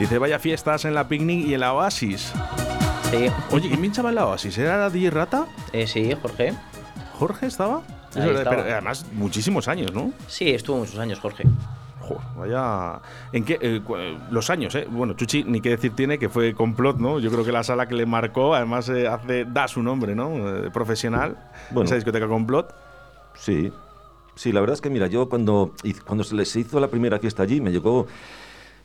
dice 0.00 0.18
vaya 0.18 0.40
fiestas 0.40 0.84
en 0.86 0.94
la 0.94 1.06
picnic 1.06 1.46
y 1.46 1.54
en 1.54 1.60
la 1.60 1.74
Oasis 1.74 2.32
Sí. 3.10 3.26
oye 3.50 3.68
¿quién 3.68 3.80
pinchaba 3.80 4.10
en 4.10 4.14
la 4.14 4.26
Oasis? 4.26 4.56
¿era 4.58 4.78
la 4.78 4.90
DJ 4.90 5.10
Rata? 5.10 5.46
Eh, 5.72 5.86
sí, 5.86 6.10
Jorge. 6.20 6.54
¿Jorge 7.18 7.46
estaba? 7.46 7.82
Es 8.10 8.16
Ahí 8.16 8.26
verdad, 8.26 8.42
estaba. 8.42 8.56
pero 8.62 8.72
además 8.74 9.06
muchísimos 9.12 9.68
años 9.68 9.92
¿no? 9.92 10.12
Sí, 10.26 10.50
estuvo 10.50 10.78
muchos 10.78 10.98
años, 10.98 11.18
Jorge. 11.18 11.44
Joder, 12.00 12.22
vaya. 12.36 13.00
¿En 13.32 13.44
qué? 13.44 13.58
eh, 13.60 13.80
eh, 13.96 14.18
los 14.30 14.50
años, 14.50 14.74
¿eh? 14.74 14.86
Bueno, 14.90 15.14
Chuchi, 15.14 15.44
ni 15.44 15.60
qué 15.60 15.70
decir 15.70 15.94
tiene 15.94 16.18
que 16.18 16.28
fue 16.28 16.54
complot, 16.54 16.98
¿no? 16.98 17.18
Yo 17.20 17.30
creo 17.30 17.44
que 17.44 17.52
la 17.52 17.62
sala 17.62 17.86
que 17.86 17.94
le 17.94 18.06
marcó, 18.06 18.54
además, 18.54 18.88
eh, 18.88 19.06
hace, 19.06 19.44
da 19.44 19.68
su 19.68 19.82
nombre, 19.82 20.14
¿no? 20.16 20.48
Eh, 20.66 20.70
profesional. 20.72 21.36
Bueno. 21.70 21.84
Esa 21.86 21.94
discoteca 21.96 22.26
complot. 22.26 22.74
Sí. 23.34 23.72
Sí, 24.34 24.50
la 24.52 24.60
verdad 24.60 24.74
es 24.74 24.80
que 24.80 24.90
mira, 24.90 25.06
yo 25.06 25.28
cuando, 25.28 25.74
cuando 26.06 26.24
se 26.24 26.34
les 26.34 26.54
hizo 26.56 26.80
la 26.80 26.88
primera 26.88 27.18
fiesta 27.18 27.42
allí, 27.44 27.60
me 27.60 27.70
llegó 27.70 28.06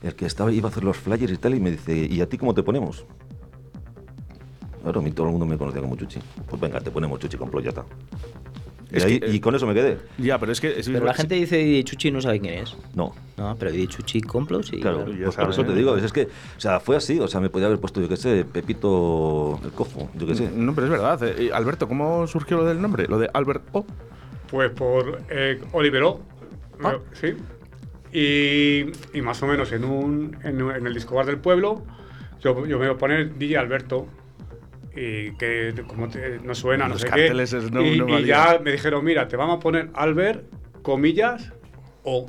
el 0.02 0.14
que 0.14 0.26
estaba, 0.26 0.52
iba 0.52 0.68
a 0.68 0.70
hacer 0.70 0.84
los 0.84 0.96
flyers 0.98 1.32
y 1.32 1.36
tal, 1.38 1.54
y 1.54 1.60
me 1.60 1.70
dice, 1.72 1.96
¿y 1.96 2.20
a 2.20 2.28
ti 2.28 2.36
cómo 2.38 2.54
te 2.54 2.62
ponemos? 2.62 3.04
Claro, 4.86 5.00
a 5.00 5.02
mí 5.02 5.10
todo 5.10 5.26
el 5.26 5.32
mundo 5.32 5.46
me 5.46 5.58
conocía 5.58 5.80
como 5.80 5.96
Chuchi. 5.96 6.20
Pues 6.48 6.60
venga, 6.62 6.78
te 6.80 6.92
ponemos 6.92 7.18
Chuchi 7.18 7.36
Complot, 7.36 7.64
ya 7.64 7.70
está. 7.70 7.84
Y, 8.92 9.02
ahí- 9.02 9.18
que, 9.18 9.26
eh, 9.26 9.34
y 9.34 9.40
con 9.40 9.52
eso 9.56 9.66
me 9.66 9.74
quedé. 9.74 9.98
Ya, 10.16 10.38
pero 10.38 10.52
es 10.52 10.60
que. 10.60 10.78
es- 10.78 10.88
Pero 10.88 11.04
la 11.04 11.12
gente 11.12 11.34
dice 11.34 11.56
Didi 11.56 11.82
Chuchi 11.82 12.06
y 12.06 12.12
no 12.12 12.20
sabe 12.20 12.38
quién 12.38 12.54
es. 12.54 12.76
No. 12.94 13.12
No, 13.36 13.56
pero 13.58 13.72
Didi 13.72 13.88
Chuchi 13.88 14.20
Complot 14.20 14.62
sí. 14.62 14.78
Claro, 14.80 15.04
ya 15.12 15.24
pues 15.24 15.34
por 15.34 15.50
eso 15.50 15.64
te 15.64 15.72
¿eh? 15.72 15.74
digo, 15.74 15.96
es 15.96 16.12
que, 16.12 16.22
o 16.56 16.60
sea, 16.60 16.78
fue 16.78 16.94
así, 16.94 17.18
o 17.18 17.26
sea, 17.26 17.40
me 17.40 17.50
podía 17.50 17.66
haber 17.66 17.80
puesto, 17.80 18.00
yo 18.00 18.08
qué 18.08 18.16
sé, 18.16 18.44
Pepito 18.44 19.58
el 19.64 19.72
Cojo, 19.72 20.08
yo 20.14 20.24
qué 20.28 20.36
sé. 20.36 20.50
No, 20.54 20.72
pero 20.72 20.86
es 20.86 20.90
verdad. 20.92 21.20
eh, 21.24 21.50
Alberto, 21.52 21.88
¿cómo 21.88 22.28
surgió 22.28 22.58
lo 22.58 22.64
del 22.64 22.80
nombre? 22.80 23.08
Lo 23.08 23.18
de 23.18 23.28
Albert 23.34 23.64
O. 23.72 23.84
Pues 24.52 24.70
por 24.70 25.20
eh, 25.30 25.60
Oliver 25.72 26.04
O. 26.04 26.20
Ah. 26.84 26.98
Sí. 27.14 27.34
Y, 28.12 28.92
y 29.18 29.20
más 29.20 29.42
o 29.42 29.46
menos 29.48 29.72
en, 29.72 29.82
un, 29.84 30.36
en, 30.44 30.60
en 30.60 30.86
el 30.86 30.94
disco 30.94 31.16
bar 31.16 31.26
del 31.26 31.38
pueblo, 31.38 31.82
yo, 32.40 32.54
yo 32.66 32.78
me 32.78 32.86
voy 32.86 32.94
a 32.94 32.98
poner 32.98 33.36
DJ 33.36 33.58
Alberto. 33.58 34.06
Y 34.96 35.32
que 35.36 35.74
como 35.86 36.08
te- 36.08 36.40
no 36.42 36.54
suena, 36.54 36.84
no 36.88 36.94
Los 36.94 37.02
sé 37.02 37.08
carteles 37.08 37.50
qué. 37.50 37.58
es 37.58 37.70
no- 37.70 37.82
y, 37.82 37.98
no 37.98 38.18
y 38.18 38.24
ya 38.24 38.58
me 38.64 38.72
dijeron, 38.72 39.04
mira, 39.04 39.28
te 39.28 39.36
vamos 39.36 39.58
a 39.58 39.60
poner 39.60 39.90
Albert, 39.94 40.44
comillas, 40.82 41.52
O. 42.02 42.26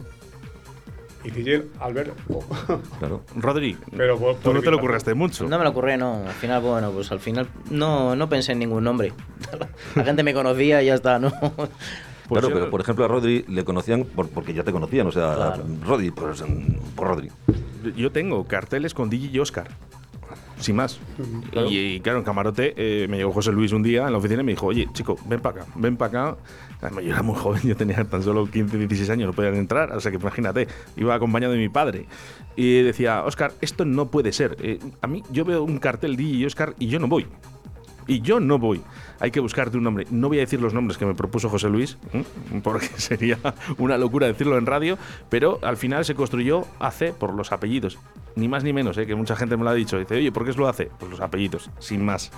Y 1.23 1.31
DJ 1.31 1.63
Albert 1.79 2.11
O. 2.29 2.43
Claro. 2.99 3.23
Rodri, 3.35 3.77
Pero 3.95 4.17
por- 4.17 4.35
tú 4.35 4.41
por 4.43 4.55
no 4.55 4.61
te 4.61 4.69
lo 4.71 4.79
curraste 4.79 5.13
mucho. 5.13 5.47
No 5.47 5.57
me 5.57 5.63
lo 5.63 5.69
ocurrió, 5.71 5.97
no. 5.97 6.23
Al 6.27 6.33
final, 6.33 6.61
bueno, 6.61 6.91
pues 6.91 7.11
al 7.11 7.19
final 7.19 7.47
no, 7.71 8.15
no 8.15 8.27
pensé 8.29 8.51
en 8.51 8.59
ningún 8.59 8.83
nombre. 8.83 9.13
La 9.95 10.03
gente 10.03 10.23
me 10.23 10.33
conocía 10.33 10.81
y 10.83 10.87
ya 10.87 10.95
está, 10.95 11.19
¿no? 11.19 11.31
Pues 11.31 12.41
claro, 12.41 12.49
yo- 12.49 12.53
pero 12.53 12.69
por 12.69 12.81
ejemplo 12.81 13.05
a 13.05 13.07
Rodri 13.07 13.45
le 13.47 13.63
conocían 13.63 14.03
por- 14.03 14.29
porque 14.29 14.53
ya 14.53 14.63
te 14.63 14.71
conocían, 14.73 15.07
o 15.07 15.11
sea, 15.13 15.33
Claro. 15.35 15.63
Rodri, 15.85 16.11
pues 16.11 16.43
por 16.95 17.07
Rodri. 17.07 17.29
Yo 17.95 18.11
tengo 18.11 18.45
carteles 18.45 18.93
con 18.93 19.09
DJ 19.09 19.29
y 19.31 19.39
Oscar. 19.39 19.69
Sin 20.59 20.75
más. 20.75 20.99
claro. 21.51 21.69
Y, 21.69 21.77
y, 21.77 21.99
claro, 21.99 22.19
en 22.19 22.25
camarote 22.25 22.73
eh, 22.77 23.07
me 23.07 23.17
llegó 23.17 23.31
José 23.31 23.51
Luis 23.51 23.71
un 23.71 23.83
día 23.83 24.07
en 24.07 24.11
la 24.11 24.17
oficina 24.17 24.41
y 24.41 24.45
me 24.45 24.51
dijo, 24.53 24.65
oye, 24.65 24.87
chico, 24.93 25.17
ven 25.27 25.39
para 25.39 25.61
acá, 25.61 25.71
ven 25.75 25.97
para 25.97 26.31
acá. 26.31 26.37
Además, 26.81 27.03
yo 27.03 27.11
era 27.11 27.23
muy 27.23 27.35
joven, 27.35 27.61
yo 27.63 27.75
tenía 27.75 28.03
tan 28.03 28.23
solo 28.23 28.45
15, 28.45 28.77
16 28.77 29.09
años, 29.09 29.27
no 29.27 29.33
podían 29.33 29.55
entrar. 29.55 29.91
O 29.93 29.99
sea 29.99 30.11
que 30.11 30.17
imagínate, 30.17 30.67
iba 30.95 31.15
acompañado 31.15 31.53
de 31.53 31.59
mi 31.59 31.69
padre. 31.69 32.05
Y 32.55 32.81
decía, 32.81 33.23
Oscar, 33.23 33.53
esto 33.61 33.85
no 33.85 34.09
puede 34.09 34.31
ser. 34.31 34.57
Eh, 34.61 34.79
a 35.01 35.07
mí, 35.07 35.23
yo 35.31 35.45
veo 35.45 35.63
un 35.63 35.77
cartel 35.77 36.15
DJ 36.15 36.37
y 36.37 36.45
Oscar 36.45 36.75
y 36.79 36.87
yo 36.87 36.99
no 36.99 37.07
voy. 37.07 37.27
Y 38.07 38.21
yo 38.21 38.39
no 38.39 38.57
voy. 38.57 38.81
Hay 39.19 39.31
que 39.31 39.39
buscarte 39.39 39.77
un 39.77 39.83
nombre. 39.83 40.05
No 40.09 40.29
voy 40.29 40.37
a 40.37 40.41
decir 40.41 40.61
los 40.61 40.73
nombres 40.73 40.97
que 40.97 41.05
me 41.05 41.13
propuso 41.13 41.49
José 41.49 41.69
Luis, 41.69 41.97
porque 42.63 42.87
sería 42.95 43.37
una 43.77 43.97
locura 43.97 44.27
decirlo 44.27 44.57
en 44.57 44.65
radio, 44.65 44.97
pero 45.29 45.59
al 45.61 45.77
final 45.77 46.05
se 46.05 46.15
construyó 46.15 46.65
AC 46.79 47.13
por 47.13 47.33
los 47.33 47.51
apellidos. 47.51 47.99
Ni 48.35 48.47
más 48.47 48.63
ni 48.63 48.71
menos, 48.71 48.97
¿eh? 48.97 49.05
que 49.05 49.15
mucha 49.15 49.35
gente 49.35 49.57
me 49.57 49.63
lo 49.63 49.71
ha 49.71 49.73
dicho. 49.73 49.97
Dice, 49.97 50.15
oye, 50.15 50.31
¿por 50.31 50.45
qué 50.45 50.51
es 50.51 50.57
lo 50.57 50.67
hace? 50.67 50.89
Pues 50.99 51.11
los 51.11 51.19
apellidos, 51.19 51.69
sin 51.79 52.05
más. 52.05 52.31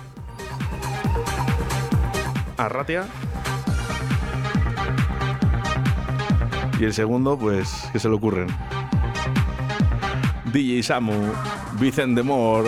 Arratia. 2.56 3.06
Y 6.80 6.84
el 6.84 6.94
segundo, 6.94 7.38
pues, 7.38 7.88
¿qué 7.92 7.98
se 7.98 8.08
le 8.08 8.14
ocurren? 8.14 8.48
DJ 10.52 10.82
Samu, 10.82 11.32
Vicente 11.78 12.22
Mor. 12.22 12.64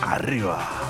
Arriba. 0.00 0.87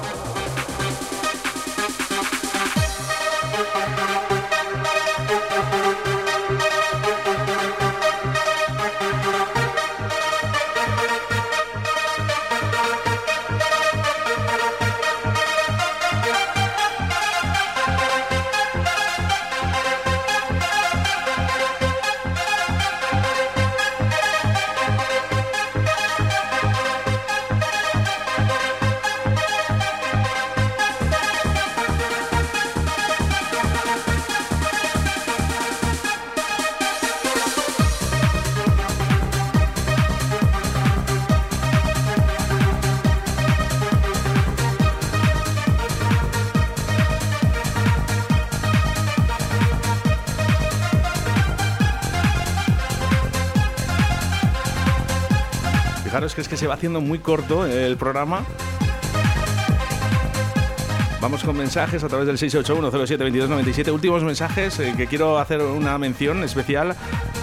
Fijaros 56.18 56.34
que 56.34 56.40
es 56.40 56.48
que 56.48 56.56
se 56.56 56.66
va 56.66 56.74
haciendo 56.74 57.00
muy 57.00 57.20
corto 57.20 57.64
el 57.64 57.96
programa. 57.96 58.44
Vamos 61.20 61.44
con 61.44 61.56
mensajes 61.56 62.02
a 62.02 62.08
través 62.08 62.26
del 62.26 62.36
681072297. 62.38 63.92
Últimos 63.92 64.24
mensajes 64.24 64.80
eh, 64.80 64.94
que 64.96 65.06
quiero 65.06 65.38
hacer 65.38 65.62
una 65.62 65.96
mención 65.96 66.42
especial 66.42 66.96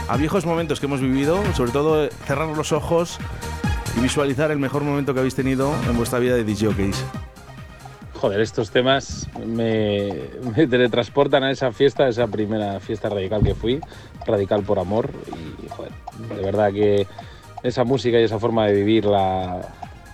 a 0.09 0.17
viejos 0.17 0.45
momentos 0.45 0.82
que 0.82 0.88
hemos 0.88 0.99
vivido, 0.99 1.41
sobre 1.53 1.71
todo 1.71 2.09
cerrar 2.28 2.49
los 2.49 2.73
ojos 2.73 3.17
y 3.97 4.01
visualizar 4.01 4.51
el 4.51 4.59
mejor 4.59 4.84
momento 4.84 5.13
que 5.13 5.21
habéis 5.21 5.36
tenido 5.36 5.73
en 5.88 5.95
vuestra 5.95 6.19
vida 6.19 6.36
de 6.36 6.43
DJs. 6.43 7.01
Joder, 8.15 8.41
estos 8.41 8.71
temas 8.71 9.30
me, 9.45 10.09
me 10.53 10.67
teletransportan 10.67 11.45
a 11.45 11.51
esa 11.51 11.71
fiesta, 11.71 12.03
a 12.03 12.09
esa 12.09 12.28
primera 12.28 12.82
fiesta 12.82 13.07
radical 13.07 13.41
que 13.41 13.55
fui, 13.55 13.80
radical 14.28 14.63
por 14.63 14.80
amor. 14.80 15.11
Y, 15.63 15.69
joder, 15.69 15.93
de 16.36 16.41
verdad 16.43 16.73
que 16.73 17.07
esa 17.66 17.84
música 17.84 18.20
y 18.20 18.24
esa 18.24 18.39
forma 18.39 18.68
de 18.68 18.74
vivir 18.74 19.05
la, 19.05 19.59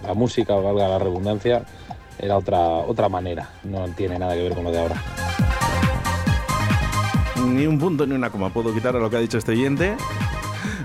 la 0.03 0.13
música, 0.13 0.55
valga 0.55 0.87
la 0.87 0.99
redundancia, 0.99 1.63
era 2.17 2.37
otra, 2.37 2.59
otra 2.59 3.09
manera. 3.09 3.49
No 3.63 3.87
tiene 3.89 4.17
nada 4.17 4.33
que 4.35 4.43
ver 4.43 4.53
con 4.53 4.63
lo 4.63 4.71
de 4.71 4.79
ahora. 4.79 4.95
Ni 7.45 7.65
un 7.67 7.77
punto 7.77 8.05
ni 8.05 8.15
una 8.15 8.29
coma 8.29 8.51
puedo 8.51 8.73
quitar 8.73 8.95
a 8.95 8.99
lo 8.99 9.09
que 9.09 9.17
ha 9.17 9.19
dicho 9.19 9.37
este 9.37 9.51
oyente. 9.51 9.97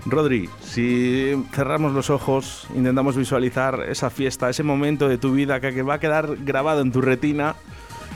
Rodri, 0.07 0.49
si 0.63 1.35
cerramos 1.53 1.93
los 1.93 2.11
ojos, 2.11 2.67
intentamos 2.75 3.17
visualizar 3.17 3.87
esa 3.89 4.11
fiesta, 4.11 4.49
ese 4.49 4.63
momento 4.63 5.09
de 5.09 5.19
tu 5.19 5.33
vida 5.33 5.61
que 5.61 5.73
que 5.75 5.83
va 5.83 5.95
a 5.95 6.01
quedar 6.01 6.37
grabado 6.45 6.81
en 6.81 6.93
tu 6.93 7.01
retina, 7.01 7.57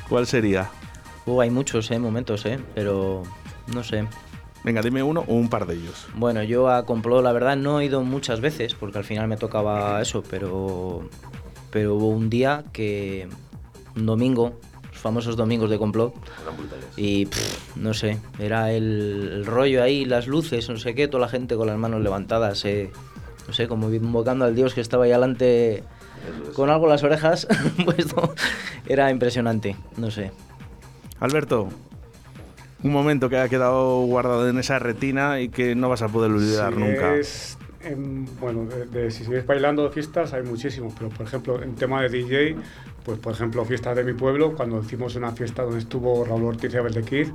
¿cuál 0.09 0.27
sería? 0.27 0.71
Uh, 1.27 1.41
hay 1.41 1.51
muchos 1.51 1.91
eh, 1.91 1.99
momentos, 1.99 2.47
¿eh? 2.47 2.59
Pero 2.75 3.23
no 3.73 3.85
sé. 3.85 4.07
Venga, 4.63 4.83
dime 4.83 5.03
uno 5.03 5.25
o 5.27 5.35
un 5.35 5.49
par 5.49 5.67
de 5.67 5.75
ellos. 5.75 6.07
Bueno, 6.15 6.43
yo 6.43 6.69
a 6.69 6.85
Complot, 6.85 7.25
la 7.25 7.33
verdad, 7.33 7.57
no 7.57 7.81
he 7.81 7.87
ido 7.87 8.03
muchas 8.03 8.41
veces, 8.41 8.75
porque 8.75 8.99
al 8.99 9.05
final 9.05 9.27
me 9.27 9.37
tocaba 9.37 10.01
eso, 10.03 10.23
pero, 10.29 11.09
pero 11.71 11.95
hubo 11.95 12.09
un 12.09 12.29
día 12.29 12.65
que 12.73 13.29
un 13.97 14.07
domingo, 14.07 14.53
los 14.91 14.99
famosos 14.99 15.37
domingos 15.37 15.71
de 15.71 15.79
complot. 15.79 16.15
Y 16.97 17.27
pff, 17.27 17.77
no 17.77 17.95
sé, 17.95 18.19
era 18.39 18.73
el, 18.73 19.31
el 19.33 19.47
rollo 19.47 19.83
ahí, 19.83 20.05
las 20.05 20.27
luces, 20.27 20.69
no 20.69 20.77
sé 20.77 20.95
qué, 20.95 21.09
toda 21.09 21.23
la 21.23 21.29
gente 21.29 21.57
con 21.57 21.67
las 21.67 21.79
manos 21.79 22.03
levantadas, 22.03 22.65
eh, 22.67 22.91
no 23.47 23.55
sé, 23.55 23.67
como 23.67 23.91
invocando 23.91 24.45
al 24.45 24.55
dios 24.55 24.75
que 24.75 24.81
estaba 24.83 25.05
ahí 25.05 25.13
adelante 25.13 25.85
con 26.55 26.69
algo 26.69 26.85
en 26.85 26.91
las 26.91 27.03
orejas 27.03 27.49
puesto. 27.85 28.35
Era 28.87 29.11
impresionante, 29.11 29.77
no 29.97 30.11
sé. 30.11 30.33
Alberto, 31.19 31.69
un 32.83 32.93
momento 32.93 33.29
que 33.29 33.39
ha 33.39 33.49
quedado 33.49 34.01
guardado 34.07 34.49
en 34.49 34.59
esa 34.59 34.79
retina 34.79 35.41
y 35.41 35.49
que 35.49 35.75
no 35.75 35.89
vas 35.89 36.03
a 36.03 36.09
poder 36.09 36.31
olvidar 36.31 36.73
Si 36.75 36.79
nunca. 36.81 37.15
es 37.17 37.59
en- 37.83 38.27
bueno, 38.41 38.65
de, 38.67 38.87
de- 38.87 39.11
si 39.11 39.25
sigues 39.25 39.47
bailando 39.47 39.85
de 39.85 39.91
fiestas 39.91 40.33
hay 40.35 40.43
muchísimos, 40.43 40.93
pero 40.97 41.09
por 41.11 41.27
ejemplo, 41.27 41.63
en 41.63 41.75
tema 41.75 42.03
de 42.03 42.09
DJ, 42.11 42.57
pues 43.05 43.19
por 43.19 43.33
ejemplo, 43.33 43.65
fiestas 43.65 43.97
de 43.97 44.05
mi 44.05 44.13
pueblo, 44.13 44.55
cuando 44.55 44.81
hicimos 44.81 45.15
una 45.17 45.33
fiesta 45.33 45.63
donde 45.63 45.79
estuvo 45.79 46.25
Raúl 46.25 46.45
Ortiz 46.45 46.73
y 46.75 46.77
Abel 46.77 46.93
de 46.95 47.03
Kid, 47.03 47.29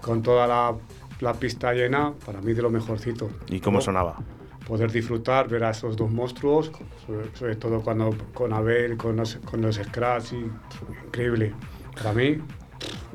con 0.00 0.22
toda 0.22 0.46
la, 0.46 0.74
la 1.20 1.34
pista 1.34 1.72
llena, 1.74 2.12
para 2.24 2.40
mí 2.40 2.52
de 2.54 2.62
lo 2.62 2.70
mejorcito. 2.70 3.30
¿Y 3.48 3.60
cómo 3.60 3.76
Luego, 3.76 3.84
sonaba? 3.84 4.16
Poder 4.66 4.90
disfrutar, 4.90 5.48
ver 5.48 5.64
a 5.64 5.70
esos 5.70 5.96
dos 5.96 6.10
monstruos, 6.10 6.70
sobre, 7.06 7.36
sobre 7.36 7.56
todo 7.56 7.82
cuando 7.82 8.14
con 8.32 8.52
Abel, 8.52 8.96
con 8.96 9.16
los, 9.16 9.36
con 9.44 9.60
los 9.60 9.76
Scratch, 9.76 10.32
y, 10.32 10.50
increíble. 11.06 11.52
Para 11.96 12.12
mí, 12.14 12.38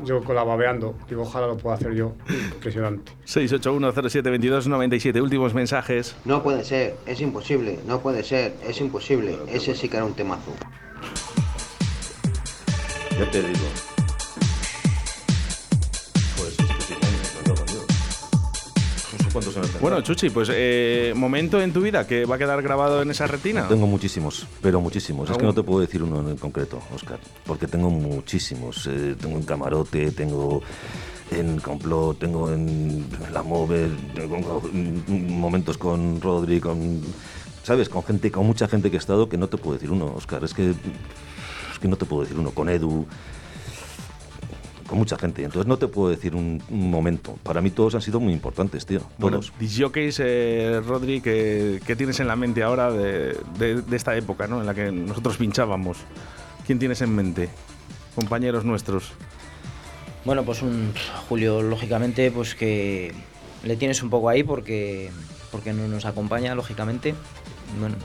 yo 0.03 0.24
con 0.24 0.36
la 0.36 0.43
babeando, 0.43 0.95
digo, 1.09 1.24
ojalá 1.24 1.47
lo 1.47 1.57
pueda 1.57 1.76
hacer 1.76 1.93
yo, 1.93 2.13
impresionante. 2.53 3.11
681072297, 3.26 5.22
últimos 5.22 5.53
mensajes. 5.53 6.15
No 6.26 6.43
puede 6.43 6.63
ser, 6.63 6.95
es 7.05 7.22
imposible, 7.22 7.80
no 7.88 7.99
puede 7.99 8.24
ser, 8.24 8.53
es 8.68 8.80
imposible. 8.82 9.38
Ese 9.47 9.76
sí 9.76 9.89
que 9.89 9.97
era 9.97 10.05
un 10.05 10.13
temazo. 10.13 10.51
Ya 13.20 13.32
te 13.32 13.41
digo. 13.41 13.87
Bueno, 19.82 20.02
Chuchi, 20.02 20.30
pues 20.30 20.50
eh, 20.54 21.14
momento 21.16 21.62
en 21.62 21.74
tu 21.74 21.82
vida 21.82 22.08
que 22.08 22.26
va 22.26 22.36
a 22.36 22.38
quedar 22.38 22.62
grabado 22.62 23.02
en 23.02 23.12
esa 23.12 23.28
retina. 23.28 23.68
Tengo 23.68 23.88
muchísimos, 23.88 24.48
pero 24.62 24.82
muchísimos. 24.82 25.30
Es 25.30 25.38
que 25.38 25.44
no 25.44 25.54
te 25.54 25.64
puedo 25.64 25.82
decir 25.82 26.04
uno 26.04 26.28
en 26.30 26.38
concreto, 26.38 26.82
Oscar, 26.94 27.20
porque 27.46 27.68
tengo 27.68 27.90
muchísimos. 27.90 28.88
Eh, 28.88 29.16
tengo 29.20 29.38
en 29.38 29.44
camarote, 29.44 30.12
tengo 30.12 30.62
en 31.32 31.60
complot, 31.60 32.20
tengo 32.20 32.52
en 32.52 33.06
la 33.34 33.44
móvil, 33.44 33.96
tengo 34.14 34.62
momentos 35.08 35.78
con 35.78 36.22
Rodri, 36.22 36.60
con 36.60 37.02
sabes, 37.64 37.90
con 37.90 38.02
gente, 38.04 38.32
con 38.32 38.46
mucha 38.48 38.68
gente 38.68 38.90
que 38.90 38.96
he 38.96 39.00
estado 39.00 39.28
que 39.28 39.38
no 39.38 39.50
te 39.50 39.58
puedo 39.58 39.74
decir 39.74 39.92
uno, 39.92 40.14
Oscar. 40.16 40.44
Es 40.44 40.54
que 40.54 40.70
es 40.70 41.80
que 41.82 41.88
no 41.88 41.98
te 41.98 42.06
puedo 42.06 42.24
decir 42.24 42.38
uno. 42.38 42.52
Con 42.52 42.70
Edu, 42.70 43.06
con 44.88 44.98
mucha 44.98 45.18
gente. 45.18 45.44
Entonces 45.44 45.68
no 45.68 45.78
te 45.78 45.88
puedo 45.88 46.10
decir 46.10 46.34
un, 46.36 46.62
un 46.70 46.90
momento. 46.90 47.38
Para 47.44 47.62
mí 47.62 47.70
todos 47.72 47.94
han 47.96 48.02
sido 48.02 48.20
muy 48.20 48.34
importantes, 48.34 48.86
tío. 48.86 49.02
Bueno, 49.18 49.40
Todos. 49.40 49.54
disjockeys, 49.60 50.20
eh, 50.24 50.82
Rodri, 50.86 51.22
que, 51.22 51.82
que 51.86 51.96
tienes 51.96 52.20
en 52.20 52.28
la 52.28 52.36
mente 52.36 52.64
ahora 52.64 52.92
de, 52.92 53.38
de- 53.60 53.82
de 53.82 53.96
esta 53.98 54.16
época, 54.16 54.48
¿no? 54.48 54.60
En 54.62 54.66
la 54.66 54.74
que 54.74 54.92
nosotros 54.92 55.38
pinchábamos. 55.38 55.98
¿Quién 56.66 56.80
tienes 56.80 57.02
en 57.02 57.14
mente? 57.16 57.50
Compañeros 58.16 58.66
nuestros. 58.66 59.12
Bueno, 60.26 60.44
pues 60.44 60.62
un 60.62 60.94
Julio, 61.30 61.62
lógicamente, 61.62 62.32
pues 62.32 62.56
que 62.56 63.14
le 63.64 63.76
tienes 63.78 64.02
un 64.04 64.10
poco 64.10 64.30
ahí 64.30 64.44
porque, 64.44 65.10
porque 65.52 65.74
no 65.74 65.88
nos 65.88 66.06
acompaña, 66.06 66.54
lógicamente. 66.56 67.14
Bueno, 67.80 67.96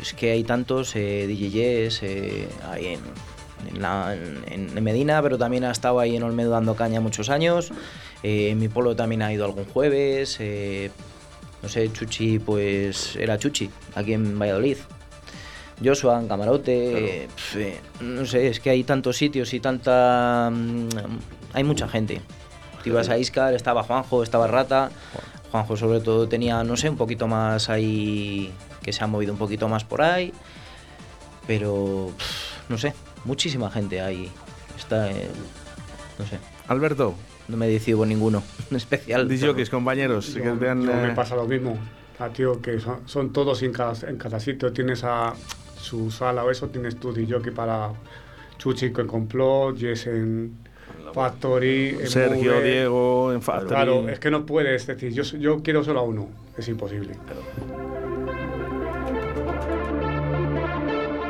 es 0.00 0.12
que 0.14 0.30
hay 0.32 0.42
tantos 0.44 0.94
eh, 0.96 1.26
DJs 1.28 2.02
eh, 2.02 2.48
ahí 2.70 2.86
en, 2.86 3.00
en, 3.68 3.82
la- 3.82 4.14
en- 4.14 4.82
Medina, 4.82 5.20
pero 5.22 5.38
también 5.38 5.64
ha 5.64 5.70
estado 5.70 6.00
ahí 6.00 6.16
en 6.16 6.22
Olmedo 6.22 6.50
dando 6.50 6.74
caña 6.74 7.00
muchos 7.00 7.28
años. 7.30 7.70
Eh, 8.22 8.50
en 8.50 8.58
mi 8.58 8.68
pueblo 8.68 8.94
también 8.96 9.22
ha 9.22 9.32
ido 9.32 9.44
algún 9.44 9.64
jueves. 9.64 10.36
eh, 10.40 10.90
no 11.62 11.68
sé, 11.68 11.92
Chuchi, 11.92 12.38
pues 12.40 13.14
era 13.16 13.38
Chuchi, 13.38 13.70
aquí 13.94 14.12
en 14.14 14.38
Valladolid. 14.38 14.78
Joshua, 15.84 16.18
en 16.20 16.28
Camarote, 16.28 17.22
eh, 17.24 17.28
pf, 17.34 17.80
no 18.00 18.24
sé, 18.26 18.48
es 18.48 18.60
que 18.60 18.70
hay 18.70 18.84
tantos 18.84 19.16
sitios 19.16 19.52
y 19.54 19.58
tanta... 19.60 20.48
mm, 20.52 20.88
hay 21.52 21.64
mucha 21.64 21.88
gente. 21.88 22.20
Te 22.82 22.88
ibas 22.90 23.08
a 23.08 23.18
Iscar, 23.18 23.54
estaba 23.54 23.82
Juanjo, 23.82 24.22
estaba 24.22 24.46
Rata. 24.46 24.90
Juanjo 25.50 25.76
sobre 25.76 26.00
todo 26.00 26.28
tenía, 26.28 26.62
no 26.64 26.76
sé, 26.76 26.88
un 26.88 26.96
poquito 26.96 27.26
más 27.28 27.68
ahí, 27.68 28.52
que 28.82 28.92
se 28.92 29.02
ha 29.04 29.06
movido 29.06 29.32
un 29.32 29.38
poquito 29.38 29.68
más 29.68 29.84
por 29.84 30.02
ahí. 30.02 30.32
Pero, 31.46 32.10
pf, 32.16 32.62
no 32.68 32.78
sé, 32.78 32.92
muchísima 33.24 33.70
gente 33.70 34.00
ahí. 34.00 34.30
Está, 34.76 35.10
eh, 35.10 35.28
no 36.18 36.26
sé. 36.26 36.38
Alberto. 36.68 37.14
No 37.48 37.56
me 37.56 37.66
decido 37.68 38.06
ninguno 38.06 38.42
en 38.70 38.76
especial. 38.76 39.28
Disjockeys, 39.28 39.68
compañeros. 39.68 40.32
Yo- 40.34 40.42
que 40.58 40.64
yo 40.66 40.74
me 40.74 41.08
eh, 41.10 41.12
pasa 41.14 41.34
lo 41.36 41.46
mismo. 41.46 41.76
Ah, 42.18 42.28
tío, 42.28 42.62
que 42.62 42.78
son, 42.78 43.00
son 43.06 43.32
todos 43.32 43.62
en 43.62 43.72
cada, 43.72 43.94
en 44.08 44.16
cada 44.16 44.38
sitio. 44.38 44.72
Tienes 44.72 45.02
a 45.02 45.34
su 45.76 46.10
sala 46.10 46.44
o 46.44 46.50
eso, 46.50 46.68
tienes 46.68 46.96
tu 46.96 47.12
DJ 47.12 47.50
para 47.52 47.90
Chuchi 48.58 48.86
en 48.86 49.06
Complot, 49.08 49.76
Jess 49.76 50.06
en 50.06 50.56
Factory, 51.12 51.88
en 52.00 52.08
Sergio. 52.08 52.60
Diego, 52.60 53.32
en 53.32 53.42
Factory. 53.42 53.68
Claro, 53.68 54.08
es 54.08 54.20
que 54.20 54.30
no 54.30 54.46
puedes 54.46 54.86
decir, 54.86 55.12
yo, 55.12 55.24
yo 55.24 55.62
quiero 55.62 55.82
solo 55.82 56.00
a 56.00 56.02
uno. 56.04 56.28
Es 56.56 56.68
imposible. 56.68 57.14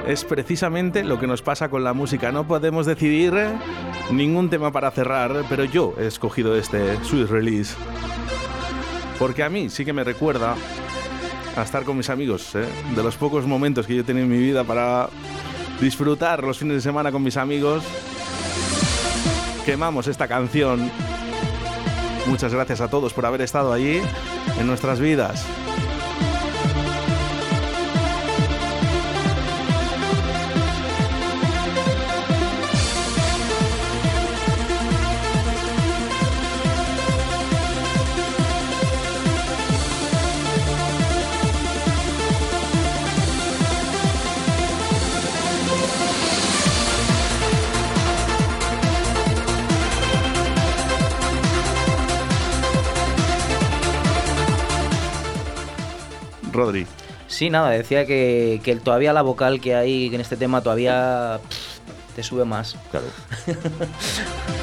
Es 0.06 0.24
precisamente 0.24 1.04
lo 1.04 1.18
que 1.20 1.26
nos 1.26 1.42
pasa 1.42 1.68
con 1.68 1.84
la 1.84 1.92
música. 1.92 2.32
No 2.32 2.46
podemos 2.46 2.86
decidir 2.86 3.32
ningún 4.10 4.50
tema 4.50 4.72
para 4.72 4.90
cerrar, 4.90 5.44
pero 5.48 5.64
yo 5.64 5.94
he 5.98 6.06
escogido 6.06 6.56
este 6.56 6.96
Sweet 7.04 7.28
Release. 7.28 7.74
Porque 9.18 9.44
a 9.44 9.48
mí 9.48 9.70
sí 9.70 9.84
que 9.84 9.92
me 9.92 10.02
recuerda 10.02 10.56
a 11.56 11.62
estar 11.62 11.84
con 11.84 11.96
mis 11.96 12.10
amigos, 12.10 12.54
eh, 12.54 12.66
de 12.96 13.02
los 13.02 13.16
pocos 13.16 13.46
momentos 13.46 13.86
que 13.86 13.94
yo 13.94 14.00
he 14.00 14.04
tenido 14.04 14.24
en 14.24 14.32
mi 14.32 14.38
vida 14.38 14.64
para 14.64 15.08
disfrutar 15.80 16.42
los 16.42 16.58
fines 16.58 16.76
de 16.76 16.80
semana 16.80 17.12
con 17.12 17.22
mis 17.22 17.36
amigos. 17.36 17.84
Quemamos 19.64 20.08
esta 20.08 20.26
canción. 20.26 20.90
Muchas 22.26 22.52
gracias 22.52 22.80
a 22.80 22.88
todos 22.88 23.12
por 23.12 23.26
haber 23.26 23.42
estado 23.42 23.72
allí 23.72 24.00
en 24.58 24.66
nuestras 24.66 24.98
vidas. 24.98 25.46
Sí, 57.42 57.50
nada, 57.50 57.70
decía 57.70 58.06
que, 58.06 58.80
todavía 58.84 59.12
la 59.12 59.22
vocal 59.22 59.60
que 59.60 59.74
hay 59.74 60.14
en 60.14 60.20
este 60.20 60.36
tema 60.36 60.60
todavía 60.60 61.40
pff, 61.48 62.14
te 62.14 62.22
sube 62.22 62.44
más. 62.44 62.76
Claro. 62.92 63.06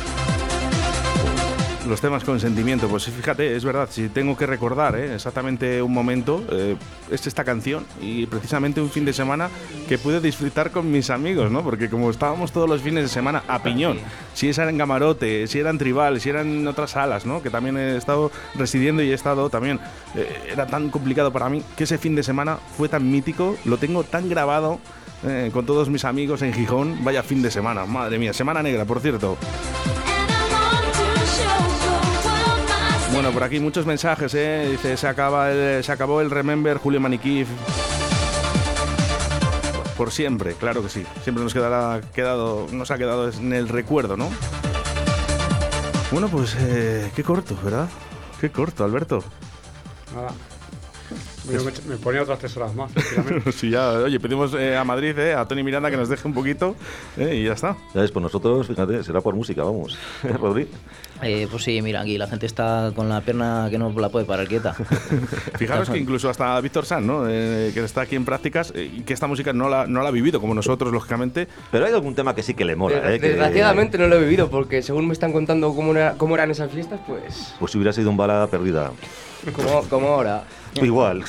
Los 1.89 2.01
temas 2.01 2.23
con 2.23 2.39
sentimiento, 2.39 2.87
pues 2.87 3.05
fíjate, 3.05 3.55
es 3.55 3.65
verdad, 3.65 3.89
si 3.91 4.09
tengo 4.09 4.37
que 4.37 4.45
recordar 4.45 4.95
¿eh? 4.95 5.15
exactamente 5.15 5.81
un 5.81 5.91
momento, 5.91 6.45
eh, 6.51 6.75
es 7.09 7.25
esta 7.25 7.43
canción 7.43 7.83
y 7.99 8.27
precisamente 8.27 8.79
un 8.79 8.91
fin 8.91 9.05
de 9.05 9.11
semana 9.11 9.49
que 9.87 9.97
pude 9.97 10.21
disfrutar 10.21 10.69
con 10.69 10.91
mis 10.91 11.09
amigos, 11.09 11.49
¿no? 11.49 11.63
Porque 11.63 11.89
como 11.89 12.11
estábamos 12.11 12.51
todos 12.51 12.69
los 12.69 12.83
fines 12.83 13.05
de 13.05 13.09
semana 13.09 13.43
a 13.47 13.63
piñón, 13.63 13.97
si 14.35 14.49
era 14.49 14.69
en 14.69 14.77
Gamarote, 14.77 15.47
si 15.47 15.57
era 15.57 15.71
en 15.71 15.79
Tribal, 15.79 16.21
si 16.21 16.29
eran 16.29 16.67
otras 16.67 16.91
salas, 16.91 17.25
¿no? 17.25 17.41
Que 17.41 17.49
también 17.49 17.75
he 17.75 17.97
estado 17.97 18.31
residiendo 18.53 19.01
y 19.01 19.09
he 19.09 19.15
estado 19.15 19.49
también, 19.49 19.79
eh, 20.13 20.49
era 20.51 20.67
tan 20.67 20.91
complicado 20.91 21.33
para 21.33 21.49
mí 21.49 21.63
que 21.75 21.85
ese 21.85 21.97
fin 21.97 22.13
de 22.13 22.21
semana 22.21 22.59
fue 22.77 22.87
tan 22.87 23.09
mítico, 23.09 23.57
lo 23.65 23.77
tengo 23.77 24.03
tan 24.03 24.29
grabado 24.29 24.79
eh, 25.25 25.49
con 25.51 25.65
todos 25.65 25.89
mis 25.89 26.05
amigos 26.05 26.43
en 26.43 26.53
Gijón, 26.53 27.03
vaya 27.03 27.23
fin 27.23 27.41
de 27.41 27.49
semana, 27.49 27.87
madre 27.87 28.19
mía, 28.19 28.31
semana 28.31 28.61
negra, 28.61 28.85
por 28.85 28.99
cierto. 28.99 29.39
Por 33.33 33.43
aquí 33.43 33.59
muchos 33.59 33.85
mensajes, 33.85 34.33
¿eh? 34.33 34.67
Dice, 34.71 34.97
se, 34.97 35.07
acaba 35.07 35.51
se 35.51 35.91
acabó 35.91 36.21
el 36.21 36.31
Remember 36.31 36.77
Julio 36.77 36.99
Maniquí. 36.99 37.45
Por 39.95 40.11
siempre, 40.11 40.53
claro 40.53 40.81
que 40.81 40.89
sí. 40.89 41.05
Siempre 41.23 41.43
nos 41.43 41.53
quedará 41.53 42.01
quedado, 42.13 42.67
nos 42.71 42.89
ha 42.89 42.97
quedado 42.97 43.29
en 43.29 43.53
el 43.53 43.67
recuerdo, 43.67 44.17
¿no? 44.17 44.29
Bueno, 46.11 46.27
pues 46.27 46.55
eh, 46.59 47.11
qué 47.15 47.23
corto, 47.23 47.57
¿verdad? 47.63 47.87
Qué 48.41 48.49
corto, 48.49 48.83
Alberto. 48.83 49.23
Nada. 50.15 50.31
Yo 51.51 51.63
me, 51.63 51.71
me 51.87 51.97
ponía 51.97 52.21
otras 52.21 52.39
tres 52.39 52.55
horas 52.57 52.73
más. 52.75 52.91
sí, 53.55 53.69
ya, 53.71 53.89
oye, 53.91 54.19
pedimos 54.19 54.53
eh, 54.53 54.77
a 54.77 54.83
Madrid, 54.83 55.17
eh, 55.17 55.33
a 55.33 55.45
Tony 55.47 55.63
Miranda 55.63 55.89
que 55.89 55.97
nos 55.97 56.09
deje 56.09 56.27
un 56.27 56.33
poquito 56.33 56.75
eh, 57.17 57.35
y 57.35 57.45
ya 57.45 57.53
está. 57.53 57.75
Ya 57.93 58.01
ves, 58.01 58.11
pues 58.11 58.21
nosotros, 58.23 58.67
fíjate, 58.67 59.03
será 59.03 59.21
por 59.21 59.35
música, 59.35 59.63
vamos. 59.63 59.97
Rodri. 60.23 60.67
Eh, 61.21 61.47
pues 61.51 61.63
sí, 61.63 61.81
mira, 61.81 62.01
aquí 62.01 62.17
la 62.17 62.27
gente 62.27 62.45
está 62.45 62.91
con 62.95 63.09
la 63.09 63.19
pierna 63.21 63.67
que 63.69 63.77
no 63.77 63.89
la 63.91 64.09
puede 64.09 64.25
parar 64.25 64.47
quieta. 64.47 64.73
Fijaros 65.57 65.89
que 65.89 65.97
incluso 65.97 66.29
hasta 66.29 66.59
Víctor 66.61 66.85
San, 66.85 67.05
¿no? 67.05 67.25
Eh, 67.27 67.71
que 67.73 67.83
está 67.83 68.01
aquí 68.01 68.15
en 68.15 68.23
prácticas 68.25 68.71
eh, 68.75 68.89
y 68.97 69.01
que 69.01 69.13
esta 69.13 69.27
música 69.27 69.51
no 69.51 69.67
la, 69.69 69.85
no 69.87 70.01
la 70.01 70.09
ha 70.09 70.11
vivido 70.11 70.39
como 70.39 70.53
nosotros, 70.53 70.93
lógicamente. 70.93 71.47
Pero 71.71 71.85
hay 71.85 71.93
algún 71.93 72.15
tema 72.15 72.33
que 72.35 72.43
sí 72.43 72.53
que 72.53 72.63
le 72.63 72.75
mola, 72.75 73.13
¿eh? 73.13 73.19
Que- 73.19 73.29
Desgraciadamente 73.29 73.97
no 73.97 74.07
lo 74.07 74.15
he 74.15 74.19
vivido 74.21 74.49
porque 74.49 74.81
según 74.81 75.07
me 75.07 75.13
están 75.13 75.33
contando 75.33 75.73
cómo, 75.75 75.91
era- 75.93 76.13
cómo 76.17 76.35
eran 76.35 76.51
esas 76.51 76.71
fiestas, 76.71 76.99
pues 77.05 77.53
Pues 77.59 77.71
si 77.71 77.77
hubiera 77.77 77.91
sido 77.91 78.09
un 78.09 78.17
bala 78.17 78.47
perdida. 78.49 78.91
como, 79.53 79.81
como 79.89 80.07
ahora. 80.07 80.43
Igual. 80.81 81.23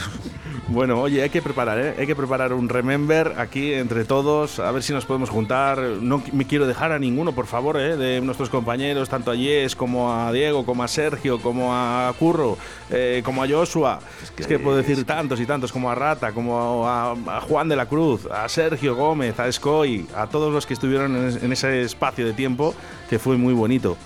Bueno, 0.69 1.01
oye, 1.01 1.21
hay 1.21 1.31
que 1.31 1.43
preparar, 1.43 1.79
¿eh? 1.81 1.95
Hay 1.99 2.07
que 2.07 2.15
preparar 2.15 2.53
un 2.53 2.69
remember 2.69 3.35
aquí 3.39 3.73
entre 3.73 4.05
todos, 4.05 4.61
a 4.61 4.71
ver 4.71 4.85
si 4.85 4.93
nos 4.93 5.05
podemos 5.05 5.29
juntar. 5.29 5.81
No 5.81 6.23
me 6.33 6.47
quiero 6.47 6.65
dejar 6.69 6.93
a 6.93 6.99
ninguno, 7.01 7.33
por 7.33 7.47
favor, 7.47 7.77
¿eh? 7.77 7.97
De 7.97 8.21
nuestros 8.21 8.51
compañeros, 8.51 9.09
tanto 9.09 9.33
a 9.33 9.35
Yes 9.35 9.75
como 9.75 10.13
a 10.15 10.33
Diego, 10.33 10.65
como 10.65 10.85
a 10.85 10.89
Sergio, 10.89 11.41
como 11.41 11.75
a 11.75 12.13
Curro, 12.17 12.57
eh, 12.89 13.21
como 13.25 13.43
a 13.43 13.49
Joshua. 13.49 13.99
Es 14.39 14.47
que, 14.47 14.61
puedo 14.61 14.77
decir 14.77 15.03
tantos 15.05 15.41
y 15.41 15.47
tantos, 15.47 15.73
como 15.73 15.91
a 15.91 15.97
Rata, 15.97 16.31
como 16.31 16.87
a, 16.87 17.13
a 17.13 17.41
Juan 17.41 17.69
de 17.69 17.75
la 17.75 17.87
Cruz, 17.87 18.27
a 18.27 18.49
Sergio 18.49 18.95
Gómez, 18.95 19.41
a 19.41 19.49
Escoy, 19.49 20.07
a 20.15 20.29
todos 20.29 20.53
los 20.53 20.67
que 20.67 20.75
estuvieron 20.75 21.17
en, 21.17 21.29
es- 21.31 21.43
en 21.43 21.53
ese 21.53 21.83
espacio 21.83 22.25
de 22.25 22.33
tiempo 22.33 22.77
que 23.09 23.19
fue 23.19 23.37
muy 23.37 23.55
bonito. 23.55 23.97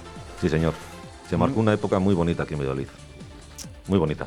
Sí, 0.40 0.48
señor. 0.48 0.72
Se 1.28 1.36
marcó 1.36 1.60
una 1.60 1.74
época 1.74 1.98
muy 1.98 2.14
bonita 2.14 2.44
aquí 2.44 2.54
en 2.54 2.60
Valladolid. 2.60 2.86
Muy 3.86 3.98
bonita. 3.98 4.26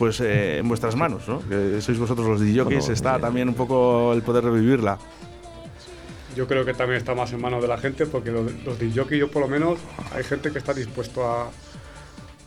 Pues 0.00 0.18
eh, 0.20 0.58
en 0.58 0.66
vuestras 0.66 0.96
manos, 0.96 1.28
¿no? 1.28 1.46
Que 1.46 1.80
sois 1.82 1.98
vosotros 1.98 2.26
los 2.26 2.40
DJs, 2.40 2.64
Bueno, 2.64 2.80
está 2.80 3.10
bien. 3.12 3.20
también 3.20 3.48
un 3.50 3.54
poco 3.54 4.14
el 4.14 4.22
poder 4.22 4.42
revivirla. 4.44 4.98
Yo 6.34 6.46
creo 6.46 6.64
que 6.64 6.72
también 6.72 6.96
está 6.96 7.14
más 7.14 7.30
en 7.34 7.40
manos 7.42 7.60
de 7.60 7.68
la 7.68 7.76
gente 7.76 8.06
porque 8.06 8.30
los, 8.30 8.50
los 8.64 8.78
DJ, 8.78 9.18
yo 9.18 9.30
por 9.30 9.42
lo 9.42 9.48
menos, 9.48 9.78
hay 10.14 10.24
gente 10.24 10.50
que 10.52 10.58
está 10.58 10.72
dispuesto 10.72 11.28
a, 11.28 11.50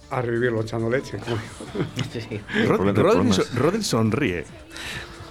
a 0.10 0.22
revivirlo 0.24 0.62
echando 0.62 0.90
leche. 0.90 1.18
Rod- 2.68 2.88
el 2.90 2.96
Rodri, 2.96 3.32
so- 3.84 4.00
sonríe. 4.00 4.46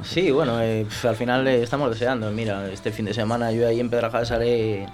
Sí, 0.05 0.31
bueno, 0.31 0.61
eh, 0.63 0.87
al 1.03 1.17
final 1.17 1.47
eh, 1.49 1.63
estamos 1.63 1.91
deseando. 1.91 2.31
Mira, 2.31 2.71
este 2.71 2.93
fin 2.93 3.05
de 3.07 3.15
semana 3.15 3.51
yo 3.53 3.67
ahí 3.67 3.81
en 3.81 3.91
Pedrajas 3.91 4.31
haré 4.31 4.87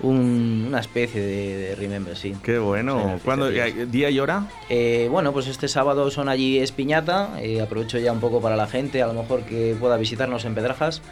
un- 0.00 0.66
una 0.68 0.80
especie 0.80 1.20
de, 1.20 1.56
de 1.56 1.74
Remember, 1.74 2.16
sí. 2.16 2.34
Qué 2.42 2.58
bueno. 2.58 3.18
¿Cuándo? 3.24 3.48
¿Día 3.48 4.10
y 4.10 4.18
hora? 4.20 4.46
Eh, 4.68 5.08
bueno, 5.10 5.32
pues 5.32 5.46
este 5.46 5.68
sábado 5.68 6.10
son 6.10 6.28
allí 6.28 6.58
Espiñata. 6.58 7.40
eh, 7.42 7.60
aprovecho 7.60 7.98
ya 7.98 8.12
un 8.12 8.20
poco 8.20 8.40
para 8.40 8.56
la 8.56 8.66
gente, 8.66 9.02
a 9.02 9.06
lo 9.06 9.14
mejor 9.14 9.42
que 9.42 9.76
pueda 9.78 9.96
visitarnos 9.96 10.44
en 10.44 10.54
Pedrajas. 10.54 11.02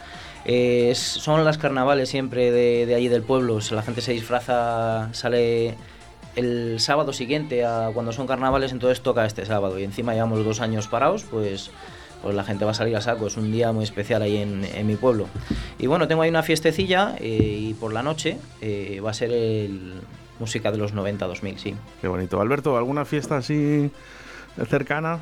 Eh, 0.45 0.89
es- 0.91 0.99
son 0.99 1.43
las 1.43 1.57
carnavales 1.57 2.09
siempre 2.09 2.51
de, 2.51 2.85
de 2.85 2.95
allí 2.95 3.07
del 3.07 3.23
pueblo. 3.23 3.59
La 3.71 3.81
gente 3.81 4.01
se 4.01 4.11
disfraza, 4.13 5.09
sale 5.13 5.75
el 6.35 6.79
sábado 6.79 7.13
siguiente 7.13 7.65
a 7.65 7.89
cuando 7.93 8.11
son 8.11 8.27
carnavales, 8.27 8.71
entonces 8.71 9.01
toca 9.01 9.25
este 9.25 9.45
sábado. 9.45 9.79
Y 9.79 9.83
encima 9.83 10.13
llevamos 10.13 10.43
dos 10.45 10.59
años 10.61 10.87
parados, 10.87 11.23
pues, 11.23 11.71
pues 12.21 12.35
la 12.35 12.43
gente 12.43 12.65
va 12.65 12.71
a 12.71 12.73
salir 12.73 12.95
a 12.95 13.01
saco. 13.01 13.27
Es 13.27 13.37
un 13.37 13.51
día 13.51 13.71
muy 13.71 13.83
especial 13.83 14.21
ahí 14.21 14.37
en, 14.37 14.63
en 14.63 14.87
mi 14.87 14.95
pueblo. 14.95 15.27
Y 15.79 15.87
bueno, 15.87 16.07
tengo 16.07 16.21
ahí 16.21 16.29
una 16.29 16.43
fiestecilla 16.43 17.15
eh, 17.19 17.57
y 17.59 17.73
por 17.73 17.93
la 17.93 18.03
noche 18.03 18.37
eh, 18.61 19.01
va 19.03 19.11
a 19.11 19.13
ser 19.13 19.31
el 19.31 19.93
música 20.39 20.71
de 20.71 20.77
los 20.77 20.93
90-2000, 20.93 21.57
sí. 21.57 21.75
Qué 22.01 22.07
bonito. 22.07 22.41
Alberto, 22.41 22.77
¿alguna 22.77 23.05
fiesta 23.05 23.37
así 23.37 23.89
cercana? 24.67 25.19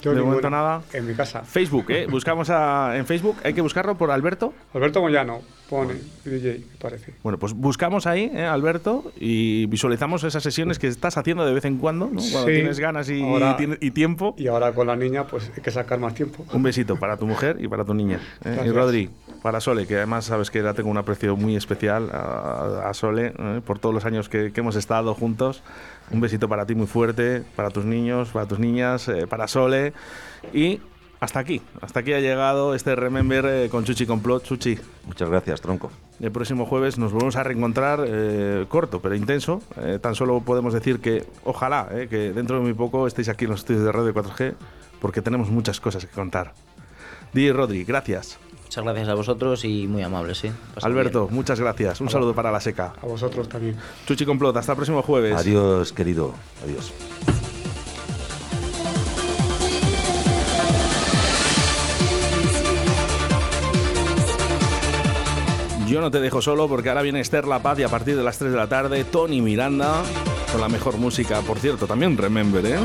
Yo 0.00 0.14
de 0.14 0.22
momento 0.22 0.48
nada. 0.48 0.82
En 0.92 1.06
mi 1.06 1.14
casa. 1.14 1.42
Facebook, 1.42 1.90
¿eh? 1.90 2.06
Buscamos 2.08 2.50
a, 2.50 2.96
en 2.96 3.04
Facebook, 3.04 3.36
hay 3.42 3.52
que 3.52 3.60
buscarlo 3.60 3.96
por 3.96 4.12
Alberto. 4.12 4.54
Alberto 4.72 5.00
Moyano 5.00 5.40
pone 5.68 5.94
DJ, 6.24 6.58
me 6.60 6.76
parece. 6.80 7.14
Bueno, 7.22 7.38
pues 7.38 7.52
buscamos 7.52 8.06
ahí, 8.06 8.30
¿eh, 8.34 8.44
Alberto, 8.44 9.12
y 9.20 9.66
visualizamos 9.66 10.24
esas 10.24 10.42
sesiones 10.42 10.78
que 10.78 10.86
estás 10.86 11.16
haciendo 11.18 11.44
de 11.44 11.52
vez 11.52 11.64
en 11.64 11.78
cuando, 11.78 12.06
¿no? 12.06 12.20
Cuando 12.32 12.48
Sí, 12.48 12.54
tienes 12.54 12.78
ganas 12.80 13.08
y, 13.10 13.22
ahora- 13.22 13.56
y 13.80 13.90
tiempo. 13.90 14.34
Y 14.38 14.46
ahora 14.46 14.72
con 14.72 14.86
la 14.86 14.96
niña, 14.96 15.26
pues 15.26 15.50
hay 15.54 15.62
que 15.62 15.70
sacar 15.70 15.98
más 15.98 16.14
tiempo. 16.14 16.44
Un 16.52 16.62
besito 16.62 16.96
para 16.96 17.16
tu 17.16 17.26
mujer 17.26 17.56
y 17.60 17.68
para 17.68 17.84
tu 17.84 17.94
niña. 17.94 18.20
¿eh? 18.44 18.62
Y. 18.66 18.70
Rodri, 18.70 19.10
para 19.42 19.60
Sole, 19.60 19.86
que 19.86 19.96
además 19.96 20.24
sabes 20.24 20.50
que 20.50 20.62
la 20.62 20.74
tengo 20.74 20.90
un 20.90 20.96
aprecio 20.98 21.36
muy 21.36 21.54
especial 21.56 22.08
a, 22.12 22.88
a 22.88 22.94
Sole 22.94 23.32
¿eh? 23.38 23.60
por 23.64 23.78
todos 23.78 23.94
los 23.94 24.04
años 24.04 24.28
que, 24.28 24.52
que 24.52 24.60
hemos 24.60 24.76
estado 24.76 25.14
juntos. 25.14 25.62
Un 26.10 26.20
besito 26.22 26.48
para 26.48 26.64
ti 26.64 26.74
muy 26.74 26.86
fuerte, 26.86 27.42
para 27.54 27.68
tus 27.70 27.84
niños, 27.84 28.30
para 28.30 28.46
tus 28.46 28.58
niñas, 28.58 29.06
eh, 29.08 29.26
para 29.26 29.46
Sole. 29.46 29.92
Y 30.54 30.80
hasta 31.20 31.40
aquí, 31.40 31.60
hasta 31.80 32.00
aquí 32.00 32.12
ha 32.12 32.20
llegado 32.20 32.74
este 32.74 32.94
Remember 32.94 33.44
eh, 33.46 33.68
con 33.68 33.84
Chuchi 33.84 34.06
Complot. 34.06 34.44
Chuchi. 34.44 34.78
Muchas 35.06 35.28
gracias, 35.28 35.60
tronco. 35.60 35.90
El 36.20 36.32
próximo 36.32 36.66
jueves 36.66 36.98
nos 36.98 37.12
volvemos 37.12 37.36
a 37.36 37.44
reencontrar 37.44 38.04
eh, 38.06 38.66
corto 38.68 39.00
pero 39.00 39.14
intenso. 39.14 39.62
Eh, 39.80 39.98
tan 40.00 40.14
solo 40.14 40.40
podemos 40.40 40.74
decir 40.74 41.00
que 41.00 41.24
ojalá 41.44 41.88
eh, 41.92 42.08
que 42.08 42.32
dentro 42.32 42.56
de 42.56 42.62
muy 42.62 42.74
poco 42.74 43.06
estéis 43.06 43.28
aquí 43.28 43.44
en 43.44 43.52
los 43.52 43.60
estudios 43.60 43.84
de 43.84 43.92
Radio 43.92 44.12
4G 44.12 44.54
porque 45.00 45.22
tenemos 45.22 45.50
muchas 45.50 45.80
cosas 45.80 46.04
que 46.06 46.12
contar. 46.12 46.54
Di 47.32 47.52
Rodri, 47.52 47.84
gracias. 47.84 48.38
Muchas 48.64 48.84
gracias 48.84 49.08
a 49.08 49.14
vosotros 49.14 49.64
y 49.64 49.86
muy 49.86 50.02
amables, 50.02 50.38
sí. 50.38 50.50
Pasad 50.74 50.90
Alberto, 50.90 51.28
muchas 51.30 51.58
gracias. 51.58 52.00
Un 52.00 52.10
saludo 52.10 52.34
para 52.34 52.50
la 52.50 52.60
seca. 52.60 52.94
A 53.00 53.06
vosotros 53.06 53.48
también. 53.48 53.76
Chuchi 54.06 54.26
Complot, 54.26 54.56
hasta 54.56 54.72
el 54.72 54.76
próximo 54.76 55.02
jueves. 55.02 55.34
Adiós, 55.36 55.92
querido. 55.92 56.34
Adiós. 56.64 56.92
Yo 65.88 66.02
no 66.02 66.10
te 66.10 66.20
dejo 66.20 66.42
solo 66.42 66.68
porque 66.68 66.90
ahora 66.90 67.00
viene 67.00 67.20
Esther 67.20 67.46
La 67.46 67.60
Paz 67.60 67.78
y 67.78 67.82
a 67.82 67.88
partir 67.88 68.14
de 68.14 68.22
las 68.22 68.36
3 68.36 68.50
de 68.50 68.56
la 68.58 68.66
tarde 68.66 69.04
Tony 69.04 69.40
Miranda 69.40 70.02
con 70.52 70.60
la 70.60 70.68
mejor 70.68 70.98
música. 70.98 71.40
Por 71.40 71.58
cierto, 71.58 71.86
también 71.86 72.14
Remember, 72.18 72.64
¿eh? 72.66 72.78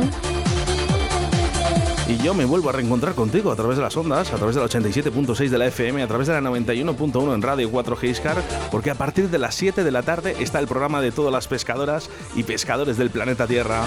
Y 2.07 2.17
yo 2.23 2.33
me 2.33 2.45
vuelvo 2.45 2.69
a 2.69 2.71
reencontrar 2.71 3.13
contigo 3.13 3.51
a 3.51 3.57
través 3.57 3.75
de 3.75 3.83
las 3.83 3.97
ondas, 3.97 4.31
a 4.31 4.37
través 4.37 4.55
de 4.55 4.61
la 4.61 4.67
87.6 4.67 5.49
de 5.49 5.57
la 5.57 5.65
FM, 5.67 6.01
a 6.01 6.07
través 6.07 6.27
de 6.27 6.33
la 6.33 6.49
91.1 6.49 7.33
en 7.33 7.41
Radio 7.41 7.69
4G 7.69 8.09
Iscar, 8.09 8.41
porque 8.71 8.89
a 8.89 8.95
partir 8.95 9.29
de 9.29 9.37
las 9.37 9.55
7 9.55 9.83
de 9.83 9.91
la 9.91 10.03
tarde 10.03 10.37
está 10.39 10.59
el 10.59 10.67
programa 10.67 11.01
de 11.01 11.11
todas 11.11 11.33
las 11.33 11.49
pescadoras 11.49 12.09
y 12.35 12.43
pescadores 12.43 12.97
del 12.97 13.09
planeta 13.09 13.47
Tierra 13.47 13.81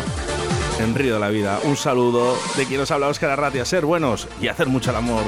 en 0.79 0.95
Río 0.95 1.15
de 1.15 1.21
la 1.21 1.31
Vida. 1.31 1.59
Un 1.65 1.77
saludo 1.77 2.37
de 2.59 2.67
quien 2.67 2.81
nos 2.81 2.91
habla 2.91 3.09
Óscar 3.09 3.31
Arratia, 3.31 3.65
ser 3.65 3.87
buenos 3.87 4.29
y 4.43 4.49
hacer 4.49 4.67
mucho 4.67 4.91
el 4.91 4.97
amor. 4.97 5.25